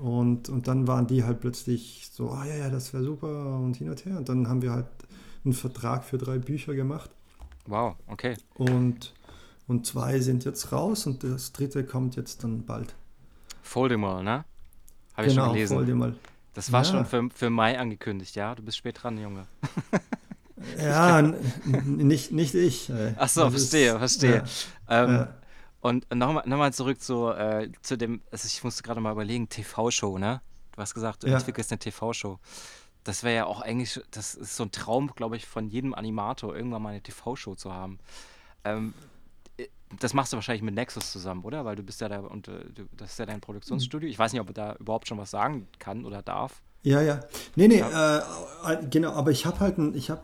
Und, 0.00 0.48
und 0.48 0.68
dann 0.68 0.86
waren 0.86 1.06
die 1.06 1.24
halt 1.24 1.40
plötzlich 1.40 2.08
so, 2.12 2.30
ah 2.30 2.44
ja, 2.46 2.56
ja, 2.56 2.70
das 2.70 2.92
wäre 2.92 3.04
super 3.04 3.56
und 3.56 3.76
hin 3.76 3.90
und 3.90 4.04
her. 4.04 4.16
Und 4.16 4.28
dann 4.28 4.48
haben 4.48 4.62
wir 4.62 4.72
halt 4.72 4.86
einen 5.44 5.54
Vertrag 5.54 6.04
für 6.04 6.18
drei 6.18 6.38
Bücher 6.38 6.74
gemacht. 6.74 7.10
Wow, 7.66 7.94
okay. 8.08 8.36
Und, 8.54 9.14
und 9.70 9.86
zwei 9.86 10.18
sind 10.18 10.44
jetzt 10.44 10.72
raus 10.72 11.06
und 11.06 11.22
das 11.22 11.52
dritte 11.52 11.84
kommt 11.84 12.16
jetzt 12.16 12.42
dann 12.42 12.66
bald. 12.66 12.96
Foldemal, 13.62 14.24
ne? 14.24 14.44
Habe 15.14 15.28
ich 15.28 15.34
genau, 15.34 15.44
schon 15.44 15.54
gelesen. 15.54 15.76
Foldemal. 15.76 16.16
Das 16.54 16.72
war 16.72 16.82
ja. 16.82 16.90
schon 16.90 17.06
für, 17.06 17.28
für 17.32 17.50
Mai 17.50 17.78
angekündigt, 17.78 18.34
ja? 18.34 18.52
Du 18.56 18.64
bist 18.64 18.78
spät 18.78 19.00
dran, 19.00 19.16
Junge. 19.16 19.46
ja, 20.82 21.22
nicht, 21.22 22.32
nicht 22.32 22.56
ich. 22.56 22.90
Ach 23.16 23.28
so, 23.28 23.44
das 23.44 23.52
verstehe, 23.52 23.92
ist, 23.92 23.98
verstehe. 23.98 24.42
Ja, 24.88 25.04
ähm, 25.04 25.12
ja. 25.12 25.34
Und 25.82 26.12
nochmal 26.12 26.42
noch 26.48 26.58
mal 26.58 26.72
zurück 26.72 27.00
zu, 27.00 27.28
äh, 27.28 27.70
zu 27.80 27.96
dem, 27.96 28.22
also 28.32 28.46
ich 28.46 28.64
musste 28.64 28.82
gerade 28.82 29.00
mal 29.00 29.12
überlegen, 29.12 29.48
TV-Show, 29.48 30.18
ne? 30.18 30.42
Du 30.72 30.82
hast 30.82 30.94
gesagt, 30.94 31.22
du 31.22 31.28
entwickelst 31.28 31.70
eine 31.70 31.78
TV-Show. 31.78 32.40
Das 33.04 33.22
wäre 33.22 33.36
ja 33.36 33.44
auch 33.46 33.60
eigentlich, 33.60 34.00
das 34.10 34.34
ist 34.34 34.56
so 34.56 34.64
ein 34.64 34.72
Traum, 34.72 35.12
glaube 35.14 35.36
ich, 35.36 35.46
von 35.46 35.68
jedem 35.68 35.94
Animator, 35.94 36.56
irgendwann 36.56 36.82
mal 36.82 36.88
eine 36.88 37.02
TV-Show 37.02 37.54
zu 37.54 37.72
haben. 37.72 38.00
Ähm, 38.64 38.94
das 39.98 40.14
machst 40.14 40.32
du 40.32 40.36
wahrscheinlich 40.36 40.62
mit 40.62 40.74
Nexus 40.74 41.10
zusammen, 41.10 41.42
oder? 41.44 41.64
Weil 41.64 41.76
du 41.76 41.82
bist 41.82 42.00
ja 42.00 42.08
da 42.08 42.20
und 42.20 42.48
äh, 42.48 42.64
das 42.96 43.12
ist 43.12 43.18
ja 43.18 43.26
dein 43.26 43.40
Produktionsstudio. 43.40 44.08
Ich 44.08 44.18
weiß 44.18 44.32
nicht, 44.32 44.40
ob 44.40 44.48
er 44.48 44.54
da 44.54 44.76
überhaupt 44.76 45.08
schon 45.08 45.18
was 45.18 45.30
sagen 45.30 45.66
kann 45.78 46.04
oder 46.04 46.22
darf. 46.22 46.62
Ja, 46.82 47.02
ja. 47.02 47.20
Nee, 47.56 47.68
nee, 47.68 47.80
ja. 47.80 48.18
Äh, 48.18 48.72
äh 48.72 48.86
genau, 48.88 49.12
aber 49.12 49.30
ich 49.30 49.44
habe 49.44 49.60
halt 49.60 49.78
einen, 49.78 49.94
ich 49.94 50.10
habe, 50.10 50.22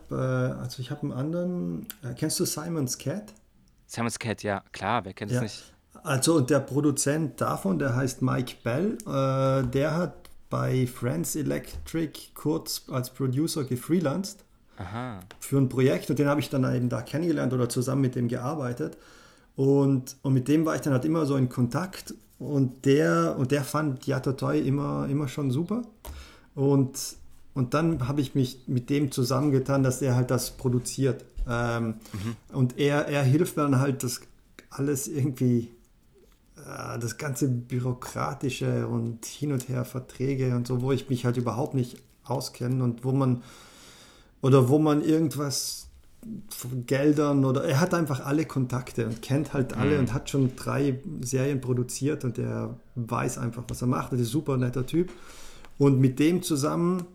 äh, 0.57 0.59
also 0.59 0.81
ich 0.81 0.89
habe 0.89 1.03
einen 1.03 1.11
anderen, 1.11 1.87
äh, 2.03 2.13
kennst 2.15 2.39
du 2.39 2.45
Simon's 2.45 2.97
Cat? 2.97 3.33
Simon's 3.85 4.17
Cat, 4.17 4.41
ja, 4.43 4.63
klar, 4.71 5.05
wer 5.05 5.13
kennt 5.13 5.31
es 5.31 5.35
ja. 5.35 5.43
nicht? 5.43 5.73
Also 6.03 6.35
und 6.35 6.49
der 6.49 6.59
Produzent 6.59 7.41
davon, 7.41 7.79
der 7.79 7.95
heißt 7.95 8.21
Mike 8.21 8.55
Bell, 8.63 8.97
äh, 9.05 9.67
der 9.67 9.95
hat 9.95 10.29
bei 10.49 10.87
Friends 10.87 11.35
Electric 11.35 12.31
kurz 12.33 12.83
als 12.89 13.09
Producer 13.09 13.65
gefreelanced 13.65 14.43
Aha. 14.77 15.19
für 15.39 15.57
ein 15.57 15.69
Projekt 15.69 16.09
und 16.09 16.19
den 16.19 16.27
habe 16.27 16.39
ich 16.39 16.49
dann 16.49 16.63
eben 16.73 16.89
da 16.89 17.01
kennengelernt 17.01 17.53
oder 17.53 17.67
zusammen 17.67 18.01
mit 18.01 18.15
dem 18.15 18.27
gearbeitet. 18.27 18.97
Und, 19.57 20.17
und 20.21 20.33
mit 20.33 20.47
dem 20.47 20.65
war 20.65 20.75
ich 20.75 20.81
dann 20.81 20.93
halt 20.93 21.03
immer 21.03 21.25
so 21.25 21.35
in 21.35 21.49
Kontakt 21.49 22.13
und 22.37 22.85
der, 22.85 23.35
und 23.39 23.51
der 23.51 23.63
fand 23.63 24.05
Yatatoi 24.05 24.59
immer, 24.59 25.07
immer 25.09 25.27
schon 25.27 25.49
super. 25.49 25.81
Und, 26.53 27.15
und 27.55 27.73
dann 27.73 28.07
habe 28.07 28.21
ich 28.21 28.35
mich 28.35 28.67
mit 28.67 28.91
dem 28.91 29.11
zusammengetan, 29.11 29.81
dass 29.81 29.99
er 30.03 30.15
halt 30.15 30.29
das 30.29 30.51
produziert. 30.51 31.25
Ähm, 31.49 31.95
mhm. 32.13 32.35
Und 32.53 32.77
er, 32.77 33.07
er 33.07 33.23
hilft 33.23 33.57
dann 33.57 33.79
halt, 33.79 34.03
das 34.03 34.21
alles 34.69 35.07
irgendwie, 35.07 35.71
äh, 36.57 36.99
das 36.99 37.17
ganze 37.17 37.47
Bürokratische 37.47 38.87
und 38.87 39.25
hin 39.25 39.51
und 39.51 39.69
her 39.69 39.85
Verträge 39.85 40.55
und 40.55 40.67
so, 40.67 40.83
wo 40.83 40.91
ich 40.91 41.09
mich 41.09 41.25
halt 41.25 41.37
überhaupt 41.37 41.73
nicht 41.73 41.97
auskenne 42.25 42.83
und 42.83 43.03
wo 43.03 43.11
man, 43.11 43.41
oder 44.43 44.69
wo 44.69 44.77
man 44.77 45.03
irgendwas 45.03 45.86
Geldern 46.85 47.45
oder 47.45 47.63
er 47.63 47.79
hat 47.79 47.93
einfach 47.93 48.25
alle 48.25 48.45
Kontakte 48.45 49.05
und 49.05 49.21
kennt 49.21 49.53
halt 49.53 49.75
alle 49.75 49.95
mhm. 49.95 49.99
und 49.99 50.13
hat 50.13 50.29
schon 50.29 50.55
drei 50.55 50.99
Serien 51.21 51.61
produziert 51.61 52.23
und 52.23 52.37
er 52.37 52.79
weiß 52.95 53.37
einfach, 53.37 53.63
was 53.67 53.81
er 53.81 53.87
macht. 53.87 54.11
Das 54.11 54.19
ist 54.19 54.27
ein 54.27 54.31
super 54.31 54.57
netter 54.57 54.85
Typ. 54.85 55.11
Und 55.77 55.99
mit 55.99 56.19
dem 56.19 56.41
zusammen 56.41 57.05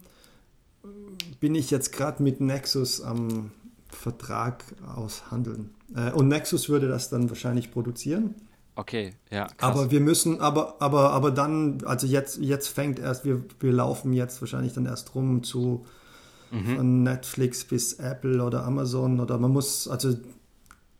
bin 1.40 1.54
ich 1.54 1.70
jetzt 1.70 1.92
gerade 1.92 2.22
mit 2.22 2.40
Nexus 2.40 3.00
am 3.00 3.50
Vertrag 3.88 4.64
aushandeln. 4.94 5.70
Äh, 5.94 6.12
und 6.12 6.28
Nexus 6.28 6.68
würde 6.68 6.88
das 6.88 7.10
dann 7.10 7.28
wahrscheinlich 7.28 7.72
produzieren. 7.72 8.34
Okay, 8.74 9.14
ja. 9.30 9.46
Krass. 9.46 9.56
Aber 9.58 9.90
wir 9.90 10.00
müssen, 10.00 10.40
aber, 10.40 10.76
aber, 10.80 11.10
aber 11.10 11.30
dann, 11.30 11.82
also 11.84 12.06
jetzt, 12.06 12.38
jetzt 12.38 12.68
fängt 12.68 12.98
erst, 12.98 13.24
wir, 13.24 13.42
wir 13.60 13.72
laufen 13.72 14.12
jetzt 14.12 14.40
wahrscheinlich 14.40 14.72
dann 14.72 14.86
erst 14.86 15.14
rum 15.14 15.42
zu 15.42 15.84
mhm. 16.52 16.76
von 16.76 17.02
Netflix 17.02 17.64
bis 17.64 17.94
Apple 17.94 18.42
oder 18.42 18.64
Amazon 18.64 19.20
oder 19.20 19.38
man 19.38 19.50
muss, 19.50 19.88
also 19.88 20.16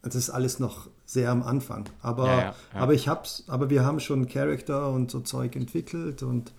das 0.02 0.14
ist 0.14 0.30
alles 0.30 0.58
noch 0.58 0.88
sehr 1.06 1.30
am 1.30 1.42
Anfang. 1.42 1.88
Aber, 2.00 2.26
ja, 2.26 2.38
ja, 2.38 2.44
ja. 2.74 2.80
aber 2.80 2.94
ich 2.94 3.08
hab's, 3.08 3.44
aber 3.46 3.70
wir 3.70 3.84
haben 3.84 4.00
schon 4.00 4.26
Charakter 4.26 4.90
und 4.90 5.10
so 5.10 5.20
Zeug 5.20 5.54
entwickelt 5.54 6.22
und 6.22 6.52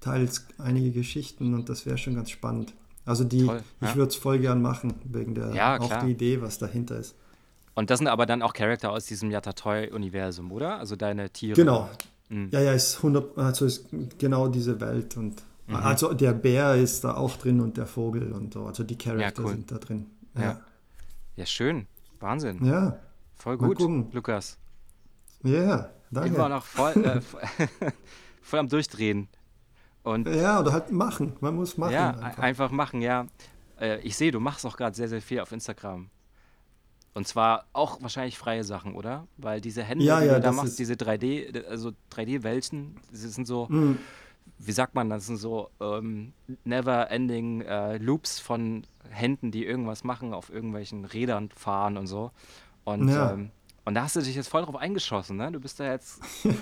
teils 0.00 0.46
einige 0.58 0.92
Geschichten 0.92 1.54
und 1.54 1.68
das 1.68 1.86
wäre 1.86 1.98
schon 1.98 2.14
ganz 2.14 2.30
spannend. 2.30 2.74
Also 3.04 3.24
die, 3.24 3.46
Toll, 3.46 3.62
ich 3.80 3.94
würde 3.96 4.10
es 4.10 4.16
voll 4.16 4.38
gern 4.38 4.60
machen, 4.62 4.94
wegen 5.04 5.34
der 5.34 5.80
auch 5.80 6.04
die 6.04 6.10
Idee, 6.10 6.42
was 6.42 6.58
dahinter 6.58 6.98
ist. 6.98 7.14
Und 7.74 7.90
das 7.90 7.98
sind 7.98 8.08
aber 8.08 8.26
dann 8.26 8.42
auch 8.42 8.52
Charakter 8.52 8.90
aus 8.90 9.04
diesem 9.06 9.30
Yatatoi-Universum, 9.30 10.50
oder? 10.50 10.78
Also 10.78 10.96
deine 10.96 11.30
Tiere. 11.30 11.54
Genau. 11.54 11.90
Mhm. 12.28 12.48
Ja, 12.50 12.60
ja, 12.60 12.72
ist 12.72 12.96
100, 12.96 13.38
also 13.38 13.66
ist 13.66 13.86
genau 14.18 14.48
diese 14.48 14.80
Welt 14.80 15.16
und 15.16 15.42
Mhm. 15.66 15.76
Also 15.76 16.14
der 16.14 16.32
Bär 16.32 16.74
ist 16.76 17.02
da 17.02 17.14
auch 17.14 17.36
drin 17.36 17.60
und 17.60 17.76
der 17.76 17.86
Vogel 17.86 18.32
und 18.32 18.54
so. 18.54 18.66
Also 18.66 18.84
die 18.84 18.96
Charakter 18.96 19.42
ja, 19.42 19.48
cool. 19.48 19.52
sind 19.52 19.70
da 19.70 19.78
drin. 19.78 20.06
Ja. 20.34 20.42
ja. 20.42 20.60
ja. 21.36 21.46
schön. 21.46 21.86
Wahnsinn. 22.20 22.64
Ja. 22.64 22.98
Voll 23.34 23.58
gut, 23.58 23.80
Lukas. 24.14 24.58
Ja, 25.42 25.52
yeah, 25.52 25.90
danke. 26.10 26.34
Immer 26.34 26.48
noch 26.48 26.64
voll, 26.64 26.92
äh, 27.04 27.20
voll 28.40 28.58
am 28.60 28.68
Durchdrehen. 28.68 29.28
Und 30.02 30.28
ja, 30.28 30.60
oder 30.60 30.72
halt 30.72 30.92
machen. 30.92 31.36
Man 31.40 31.56
muss 31.56 31.76
machen. 31.76 31.92
Ja, 31.92 32.10
einfach, 32.10 32.42
einfach 32.42 32.70
machen, 32.70 33.02
ja. 33.02 33.26
Äh, 33.78 34.00
ich 34.00 34.16
sehe, 34.16 34.30
du 34.30 34.40
machst 34.40 34.64
auch 34.64 34.76
gerade 34.76 34.96
sehr, 34.96 35.08
sehr 35.08 35.20
viel 35.20 35.40
auf 35.40 35.52
Instagram. 35.52 36.08
Und 37.12 37.26
zwar 37.26 37.66
auch 37.72 38.00
wahrscheinlich 38.02 38.38
freie 38.38 38.62
Sachen, 38.62 38.94
oder? 38.94 39.26
Weil 39.36 39.60
diese 39.60 39.82
Hände, 39.82 40.04
ja, 40.04 40.20
die 40.20 40.26
ja, 40.26 40.34
du 40.34 40.40
da 40.40 40.52
machst, 40.52 40.78
diese 40.78 40.94
3D, 40.94 41.66
also 41.66 41.92
3D-Welten, 42.12 42.96
das 43.10 43.20
sind 43.20 43.46
so. 43.46 43.66
Mm 43.68 43.98
wie 44.58 44.72
sagt 44.72 44.94
man, 44.94 45.10
das 45.10 45.26
sind 45.26 45.36
so 45.36 45.70
ähm, 45.80 46.32
never-ending 46.64 47.62
äh, 47.62 47.98
Loops 47.98 48.40
von 48.40 48.86
Händen, 49.10 49.50
die 49.50 49.64
irgendwas 49.64 50.04
machen, 50.04 50.32
auf 50.32 50.50
irgendwelchen 50.50 51.04
Rädern 51.04 51.50
fahren 51.50 51.96
und 51.96 52.06
so. 52.06 52.30
Und, 52.84 53.08
ja. 53.08 53.32
ähm, 53.32 53.50
und 53.84 53.94
da 53.94 54.02
hast 54.02 54.16
du 54.16 54.20
dich 54.20 54.34
jetzt 54.34 54.48
voll 54.48 54.62
drauf 54.62 54.76
eingeschossen, 54.76 55.36
ne? 55.36 55.52
Du 55.52 55.60
bist 55.60 55.80
da 55.80 55.90
jetzt. 55.90 56.20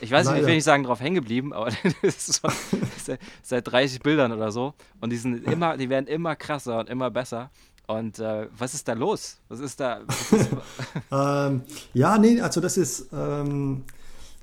Ich 0.00 0.10
weiß 0.10 0.26
nicht, 0.30 0.40
ich 0.40 0.46
will 0.46 0.54
nicht 0.54 0.64
sagen, 0.64 0.84
drauf 0.84 1.00
hängen 1.00 1.16
geblieben, 1.16 1.52
aber 1.52 1.66
das 2.02 2.30
ist 2.30 2.40
schon 2.40 3.18
seit 3.42 3.70
30 3.70 4.00
Bildern 4.00 4.32
oder 4.32 4.50
so. 4.50 4.72
Und 5.02 5.10
die 5.10 5.18
sind 5.18 5.44
immer, 5.44 5.76
die 5.76 5.90
werden 5.90 6.06
immer 6.06 6.34
krasser 6.34 6.78
und 6.78 6.88
immer 6.88 7.10
besser. 7.10 7.50
Und 7.86 8.18
äh, 8.20 8.48
was 8.56 8.72
ist 8.72 8.88
da 8.88 8.94
los? 8.94 9.38
Was 9.48 9.60
ist 9.60 9.78
da? 9.78 10.00
Was 10.06 10.32
ist 10.32 10.50
ähm, 11.12 11.62
ja, 11.92 12.16
nee, 12.16 12.40
also 12.40 12.62
das 12.62 12.78
ist, 12.78 13.10
ähm, 13.12 13.84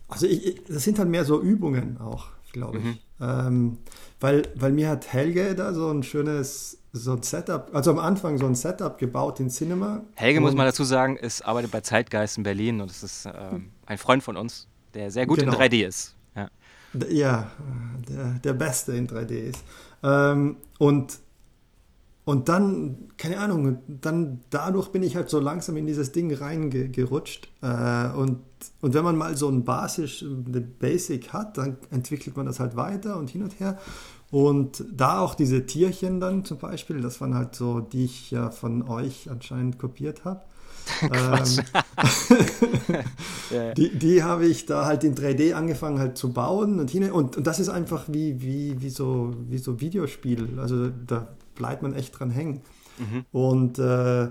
also 0.08 0.28
ich, 0.28 0.62
das 0.68 0.84
sind 0.84 1.00
halt 1.00 1.10
mehr 1.10 1.26
so 1.26 1.42
Übungen 1.42 1.98
auch 2.00 2.28
glaube 2.52 2.80
ich. 2.80 2.84
Mhm. 2.84 2.98
Ähm, 3.20 3.78
weil, 4.20 4.44
weil 4.56 4.72
mir 4.72 4.90
hat 4.90 5.12
Helge 5.12 5.56
da 5.56 5.74
so 5.74 5.90
ein 5.92 6.04
schönes, 6.04 6.80
so 6.94 7.14
ein 7.14 7.24
Setup, 7.24 7.70
also 7.74 7.92
am 7.92 8.00
Anfang 8.00 8.38
so 8.38 8.46
ein 8.46 8.56
Setup 8.56 8.98
gebaut 8.98 9.40
in 9.40 9.50
Cinema. 9.50 10.04
Helge, 10.16 10.42
muss 10.42 10.54
man 10.54 10.66
dazu 10.66 10.84
sagen, 10.84 11.18
ist, 11.18 11.42
arbeitet 11.42 11.72
bei 11.72 11.82
Zeitgeist 11.82 12.38
in 12.38 12.44
Berlin 12.44 12.82
und 12.82 12.92
es 12.92 13.04
ist 13.04 13.26
ähm, 13.26 13.72
ein 13.86 13.98
Freund 13.98 14.24
von 14.24 14.38
uns, 14.38 14.68
der 14.94 15.12
sehr 15.12 15.26
gut 15.26 15.40
genau. 15.40 15.54
in 15.54 15.60
3D 15.60 15.88
ist. 15.88 16.16
Ja, 16.36 16.50
ja 17.10 17.52
der, 18.08 18.34
der 18.44 18.54
Beste 18.54 18.94
in 18.94 19.08
3D 19.08 19.32
ist. 19.32 19.64
Ähm, 20.04 20.58
und 20.78 21.20
und 22.28 22.50
dann, 22.50 23.08
keine 23.18 23.40
Ahnung, 23.40 23.78
dann 23.88 24.42
dadurch 24.50 24.90
bin 24.90 25.02
ich 25.02 25.16
halt 25.16 25.30
so 25.30 25.40
langsam 25.40 25.78
in 25.78 25.88
dieses 25.88 26.12
Ding 26.12 26.34
reingerutscht. 26.34 27.48
Äh, 27.62 28.10
und, 28.18 28.40
und 28.82 28.94
wenn 28.94 29.06
man 29.06 29.16
mal 29.16 29.38
so 29.38 29.48
ein 29.48 29.64
Basis, 29.64 30.26
eine 30.46 30.60
Basic 30.60 31.32
hat, 31.32 31.58
dann 31.58 31.78
entwickelt 31.90 32.36
man 32.36 32.46
das 32.46 32.60
halt 32.60 32.76
weiter 32.76 33.16
und 33.16 33.30
hin 33.30 33.44
und 33.44 33.58
her. 33.62 33.78
Und 34.30 34.84
da 34.92 35.22
auch 35.22 35.36
diese 35.36 35.66
Tierchen 35.68 36.20
dann 36.20 36.44
zum 36.44 36.58
Beispiel, 36.58 37.00
das 37.00 37.22
waren 37.22 37.34
halt 37.34 37.56
so, 37.56 37.80
die 37.80 38.04
ich 38.04 38.30
ja 38.30 38.52
von 38.52 38.82
euch 38.90 39.32
anscheinend 39.32 39.80
kopiert 39.80 40.26
habe. 40.26 40.42
ähm, 41.04 41.44
die, 43.78 43.98
die 43.98 44.24
habe 44.24 44.48
ich 44.48 44.66
da 44.66 44.86
halt 44.86 45.06
in 45.06 45.16
3D 45.16 45.54
angefangen 45.54 46.00
halt 46.00 46.18
zu 46.18 46.34
bauen 46.34 46.82
und 46.82 46.90
hin 46.90 47.10
und, 47.10 47.38
und 47.38 47.48
das 47.48 47.62
ist 47.62 47.70
einfach 47.70 48.04
wie, 48.10 48.42
wie, 48.42 48.82
wie, 48.82 48.90
so, 48.90 49.34
wie 49.48 49.60
so 49.60 49.80
Videospiel. 49.80 50.60
Also 50.60 50.90
da 50.90 51.30
bleibt 51.58 51.82
man 51.82 51.94
echt 51.94 52.18
dran 52.18 52.30
hängen. 52.30 52.62
Mhm. 52.98 53.26
Und, 53.32 53.80
äh, 53.80 54.30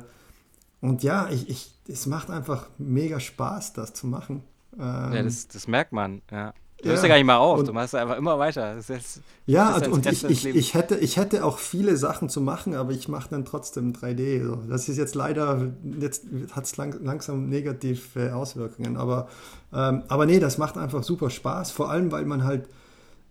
und 0.80 1.02
ja, 1.02 1.28
ich, 1.30 1.48
ich, 1.48 1.74
es 1.88 2.06
macht 2.06 2.30
einfach 2.30 2.68
mega 2.78 3.20
Spaß, 3.20 3.72
das 3.74 3.94
zu 3.94 4.06
machen. 4.06 4.42
Ähm, 4.78 5.12
ja, 5.12 5.22
das, 5.22 5.48
das 5.48 5.68
merkt 5.68 5.92
man, 5.92 6.22
ja. 6.30 6.52
Du 6.82 6.90
hörst 6.90 7.02
ja 7.02 7.08
gar 7.08 7.16
nicht 7.16 7.24
mal 7.24 7.38
auf, 7.38 7.58
und, 7.58 7.68
du 7.68 7.72
machst 7.72 7.94
einfach 7.94 8.18
immer 8.18 8.38
weiter. 8.38 8.76
Jetzt, 8.86 9.22
ja, 9.46 9.74
und, 9.76 9.88
und 9.88 10.06
ich, 10.06 10.24
ich, 10.24 10.44
ich, 10.44 10.74
hätte, 10.74 10.96
ich 10.96 11.16
hätte 11.16 11.42
auch 11.42 11.58
viele 11.58 11.96
Sachen 11.96 12.28
zu 12.28 12.42
machen, 12.42 12.74
aber 12.74 12.92
ich 12.92 13.08
mache 13.08 13.30
dann 13.30 13.46
trotzdem 13.46 13.94
3D. 13.94 14.44
So. 14.44 14.56
Das 14.68 14.88
ist 14.88 14.98
jetzt 14.98 15.14
leider, 15.14 15.72
jetzt 15.98 16.26
hat 16.52 16.64
es 16.64 16.76
lang, 16.76 17.02
langsam 17.02 17.48
negative 17.48 18.36
Auswirkungen, 18.36 18.98
aber, 18.98 19.28
ähm, 19.72 20.02
aber 20.08 20.26
nee, 20.26 20.38
das 20.38 20.58
macht 20.58 20.76
einfach 20.76 21.02
super 21.02 21.30
Spaß, 21.30 21.70
vor 21.70 21.90
allem 21.90 22.12
weil 22.12 22.26
man 22.26 22.44
halt, 22.44 22.68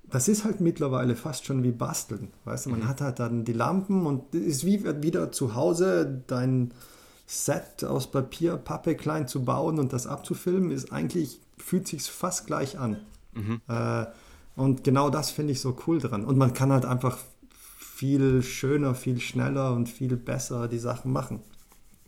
das 0.09 0.27
ist 0.27 0.43
halt 0.43 0.61
mittlerweile 0.61 1.15
fast 1.15 1.45
schon 1.45 1.63
wie 1.63 1.71
Basteln. 1.71 2.31
Weißt 2.43 2.65
du, 2.65 2.69
man 2.69 2.81
mhm. 2.81 2.87
hat 2.87 3.01
halt 3.01 3.19
dann 3.19 3.45
die 3.45 3.53
Lampen 3.53 4.05
und 4.05 4.33
ist 4.35 4.65
wie 4.65 4.83
wieder 5.01 5.31
zu 5.31 5.55
Hause 5.55 6.23
dein 6.27 6.73
Set 7.25 7.83
aus 7.83 8.11
Papier, 8.11 8.57
Pappe 8.57 8.95
klein 8.95 9.27
zu 9.27 9.43
bauen 9.43 9.79
und 9.79 9.93
das 9.93 10.05
abzufilmen, 10.05 10.71
ist 10.71 10.91
eigentlich, 10.91 11.39
fühlt 11.57 11.87
sich 11.87 12.03
fast 12.03 12.45
gleich 12.45 12.77
an. 12.77 12.97
Mhm. 13.33 13.61
Äh, 13.67 14.05
und 14.55 14.83
genau 14.83 15.09
das 15.09 15.31
finde 15.31 15.53
ich 15.53 15.59
so 15.59 15.75
cool 15.87 15.99
dran. 15.99 16.23
Und 16.23 16.37
man 16.37 16.53
kann 16.53 16.71
halt 16.71 16.85
einfach 16.85 17.17
viel 17.77 18.43
schöner, 18.43 18.93
viel 18.93 19.19
schneller 19.19 19.73
und 19.73 19.89
viel 19.89 20.15
besser 20.17 20.67
die 20.67 20.77
Sachen 20.77 21.11
machen. 21.11 21.41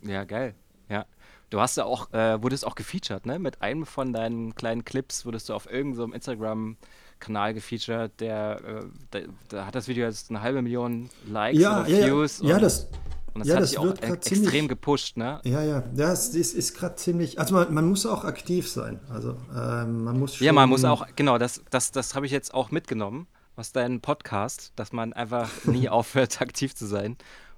Ja, 0.02 0.24
geil. 0.24 0.54
Ja. 0.88 1.04
Du 1.50 1.60
hast 1.60 1.76
ja 1.76 1.84
auch, 1.84 2.12
äh, 2.12 2.42
wurdest 2.42 2.66
auch 2.66 2.74
gefeatured, 2.74 3.24
ne? 3.26 3.38
Mit 3.38 3.62
einem 3.62 3.86
von 3.86 4.12
deinen 4.12 4.54
kleinen 4.54 4.84
Clips 4.84 5.24
wurdest 5.24 5.48
du 5.48 5.54
auf 5.54 5.70
irgendeinem 5.70 6.20
so 6.20 6.76
Instagram-Kanal 7.18 7.54
gefeatured, 7.54 8.20
der, 8.20 8.60
äh, 8.64 8.84
da, 9.10 9.18
da, 9.48 9.66
hat 9.66 9.74
das 9.74 9.88
Video 9.88 10.06
jetzt 10.06 10.30
eine 10.30 10.40
halbe 10.40 10.62
Million 10.62 11.10
Likes 11.26 11.60
ja, 11.60 11.80
oder 11.80 11.88
Views. 11.88 12.40
Ja, 12.40 12.48
ja, 12.50 12.58
das, 12.58 12.88
und 13.34 13.40
das 13.40 13.48
ja, 13.48 13.54
hat 13.54 13.62
das 13.62 13.70
dich 13.70 13.78
auch 13.78 13.90
extrem 13.90 14.20
ziemlich, 14.20 14.68
gepusht, 14.68 15.16
ne? 15.16 15.40
Ja, 15.44 15.62
ja, 15.62 15.82
das 15.94 16.30
ist, 16.30 16.54
ist 16.54 16.76
gerade 16.76 16.96
ziemlich. 16.96 17.38
Also 17.38 17.54
man, 17.54 17.72
man, 17.72 17.88
muss 17.88 18.06
auch 18.06 18.24
aktiv 18.24 18.68
sein. 18.68 19.00
Also 19.08 19.36
ähm, 19.54 20.04
man 20.04 20.18
muss 20.18 20.36
schon, 20.36 20.46
Ja, 20.46 20.52
man 20.52 20.68
muss 20.68 20.84
auch, 20.84 21.06
genau, 21.16 21.38
das, 21.38 21.62
das, 21.70 21.92
das 21.92 22.14
habe 22.14 22.26
ich 22.26 22.32
jetzt 22.32 22.54
auch 22.54 22.70
mitgenommen 22.70 23.26
aus 23.56 23.72
deinem 23.72 24.00
Podcast, 24.00 24.72
dass 24.76 24.92
man 24.92 25.12
einfach 25.12 25.50
nie 25.64 25.88
aufhört, 25.88 26.40
aktiv 26.40 26.74
zu 26.74 26.86
sein. 26.86 27.16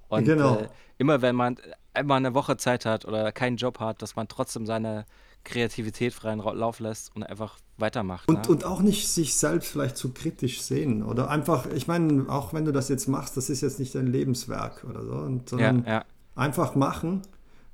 Und 0.09 0.25
genau. 0.25 0.57
äh, 0.57 0.67
immer 0.97 1.21
wenn 1.21 1.35
man 1.35 1.57
einmal 1.93 2.17
eine 2.17 2.33
Woche 2.33 2.57
Zeit 2.57 2.85
hat 2.85 3.05
oder 3.05 3.31
keinen 3.31 3.57
Job 3.57 3.79
hat, 3.79 4.01
dass 4.01 4.15
man 4.15 4.27
trotzdem 4.27 4.65
seine 4.65 5.05
Kreativität 5.43 6.13
freien 6.13 6.39
Lauf 6.39 6.79
lässt 6.79 7.15
und 7.15 7.23
einfach 7.23 7.57
weitermacht. 7.77 8.29
Und, 8.29 8.45
ne? 8.45 8.49
und 8.49 8.65
auch 8.65 8.81
nicht 8.81 9.07
sich 9.07 9.35
selbst 9.35 9.71
vielleicht 9.71 9.97
zu 9.97 10.13
kritisch 10.13 10.61
sehen. 10.61 11.03
Oder 11.03 11.29
einfach, 11.29 11.65
ich 11.67 11.87
meine, 11.87 12.29
auch 12.29 12.53
wenn 12.53 12.65
du 12.65 12.71
das 12.71 12.89
jetzt 12.89 13.07
machst, 13.07 13.37
das 13.37 13.49
ist 13.49 13.61
jetzt 13.61 13.79
nicht 13.79 13.95
dein 13.95 14.07
Lebenswerk 14.07 14.85
oder 14.89 15.03
so. 15.03 15.13
Und, 15.13 15.49
sondern 15.49 15.83
ja, 15.85 15.91
ja. 15.91 16.05
einfach 16.35 16.75
machen 16.75 17.21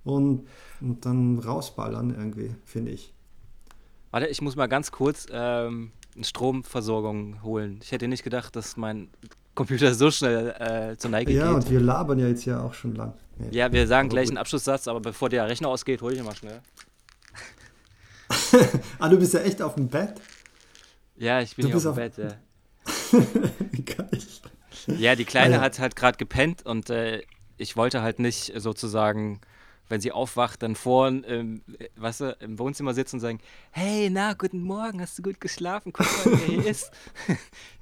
und, 0.04 0.48
und 0.82 1.06
dann 1.06 1.40
rausballern 1.40 2.16
irgendwie, 2.18 2.56
finde 2.66 2.92
ich. 2.92 3.14
Warte, 4.12 4.28
ich 4.28 4.42
muss 4.42 4.56
mal 4.56 4.68
ganz 4.68 4.92
kurz 4.92 5.28
ähm, 5.32 5.92
eine 6.16 6.24
Stromversorgung 6.24 7.44
holen. 7.44 7.80
Ich 7.84 7.92
hätte 7.92 8.08
nicht 8.08 8.24
gedacht, 8.24 8.56
dass 8.56 8.78
mein 8.78 9.10
Computer 9.54 9.94
so 9.94 10.12
schnell 10.12 10.56
äh, 10.60 10.98
zur 10.98 11.12
Neige 11.12 11.34
ja, 11.34 11.44
geht. 11.44 11.52
Ja, 11.52 11.56
und 11.56 11.70
wir 11.70 11.80
labern 11.82 12.20
ja 12.20 12.28
jetzt 12.28 12.46
ja 12.46 12.62
auch 12.62 12.74
schon 12.74 12.96
lang. 12.96 13.14
Ja, 13.40 13.66
ja 13.66 13.72
wir 13.74 13.88
sagen 13.88 14.08
gleich 14.08 14.30
einen 14.30 14.38
Abschlusssatz, 14.38 14.88
aber 14.88 15.02
bevor 15.02 15.30
der 15.30 15.48
Rechner 15.48 15.68
ausgeht, 15.68 16.02
hole 16.02 16.14
ich 16.14 16.20
ihn 16.20 16.26
mal 16.26 16.36
schnell. 16.36 16.62
ah, 19.00 19.10
du 19.10 19.18
bist 19.18 19.34
ja 19.34 19.42
echt 19.42 19.62
auf 19.62 19.76
dem 19.76 19.88
Bett? 19.88 20.16
Ja, 21.16 21.42
ich 21.42 21.56
bin 21.56 21.68
hier 21.68 21.76
auf 21.76 21.84
dem 21.84 21.96
Bett, 21.96 22.18
ja. 22.18 22.36
ja, 24.98 25.16
die 25.16 25.26
Kleine 25.26 25.56
ja. 25.56 25.62
hat 25.62 25.80
halt 25.80 25.96
gerade 25.96 26.18
gepennt 26.18 26.66
und 26.66 26.90
äh, 26.90 27.22
ich 27.58 27.76
wollte 27.76 28.02
halt 28.02 28.20
nicht 28.20 28.54
sozusagen, 28.56 29.42
wenn 29.90 30.00
sie 30.00 30.12
aufwacht, 30.12 30.62
dann 30.62 30.76
vorn 30.76 31.26
ähm, 31.28 31.62
weißt 31.96 32.22
du, 32.22 32.38
im 32.40 32.60
Wohnzimmer 32.60 32.94
sitzen 32.94 33.18
und 33.18 33.22
sagen, 33.22 33.40
hey, 33.72 34.10
na, 34.10 34.34
guten 34.34 34.62
Morgen, 34.62 35.02
hast 35.02 35.18
du 35.18 35.24
gut 35.24 35.42
geschlafen? 35.42 35.92
Guck 35.92 36.06
mal, 36.06 36.40
wer 36.40 36.48
hier 36.48 36.66
ist. 36.70 36.92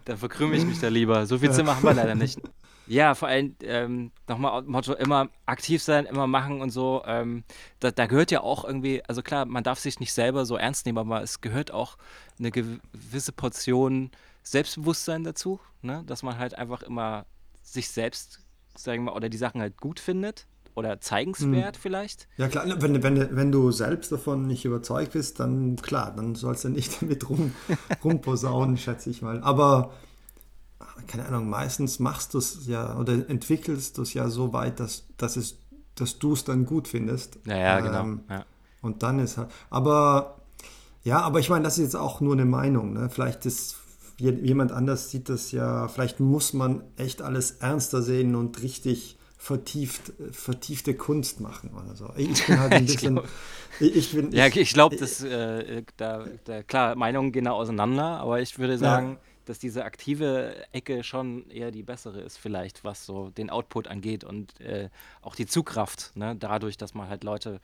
dann 0.06 0.18
verkrümme 0.18 0.56
ich 0.56 0.66
mich 0.66 0.80
da 0.80 0.88
lieber. 0.88 1.26
So 1.26 1.38
viel 1.40 1.52
Zimmer 1.52 1.76
haben 1.76 1.84
wir 1.84 1.94
leider 1.94 2.16
nicht. 2.16 2.40
Ja, 2.88 3.16
vor 3.16 3.28
allem 3.28 3.56
ähm, 3.62 4.12
nochmal 4.28 4.62
Motto, 4.64 4.94
immer 4.94 5.30
aktiv 5.46 5.82
sein, 5.82 6.06
immer 6.06 6.28
machen 6.28 6.62
und 6.62 6.70
so. 6.70 7.04
Ähm, 7.06 7.44
da, 7.80 7.92
da, 7.92 8.06
gehört 8.06 8.32
ja 8.32 8.42
auch 8.42 8.64
irgendwie, 8.66 9.04
also 9.06 9.22
klar, 9.22 9.46
man 9.46 9.64
darf 9.64 9.80
sich 9.80 10.00
nicht 10.00 10.14
selber 10.14 10.46
so 10.46 10.56
ernst 10.56 10.86
nehmen, 10.86 10.98
aber 10.98 11.22
es 11.22 11.42
gehört 11.42 11.72
auch 11.72 11.98
eine 12.38 12.52
gewisse 12.52 13.32
Portion 13.32 14.12
Selbstbewusstsein 14.44 15.24
dazu, 15.24 15.60
ne? 15.82 16.04
dass 16.06 16.22
man 16.22 16.38
halt 16.38 16.56
einfach 16.56 16.84
immer 16.84 17.26
sich 17.64 17.90
selbst, 17.90 18.42
sagen 18.76 19.04
wir 19.04 19.12
mal, 19.12 19.18
oder 19.18 19.30
die 19.30 19.38
Sachen 19.38 19.62
halt 19.62 19.78
gut 19.78 20.00
findet 20.00 20.46
oder 20.76 21.00
zeigenswert 21.00 21.78
hm. 21.78 21.82
vielleicht. 21.82 22.28
Ja 22.38 22.48
klar, 22.48 22.66
wenn, 22.82 23.02
wenn, 23.02 23.36
wenn 23.36 23.52
du 23.52 23.72
selbst 23.72 24.12
davon 24.12 24.46
nicht 24.46 24.66
überzeugt 24.66 25.14
bist, 25.14 25.40
dann 25.40 25.78
klar, 25.78 26.14
dann 26.16 26.36
sollst 26.36 26.66
du 26.66 26.70
nicht 26.70 27.02
damit 27.02 27.28
rum, 27.30 27.54
rumposaunen, 28.04 28.78
schätze 28.78 29.10
ich 29.10 29.22
mal. 29.22 29.42
Aber 29.42 29.94
keine 31.08 31.26
Ahnung, 31.26 31.50
meistens 31.50 32.00
machst 32.00 32.34
du 32.34 32.40
es 32.40 32.66
ja 32.68 32.98
oder 32.98 33.14
entwickelst 33.30 33.98
du 33.98 34.02
es 34.02 34.14
ja 34.14 34.30
so 34.30 34.54
weit, 34.54 34.80
dass, 34.80 35.06
dass, 35.18 35.36
es, 35.36 35.58
dass 35.96 36.20
du 36.20 36.34
es 36.34 36.44
dann 36.44 36.66
gut 36.66 36.88
findest. 36.88 37.40
Ja, 37.46 37.58
ja, 37.58 37.80
genau. 37.80 38.02
ähm. 38.02 38.24
Ja. 38.30 38.46
Und 38.82 39.02
dann 39.02 39.20
ist 39.20 39.38
halt, 39.38 39.50
aber 39.70 40.42
ja, 41.04 41.22
aber 41.22 41.40
ich 41.40 41.50
meine, 41.50 41.64
das 41.64 41.78
ist 41.78 41.84
jetzt 41.84 41.96
auch 41.96 42.22
nur 42.22 42.34
eine 42.34 42.46
Meinung. 42.46 42.94
Ne? 42.94 43.10
Vielleicht 43.10 43.46
ist 43.46 43.78
jemand 44.18 44.72
anders 44.72 45.10
sieht 45.12 45.28
das 45.28 45.52
ja, 45.52 45.88
vielleicht 45.88 46.20
muss 46.20 46.54
man 46.54 46.84
echt 46.96 47.22
alles 47.22 47.52
ernster 47.52 48.02
sehen 48.02 48.36
und 48.36 48.62
richtig 48.62 49.18
vertieft, 49.38 50.14
vertiefte 50.32 50.94
Kunst 50.94 51.42
machen 51.42 51.72
oder 51.74 51.96
so. 51.96 52.12
Ich 52.16 52.46
bin 52.46 52.60
halt 52.60 52.74
ein 52.74 52.86
bisschen. 52.88 53.20
ich, 53.80 53.96
ich, 53.96 54.14
bin, 54.14 54.32
ja, 54.32 54.48
ich 54.48 54.74
glaube, 54.74 54.96
dass 54.96 55.22
äh, 55.22 55.84
da, 55.98 56.26
da, 56.46 56.64
klar, 56.64 56.96
Meinungen 56.96 57.32
gehen 57.32 57.46
da 57.46 57.52
auseinander, 57.52 58.20
aber 58.20 58.40
ich 58.40 58.58
würde 58.58 58.78
sagen, 58.78 59.14
ja 59.14 59.35
dass 59.46 59.60
diese 59.60 59.86
aktive 59.86 60.66
Ecke 60.74 61.04
schon 61.04 61.50
eher 61.50 61.72
die 61.72 61.84
bessere 61.84 62.22
ist, 62.22 62.38
vielleicht, 62.38 62.84
was 62.84 63.06
so 63.06 63.30
den 63.30 63.50
Output 63.50 63.88
angeht 63.88 64.24
und 64.24 64.60
äh, 64.60 64.90
auch 65.22 65.36
die 65.36 65.46
Zugkraft, 65.46 66.16
ne? 66.16 66.36
dadurch, 66.36 66.78
dass 66.78 66.94
man 66.94 67.08
halt 67.08 67.24
Leute 67.24 67.62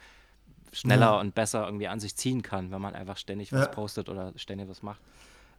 schneller 0.71 1.13
ja. 1.13 1.19
und 1.19 1.35
besser 1.35 1.65
irgendwie 1.65 1.87
an 1.87 1.99
sich 1.99 2.15
ziehen 2.15 2.41
kann, 2.41 2.71
wenn 2.71 2.81
man 2.81 2.95
einfach 2.95 3.17
ständig 3.17 3.51
was 3.51 3.61
ja. 3.61 3.67
postet 3.67 4.09
oder 4.09 4.31
ständig 4.37 4.69
was 4.69 4.83
macht. 4.83 5.01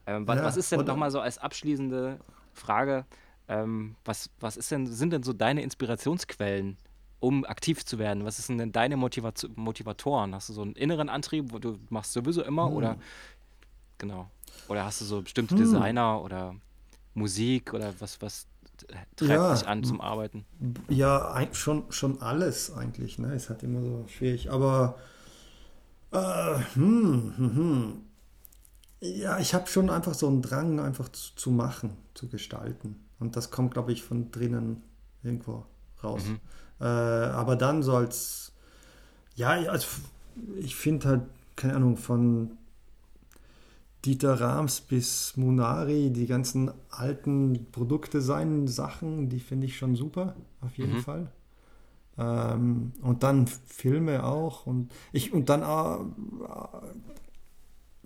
Ähm, 0.07 0.27
was, 0.27 0.39
ja, 0.39 0.45
was, 0.45 0.57
ist 0.57 0.73
denn 0.73 0.85
nochmal 0.85 1.11
so 1.11 1.21
als 1.21 1.39
abschließende 1.39 2.19
Frage, 2.55 3.05
ähm, 3.49 3.97
was, 4.05 4.31
was 4.41 4.57
ist 4.57 4.71
denn, 4.71 4.87
sind 4.87 5.13
denn 5.13 5.23
so 5.23 5.33
deine 5.33 5.63
Inspirationsquellen, 5.63 6.77
um 7.21 7.45
aktiv 7.45 7.85
zu 7.85 7.99
werden? 7.99 8.25
Was 8.25 8.39
sind 8.39 8.59
denn 8.59 8.73
deine 8.73 8.97
Motivation, 8.97 9.53
Motivatoren? 9.57 10.35
Hast 10.35 10.49
du 10.49 10.53
so 10.55 10.63
einen 10.63 10.75
inneren 10.75 11.09
Antrieb, 11.09 11.53
wo 11.53 11.59
du 11.59 11.79
machst 11.91 12.13
sowieso 12.13 12.43
immer 12.43 12.67
hm. 12.67 12.75
oder 12.75 12.97
genau? 13.99 14.31
Oder 14.69 14.85
hast 14.85 15.01
du 15.01 15.05
so 15.05 15.23
bestimmte 15.23 15.55
hm. 15.55 15.61
Designer 15.63 16.23
oder 16.23 16.55
Musik 17.15 17.75
oder 17.75 17.93
was, 17.99 18.21
was 18.23 18.47
treibt 19.17 19.31
ja, 19.31 19.55
dich 19.55 19.67
an 19.67 19.85
zum 19.85 20.01
Arbeiten? 20.01 20.45
Ja, 20.89 21.47
schon, 21.53 21.85
schon 21.91 22.21
alles 22.23 22.73
eigentlich. 22.73 23.19
Ne? 23.19 23.35
Ist 23.35 23.51
halt 23.51 23.63
immer 23.63 23.81
so 23.83 24.05
schwierig. 24.09 24.51
Aber 24.51 24.97
äh, 26.11 26.59
hm, 26.75 27.35
hm, 27.37 27.57
hm. 27.57 28.03
ja, 29.01 29.39
ich 29.39 29.55
habe 29.55 29.67
schon 29.69 29.91
einfach 29.91 30.15
so 30.15 30.27
einen 30.29 30.43
Drang, 30.43 30.81
einfach 30.81 31.09
zu, 31.11 31.35
zu, 31.35 31.51
machen, 31.51 31.97
zu 32.15 32.29
gestalten. 32.29 32.97
Und 33.19 33.37
das 33.37 33.51
kommt, 33.51 33.75
glaube 33.75 33.93
ich, 33.93 34.03
von 34.03 34.31
drinnen 34.31 34.83
irgendwo 35.23 35.65
raus. 36.03 36.25
Mhm. 36.25 36.41
Äh, 36.81 36.85
aber 36.85 37.57
dann 37.57 37.83
soll 37.83 38.05
es, 38.05 38.53
ja, 39.37 39.51
also 39.51 39.87
ich 40.57 40.75
finde 40.75 41.09
halt, 41.09 41.23
keine 41.57 41.77
Ahnung, 41.77 41.97
von 41.97 42.59
Dieter 44.05 44.41
Rams 44.41 44.81
bis 44.81 45.37
Munari, 45.37 46.11
die 46.11 46.27
ganzen 46.27 46.73
alten 46.91 47.67
Produktdesign-Sachen, 47.73 49.29
die 49.29 49.41
finde 49.41 49.67
ich 49.67 49.77
schon 49.77 49.95
super, 49.97 50.35
auf 50.61 50.77
jeden 50.79 50.95
Mhm. 50.95 50.99
Fall. 50.99 51.33
Ähm, 52.19 52.93
und 53.03 53.23
dann 53.23 53.47
Filme 53.47 54.25
auch. 54.25 54.67
Und 54.67 54.93
ich 55.13 55.33
und 55.33 55.49
dann 55.49 55.63
äh, 55.63 56.87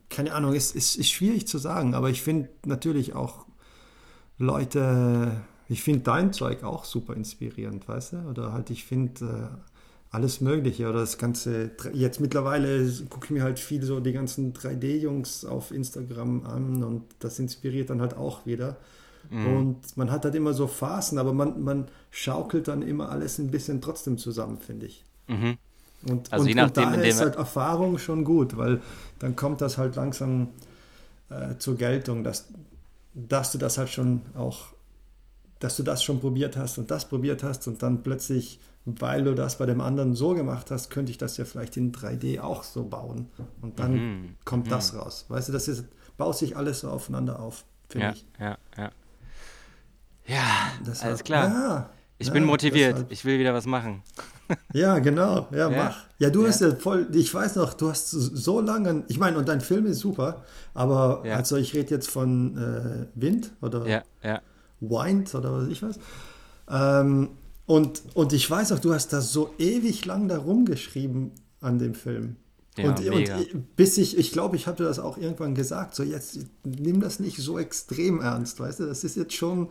keine 0.08 0.32
Ahnung, 0.32 0.52
ist, 0.54 0.74
ist, 0.74 0.96
ist 0.96 1.10
schwierig 1.10 1.46
zu 1.48 1.58
sagen, 1.58 1.94
aber 1.94 2.10
ich 2.10 2.22
finde 2.22 2.48
natürlich 2.64 3.14
auch 3.14 3.46
Leute, 4.38 5.40
ich 5.68 5.82
finde 5.82 6.00
dein 6.00 6.32
Zeug 6.32 6.62
auch 6.62 6.84
super 6.84 7.14
inspirierend, 7.14 7.88
weißt 7.88 8.12
du? 8.14 8.16
Oder 8.28 8.52
halt, 8.52 8.70
ich 8.70 8.84
finde 8.84 9.58
äh, 9.60 9.75
alles 10.16 10.40
Mögliche 10.40 10.88
oder 10.88 11.00
das 11.00 11.18
ganze, 11.18 11.70
jetzt 11.92 12.20
mittlerweile 12.20 12.90
gucke 13.10 13.26
ich 13.26 13.30
mir 13.30 13.42
halt 13.42 13.58
viel 13.58 13.82
so 13.82 14.00
die 14.00 14.12
ganzen 14.12 14.52
3D-Jungs 14.52 15.44
auf 15.44 15.70
Instagram 15.70 16.44
an 16.44 16.82
und 16.82 17.04
das 17.20 17.38
inspiriert 17.38 17.90
dann 17.90 18.00
halt 18.00 18.16
auch 18.16 18.46
wieder. 18.46 18.76
Und 19.30 19.96
man 19.96 20.10
hat 20.10 20.24
halt 20.24 20.34
immer 20.34 20.52
so 20.52 20.66
Phasen, 20.66 21.18
aber 21.18 21.32
man, 21.32 21.62
man 21.62 21.88
schaukelt 22.10 22.68
dann 22.68 22.82
immer 22.82 23.10
alles 23.10 23.38
ein 23.38 23.50
bisschen 23.50 23.80
trotzdem 23.80 24.18
zusammen, 24.18 24.58
finde 24.58 24.86
ich. 24.86 25.04
Mhm. 25.26 25.58
Und, 26.08 26.32
Also 26.32 26.42
und, 26.42 26.48
je 26.48 26.54
nachdem, 26.54 26.84
und 26.84 26.92
daher 26.94 27.04
ist 27.08 27.20
halt 27.20 27.36
Erfahrung 27.36 27.98
schon 27.98 28.24
gut, 28.24 28.56
weil 28.56 28.80
dann 29.18 29.34
kommt 29.34 29.60
das 29.60 29.78
halt 29.78 29.96
langsam 29.96 30.48
äh, 31.30 31.56
zur 31.58 31.76
Geltung, 31.76 32.22
dass, 32.22 32.48
dass 33.14 33.52
du 33.52 33.58
das 33.58 33.78
halt 33.78 33.88
schon 33.88 34.22
auch, 34.36 34.66
dass 35.58 35.76
du 35.76 35.82
das 35.82 36.04
schon 36.04 36.20
probiert 36.20 36.56
hast 36.56 36.78
und 36.78 36.90
das 36.90 37.08
probiert 37.08 37.42
hast 37.42 37.66
und 37.66 37.82
dann 37.82 38.02
plötzlich, 38.02 38.60
weil 38.86 39.24
du 39.24 39.34
das 39.34 39.58
bei 39.58 39.66
dem 39.66 39.80
anderen 39.80 40.14
so 40.14 40.32
gemacht 40.34 40.70
hast, 40.70 40.90
könnte 40.90 41.10
ich 41.10 41.18
das 41.18 41.36
ja 41.36 41.44
vielleicht 41.44 41.76
in 41.76 41.92
3D 41.92 42.40
auch 42.40 42.62
so 42.62 42.84
bauen. 42.84 43.28
Und 43.60 43.78
dann 43.80 43.92
Mhm. 43.94 44.34
kommt 44.44 44.70
das 44.70 44.94
raus. 44.94 45.24
Weißt 45.28 45.48
du, 45.48 45.52
das 45.52 45.66
ist, 45.68 45.84
baut 46.16 46.36
sich 46.38 46.56
alles 46.56 46.80
so 46.80 46.88
aufeinander 46.88 47.40
auf, 47.40 47.64
finde 47.88 48.06
Ja, 48.06 48.12
ich. 48.12 48.26
ja, 48.38 48.58
ja. 48.78 48.90
Ja, 50.26 50.42
Das 50.84 51.02
alles 51.02 51.20
war- 51.20 51.24
klar. 51.24 51.48
Ja, 51.48 51.90
ich 52.18 52.26
ja, 52.28 52.32
bin 52.32 52.44
motiviert. 52.44 52.92
deshalb- 52.94 53.12
Ich 53.12 53.24
will 53.24 53.38
wieder 53.38 53.54
was 53.54 53.66
machen. 53.66 54.02
Ja, 54.72 55.00
genau. 55.00 55.48
Ja, 55.50 55.68
Ja. 55.68 55.84
mach. 55.84 56.04
Ja, 56.18 56.30
du 56.30 56.42
Ja. 56.42 56.48
hast 56.48 56.60
ja 56.60 56.72
voll, 56.76 57.08
ich 57.12 57.34
weiß 57.34 57.56
noch, 57.56 57.74
du 57.74 57.90
hast 57.90 58.10
so 58.10 58.60
lange, 58.60 59.02
ich 59.08 59.18
meine, 59.18 59.38
und 59.38 59.48
dein 59.48 59.60
Film 59.60 59.86
ist 59.86 59.98
super, 59.98 60.44
aber 60.72 61.22
Ja. 61.24 61.34
also 61.34 61.56
ich 61.56 61.74
rede 61.74 61.90
jetzt 61.92 62.08
von 62.08 62.56
äh, 62.56 63.06
Wind 63.20 63.50
oder 63.60 63.84
Ja, 63.88 64.02
ja. 64.22 64.40
Wind 64.78 65.34
oder 65.34 65.52
was 65.52 65.64
weiß 65.64 65.72
ich 65.72 65.82
was. 65.82 65.98
Ähm, 66.68 67.30
und, 67.66 68.02
und 68.14 68.32
ich 68.32 68.48
weiß 68.48 68.72
auch, 68.72 68.78
du 68.78 68.94
hast 68.94 69.12
da 69.12 69.20
so 69.20 69.52
ewig 69.58 70.04
lang 70.04 70.28
da 70.28 70.38
rumgeschrieben 70.38 71.32
an 71.60 71.78
dem 71.78 71.94
Film. 71.94 72.36
Ja, 72.78 72.90
und, 72.90 73.08
und 73.08 73.76
bis 73.76 73.96
ich, 73.96 74.18
ich 74.18 74.32
glaube, 74.32 74.56
ich 74.56 74.66
habe 74.66 74.84
das 74.84 74.98
auch 74.98 75.16
irgendwann 75.16 75.54
gesagt, 75.54 75.94
so 75.94 76.02
jetzt 76.02 76.38
nimm 76.62 77.00
das 77.00 77.20
nicht 77.20 77.38
so 77.38 77.58
extrem 77.58 78.20
ernst, 78.20 78.60
weißt 78.60 78.80
du, 78.80 78.86
das 78.86 79.02
ist 79.02 79.16
jetzt 79.16 79.32
schon, 79.32 79.70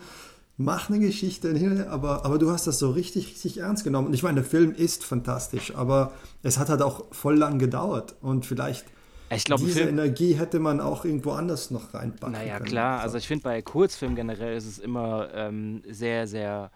mach 0.57 0.89
eine 0.89 0.99
Geschichte, 0.99 1.87
aber, 1.89 2.25
aber 2.25 2.39
du 2.39 2.49
hast 2.49 2.65
das 2.65 2.79
so 2.79 2.89
richtig, 2.89 3.27
richtig 3.27 3.59
ernst 3.59 3.83
genommen. 3.83 4.07
Und 4.07 4.13
ich 4.13 4.23
meine, 4.23 4.41
der 4.41 4.43
Film 4.43 4.73
ist 4.73 5.03
fantastisch, 5.03 5.75
aber 5.75 6.13
es 6.41 6.57
hat 6.57 6.69
halt 6.69 6.81
auch 6.81 7.05
voll 7.11 7.37
lang 7.37 7.59
gedauert 7.59 8.15
und 8.21 8.45
vielleicht 8.45 8.85
ein 9.29 9.39
diese. 9.57 9.81
Energie 9.81 10.33
hätte 10.33 10.59
man 10.59 10.79
auch 10.79 11.05
irgendwo 11.05 11.31
anders 11.31 11.71
noch 11.71 11.93
reinpacken 11.93 12.33
Naja, 12.33 12.57
können. 12.57 12.69
klar. 12.69 12.99
So. 12.99 13.03
Also 13.03 13.17
ich 13.17 13.27
finde 13.27 13.43
bei 13.43 13.61
Kurzfilmen 13.61 14.15
generell 14.15 14.55
ist 14.55 14.65
es 14.65 14.79
immer 14.79 15.29
ähm, 15.33 15.81
sehr, 15.89 16.27
sehr 16.27 16.71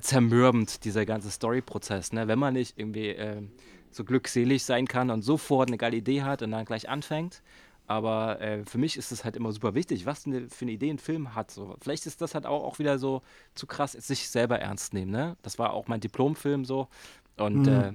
zermürbend, 0.00 0.84
dieser 0.84 1.06
ganze 1.06 1.30
Story-Prozess. 1.30 2.12
Ne? 2.12 2.28
Wenn 2.28 2.38
man 2.38 2.54
nicht 2.54 2.78
irgendwie 2.78 3.08
ähm, 3.08 3.50
so 3.90 4.04
glückselig 4.04 4.64
sein 4.64 4.86
kann 4.86 5.10
und 5.10 5.22
sofort 5.22 5.68
eine 5.68 5.78
geile 5.78 5.96
Idee 5.96 6.22
hat 6.22 6.42
und 6.42 6.50
dann 6.50 6.64
gleich 6.64 6.88
anfängt. 6.88 7.42
Aber 7.88 8.40
äh, 8.40 8.64
für 8.64 8.78
mich 8.78 8.96
ist 8.96 9.12
es 9.12 9.24
halt 9.24 9.36
immer 9.36 9.52
super 9.52 9.74
wichtig, 9.74 10.06
was 10.06 10.26
eine, 10.26 10.48
für 10.48 10.64
eine 10.64 10.72
Idee 10.72 10.90
ein 10.90 10.98
Film 10.98 11.34
hat. 11.36 11.50
So. 11.52 11.76
Vielleicht 11.80 12.04
ist 12.06 12.20
das 12.20 12.34
halt 12.34 12.44
auch, 12.44 12.64
auch 12.64 12.78
wieder 12.80 12.98
so 12.98 13.22
zu 13.54 13.66
krass, 13.66 13.92
sich 13.92 14.28
selber 14.28 14.58
ernst 14.58 14.92
nehmen. 14.92 15.12
Ne? 15.12 15.36
Das 15.42 15.58
war 15.58 15.72
auch 15.72 15.86
mein 15.86 16.00
Diplomfilm 16.00 16.64
so. 16.64 16.88
Und, 17.36 17.68
äh, 17.68 17.92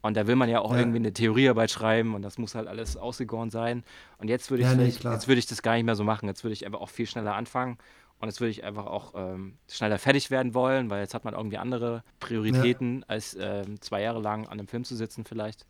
und 0.00 0.16
da 0.16 0.26
will 0.28 0.36
man 0.36 0.48
ja 0.48 0.60
auch 0.60 0.72
Ja. 0.72 0.78
irgendwie 0.78 0.98
eine 0.98 1.12
Theoriearbeit 1.12 1.70
schreiben 1.72 2.14
und 2.14 2.22
das 2.22 2.38
muss 2.38 2.54
halt 2.54 2.68
alles 2.68 2.96
ausgegoren 2.96 3.50
sein. 3.50 3.82
Und 4.18 4.28
jetzt 4.28 4.48
würde 4.50 4.62
ich, 4.62 4.68
Ja, 4.68 4.76
nee, 4.76 4.84
jetzt 4.86 5.26
würde 5.28 5.38
ich 5.40 5.46
das 5.46 5.60
gar 5.62 5.74
nicht 5.74 5.84
mehr 5.84 5.96
so 5.96 6.04
machen. 6.04 6.28
Jetzt 6.28 6.44
würde 6.44 6.52
ich 6.52 6.64
einfach 6.64 6.80
auch 6.80 6.90
viel 6.90 7.06
schneller 7.06 7.34
anfangen. 7.34 7.78
Und 8.22 8.28
jetzt 8.28 8.40
würde 8.40 8.52
ich 8.52 8.62
einfach 8.62 8.86
auch 8.86 9.14
ähm, 9.16 9.58
schneller 9.68 9.98
fertig 9.98 10.30
werden 10.30 10.54
wollen, 10.54 10.90
weil 10.90 11.00
jetzt 11.00 11.12
hat 11.12 11.24
man 11.24 11.34
irgendwie 11.34 11.58
andere 11.58 12.04
Prioritäten, 12.20 13.04
als 13.08 13.36
ähm, 13.38 13.80
zwei 13.80 14.00
Jahre 14.00 14.20
lang 14.20 14.46
an 14.46 14.52
einem 14.60 14.68
Film 14.68 14.84
zu 14.84 14.94
sitzen 14.94 15.24
vielleicht. 15.24 15.66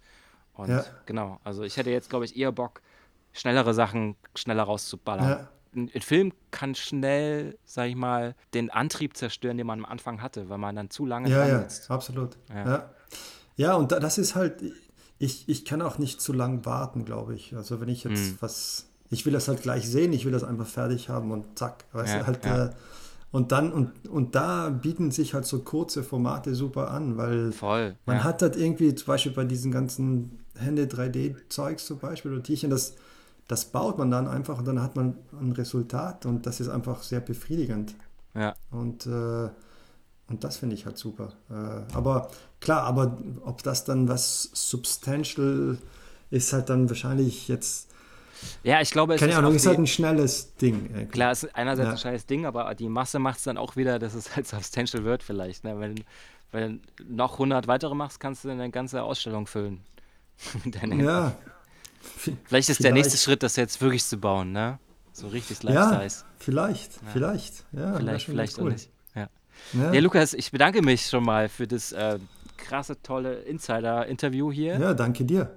Und 0.53 0.69
Ja. 0.69 0.85
genau, 1.07 1.41
also 1.45 1.63
ich 1.63 1.79
hätte 1.79 1.89
jetzt, 1.91 2.11
glaube 2.11 2.27
ich, 2.27 2.37
eher 2.37 2.53
Bock, 2.53 2.83
schnellere 3.33 3.73
Sachen 3.73 4.17
schneller 4.37 4.65
rauszuballern. 4.65 5.29
Ja. 5.31 5.49
Ein, 5.75 5.91
ein 5.95 6.03
Film 6.03 6.35
kann 6.51 6.75
schnell, 6.75 7.57
sag 7.65 7.89
ich 7.89 7.97
mal, 7.97 8.35
den 8.53 8.69
Antrieb 8.69 9.17
zerstören, 9.17 9.57
den 9.57 9.67
man 9.67 9.79
am 9.79 9.87
Anfang 9.91 10.21
hatte, 10.21 10.51
weil 10.51 10.59
man 10.59 10.77
dann 10.77 10.91
zu 10.91 11.07
lange 11.07 11.31
Ja, 11.31 11.39
dran 11.39 11.49
ja, 11.49 11.59
sitzt. 11.61 11.91
absolut. 11.91 12.37
Ja. 12.51 12.67
Ja, 12.67 12.91
ja. 13.57 13.75
und 13.77 13.93
da, 13.93 13.99
das 13.99 14.19
ist 14.19 14.35
halt, 14.35 14.63
ich, 15.19 15.49
ich 15.49 15.65
kann 15.65 15.81
auch 15.81 15.97
nicht 15.97 16.21
zu 16.21 16.35
lang 16.35 16.67
warten, 16.67 17.07
glaube 17.07 17.35
ich. 17.35 17.57
Also 17.57 17.81
wenn 17.81 17.89
ich 17.89 18.05
jetzt 18.05 18.33
Mhm. 18.33 18.37
was, 18.41 18.91
ich 19.13 19.27
will 19.27 19.35
das 19.35 19.49
halt 19.49 19.63
gleich 19.63 19.89
sehen, 19.89 20.13
ich 20.13 20.25
will 20.27 20.33
das 20.33 20.45
einfach 20.45 20.67
fertig 20.67 21.09
haben 21.11 21.31
und 21.33 21.59
zack, 21.59 21.85
weißt 21.93 22.15
Ja, 22.15 22.21
du, 22.21 22.27
halt, 22.27 22.45
ja. 22.45 22.67
äh, 22.67 22.71
und 23.33 23.53
dann, 23.53 23.73
und, 23.73 24.09
und 24.09 24.35
da 24.35 24.71
bieten 24.71 25.11
sich 25.11 25.35
halt 25.35 25.47
so 25.47 25.61
kurze 25.61 26.05
Formate 26.05 26.55
super 26.55 26.91
an, 26.91 27.17
weil 27.19 27.53
Voll. 27.53 27.97
man 28.07 28.19
ja. 28.19 28.25
hat 28.25 28.43
halt 28.43 28.57
irgendwie, 28.57 28.95
zum 28.95 29.07
Beispiel 29.07 29.33
bei 29.33 29.45
diesen 29.45 29.73
ganzen 29.73 30.41
Hände 30.57 30.87
3D-Zeugs 30.87 31.87
zum 31.87 31.99
Beispiel 32.01 32.33
oder 32.33 32.43
Tierchen, 32.43 32.71
das, 32.71 32.95
das 33.49 33.67
baut 33.67 33.99
man 33.99 34.11
dann 34.11 34.29
einfach 34.29 34.59
und 34.59 34.67
dann 34.67 34.83
hat 34.83 34.97
man 34.97 35.19
ein 35.41 35.53
Resultat 35.53 36.27
und 36.27 36.47
das 36.47 36.61
ist 36.61 36.69
einfach 36.71 37.03
sehr 37.03 37.21
befriedigend. 37.21 37.97
ja. 38.35 38.55
Und, 38.71 39.07
äh, 39.07 39.51
und 40.29 40.45
das 40.45 40.57
finde 40.59 40.75
ich 40.75 40.87
halt 40.87 40.99
super. 40.99 41.33
Äh, 41.51 41.95
aber 41.95 42.31
klar, 42.61 42.85
aber 42.85 43.19
ob 43.45 43.63
das 43.63 43.85
dann 43.85 44.09
was 44.09 44.51
substantial 44.55 45.79
ist, 46.31 46.53
halt 46.53 46.71
dann 46.71 46.89
wahrscheinlich 46.89 47.49
jetzt, 47.49 47.91
ja, 48.65 48.81
ich 48.81 48.91
glaube, 48.91 49.15
es 49.15 49.21
keine 49.21 49.33
ist 49.33 49.39
Ahnung, 49.39 49.53
auch 49.53 49.57
ist 49.57 49.67
halt 49.67 49.79
ein 49.79 49.87
schnelles 49.87 50.55
Ding. 50.57 50.87
irgendwie. 50.87 51.07
Klar, 51.07 51.33
es 51.33 51.45
ist 51.45 51.55
einerseits 51.57 51.87
Ja. 51.87 51.93
ein 51.93 51.99
scheiß 51.99 52.27
Ding, 52.27 52.47
aber 52.47 52.75
die 52.75 52.89
Masse 52.89 53.19
macht 53.19 53.39
es 53.39 53.45
dann 53.45 53.57
auch 53.59 53.77
wieder, 53.77 53.99
dass 53.99 54.15
es 54.15 54.35
halt 54.37 54.47
substantial 54.47 55.05
wird 55.05 55.23
vielleicht. 55.23 55.65
Ne? 55.65 55.79
Wenn, 55.81 55.95
wenn 56.53 56.81
du 56.97 57.05
noch 57.15 57.35
100 57.35 57.67
weitere 57.67 57.95
machst, 57.95 58.21
kannst 58.21 58.45
du 58.45 58.51
eine 58.51 58.71
ganze 58.71 59.03
Ausstellung 59.03 59.47
füllen. 59.47 59.81
Ja. 60.99 61.35
Vielleicht 62.45 62.69
ist 62.69 62.83
der 62.83 62.93
nächste 62.93 63.13
vielleicht- 63.13 63.23
Schritt, 63.25 63.43
das 63.43 63.57
jetzt 63.57 63.81
wirklich 63.81 64.05
zu 64.05 64.19
bauen, 64.19 64.51
ne? 64.53 64.79
So 65.13 65.29
richtig 65.29 65.63
Ja, 65.63 65.91
Life-Size. 65.91 66.25
vielleicht, 66.39 66.93
vielleicht. 67.13 67.65
Ja, 67.73 67.95
vielleicht, 67.97 68.25
schon 68.25 68.35
vielleicht 68.35 68.57
ganz 68.57 68.67
auch 68.67 68.73
nicht. 68.73 68.91
Ja. 69.15 69.29
Ja, 69.75 69.93
ja, 69.93 70.01
Lukas, 70.01 70.33
ich 70.35 70.51
bedanke 70.51 70.83
mich 70.83 71.07
schon 71.07 71.23
mal 71.23 71.49
für 71.49 71.67
das 71.69 71.93
äh, 71.93 72.19
krasse, 72.57 73.01
tolle 73.03 73.35
Insider-Interview 73.43 74.51
hier. 74.51 74.79
ja, 74.81 74.95
danke 74.95 75.25
dir. 75.25 75.51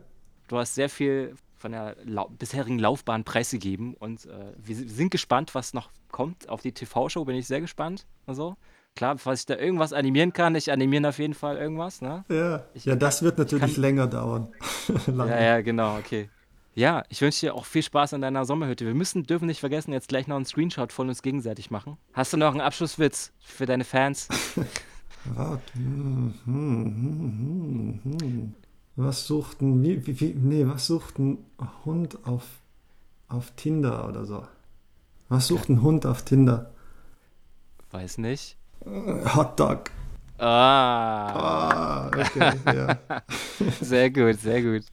Du 0.47 0.57
hast 0.57 0.75
sehr 0.75 0.89
viel 0.89 1.35
von 1.65 1.71
der 1.71 1.95
lau 2.03 2.29
bisherigen 2.29 2.77
Laufbahn 2.77 3.23
preisgegeben 3.23 3.95
und 3.95 4.27
äh, 4.27 4.29
wir 4.63 4.75
si- 4.75 4.87
sind 4.87 5.09
gespannt, 5.09 5.55
was 5.55 5.73
noch 5.73 5.89
kommt. 6.11 6.47
Auf 6.47 6.61
die 6.61 6.71
TV-Show 6.73 7.25
bin 7.25 7.35
ich 7.35 7.47
sehr 7.47 7.59
gespannt. 7.59 8.05
Also, 8.27 8.55
klar, 8.95 9.17
falls 9.17 9.39
ich 9.39 9.45
da 9.47 9.55
irgendwas 9.55 9.91
animieren 9.91 10.31
kann, 10.31 10.53
ich 10.53 10.71
animiere 10.71 11.09
auf 11.09 11.17
jeden 11.17 11.33
Fall 11.33 11.57
irgendwas, 11.57 12.03
ne? 12.03 12.23
Ja, 12.29 12.65
Ich 12.75 12.85
ja 12.85 12.95
das 12.95 13.23
wird 13.23 13.39
natürlich 13.39 13.73
kann- 13.73 13.81
länger 13.81 14.05
dauern. 14.05 14.49
Ja, 15.07 15.41
ja, 15.41 15.61
genau, 15.61 15.97
okay. 15.97 16.29
Ja, 16.75 17.01
ich 17.09 17.19
wünsche 17.21 17.47
dir 17.47 17.55
auch 17.55 17.65
viel 17.65 17.81
Spaß 17.81 18.13
in 18.13 18.21
deiner 18.21 18.45
Sommerhütte. 18.45 18.85
Wir 18.85 18.93
müssen, 18.93 19.23
dürfen 19.23 19.47
nicht 19.47 19.59
vergessen, 19.59 19.91
jetzt 19.91 20.07
gleich 20.09 20.27
noch 20.27 20.35
einen 20.35 20.45
Screenshot 20.45 20.93
von 20.93 21.09
uns 21.09 21.23
gegenseitig 21.23 21.71
machen. 21.71 21.97
Hast 22.13 22.31
du 22.31 22.37
noch 22.37 22.51
einen 22.51 22.61
Abschlusswitz 22.61 23.31
für 23.39 23.65
deine 23.65 23.85
Fans? 23.85 24.27
Was 28.95 29.27
sucht 29.27 29.61
ein, 29.61 29.83
wie, 29.83 30.07
wie, 30.07 30.19
wie, 30.21 30.33
nee, 30.33 30.65
was 30.67 30.87
sucht 30.87 31.19
ein 31.19 31.39
Hund 31.83 32.17
auf, 32.25 32.43
auf 33.27 33.51
Tinder 33.57 34.07
oder 34.07 34.25
so? 34.25 34.43
Was 35.27 35.47
sucht 35.47 35.67
ein 35.69 35.81
Hund 35.81 36.05
auf 36.05 36.21
Tinder? 36.23 36.71
Weiß 37.91 38.17
nicht. 38.19 38.55
Hotdog. 39.35 39.89
Ah, 40.37 41.29
Ah, 41.29 42.07
okay, 42.07 42.51
ja. 42.73 42.97
sehr 43.81 44.09
gut, 44.11 44.39
sehr 44.39 44.61
gut. 44.61 44.83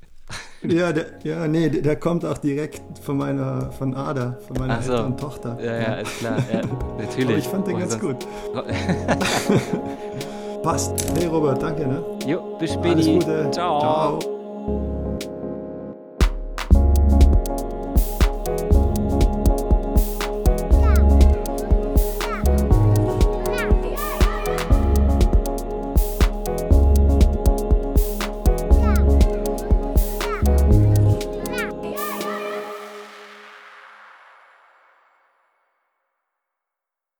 Ja, 0.62 0.92
der, 0.92 1.06
ja, 1.24 1.48
nee, 1.48 1.68
der, 1.68 1.96
kommt 1.96 2.24
auch 2.24 2.38
direkt 2.38 2.80
von 3.00 3.16
meiner, 3.16 3.72
von 3.72 3.92
Ada, 3.94 4.38
von 4.46 4.56
meiner 4.58 4.78
Ach 4.78 4.82
so. 4.82 4.92
älteren 4.92 5.16
Tochter. 5.16 5.58
Ja, 5.60 5.76
ja, 5.76 5.94
ist 5.96 6.18
klar. 6.18 6.38
Ja, 6.52 6.60
natürlich. 6.96 7.28
Aber 7.28 7.38
ich 7.38 7.48
fand 7.48 7.66
den 7.66 7.74
Woher 7.74 7.88
ganz 7.88 8.00
sonst? 8.00 8.20
gut. 8.20 8.28
Passt. 10.62 10.92
Hey 11.18 11.26
Robert, 11.26 11.60
danke, 11.60 11.88
ne? 11.88 12.04
Jo, 12.26 12.56
bis 12.58 12.76
Alles 12.76 13.04
später. 13.06 13.12
Gute. 13.12 13.50
Ciao. 13.50 13.80
Ciao. 13.80 14.41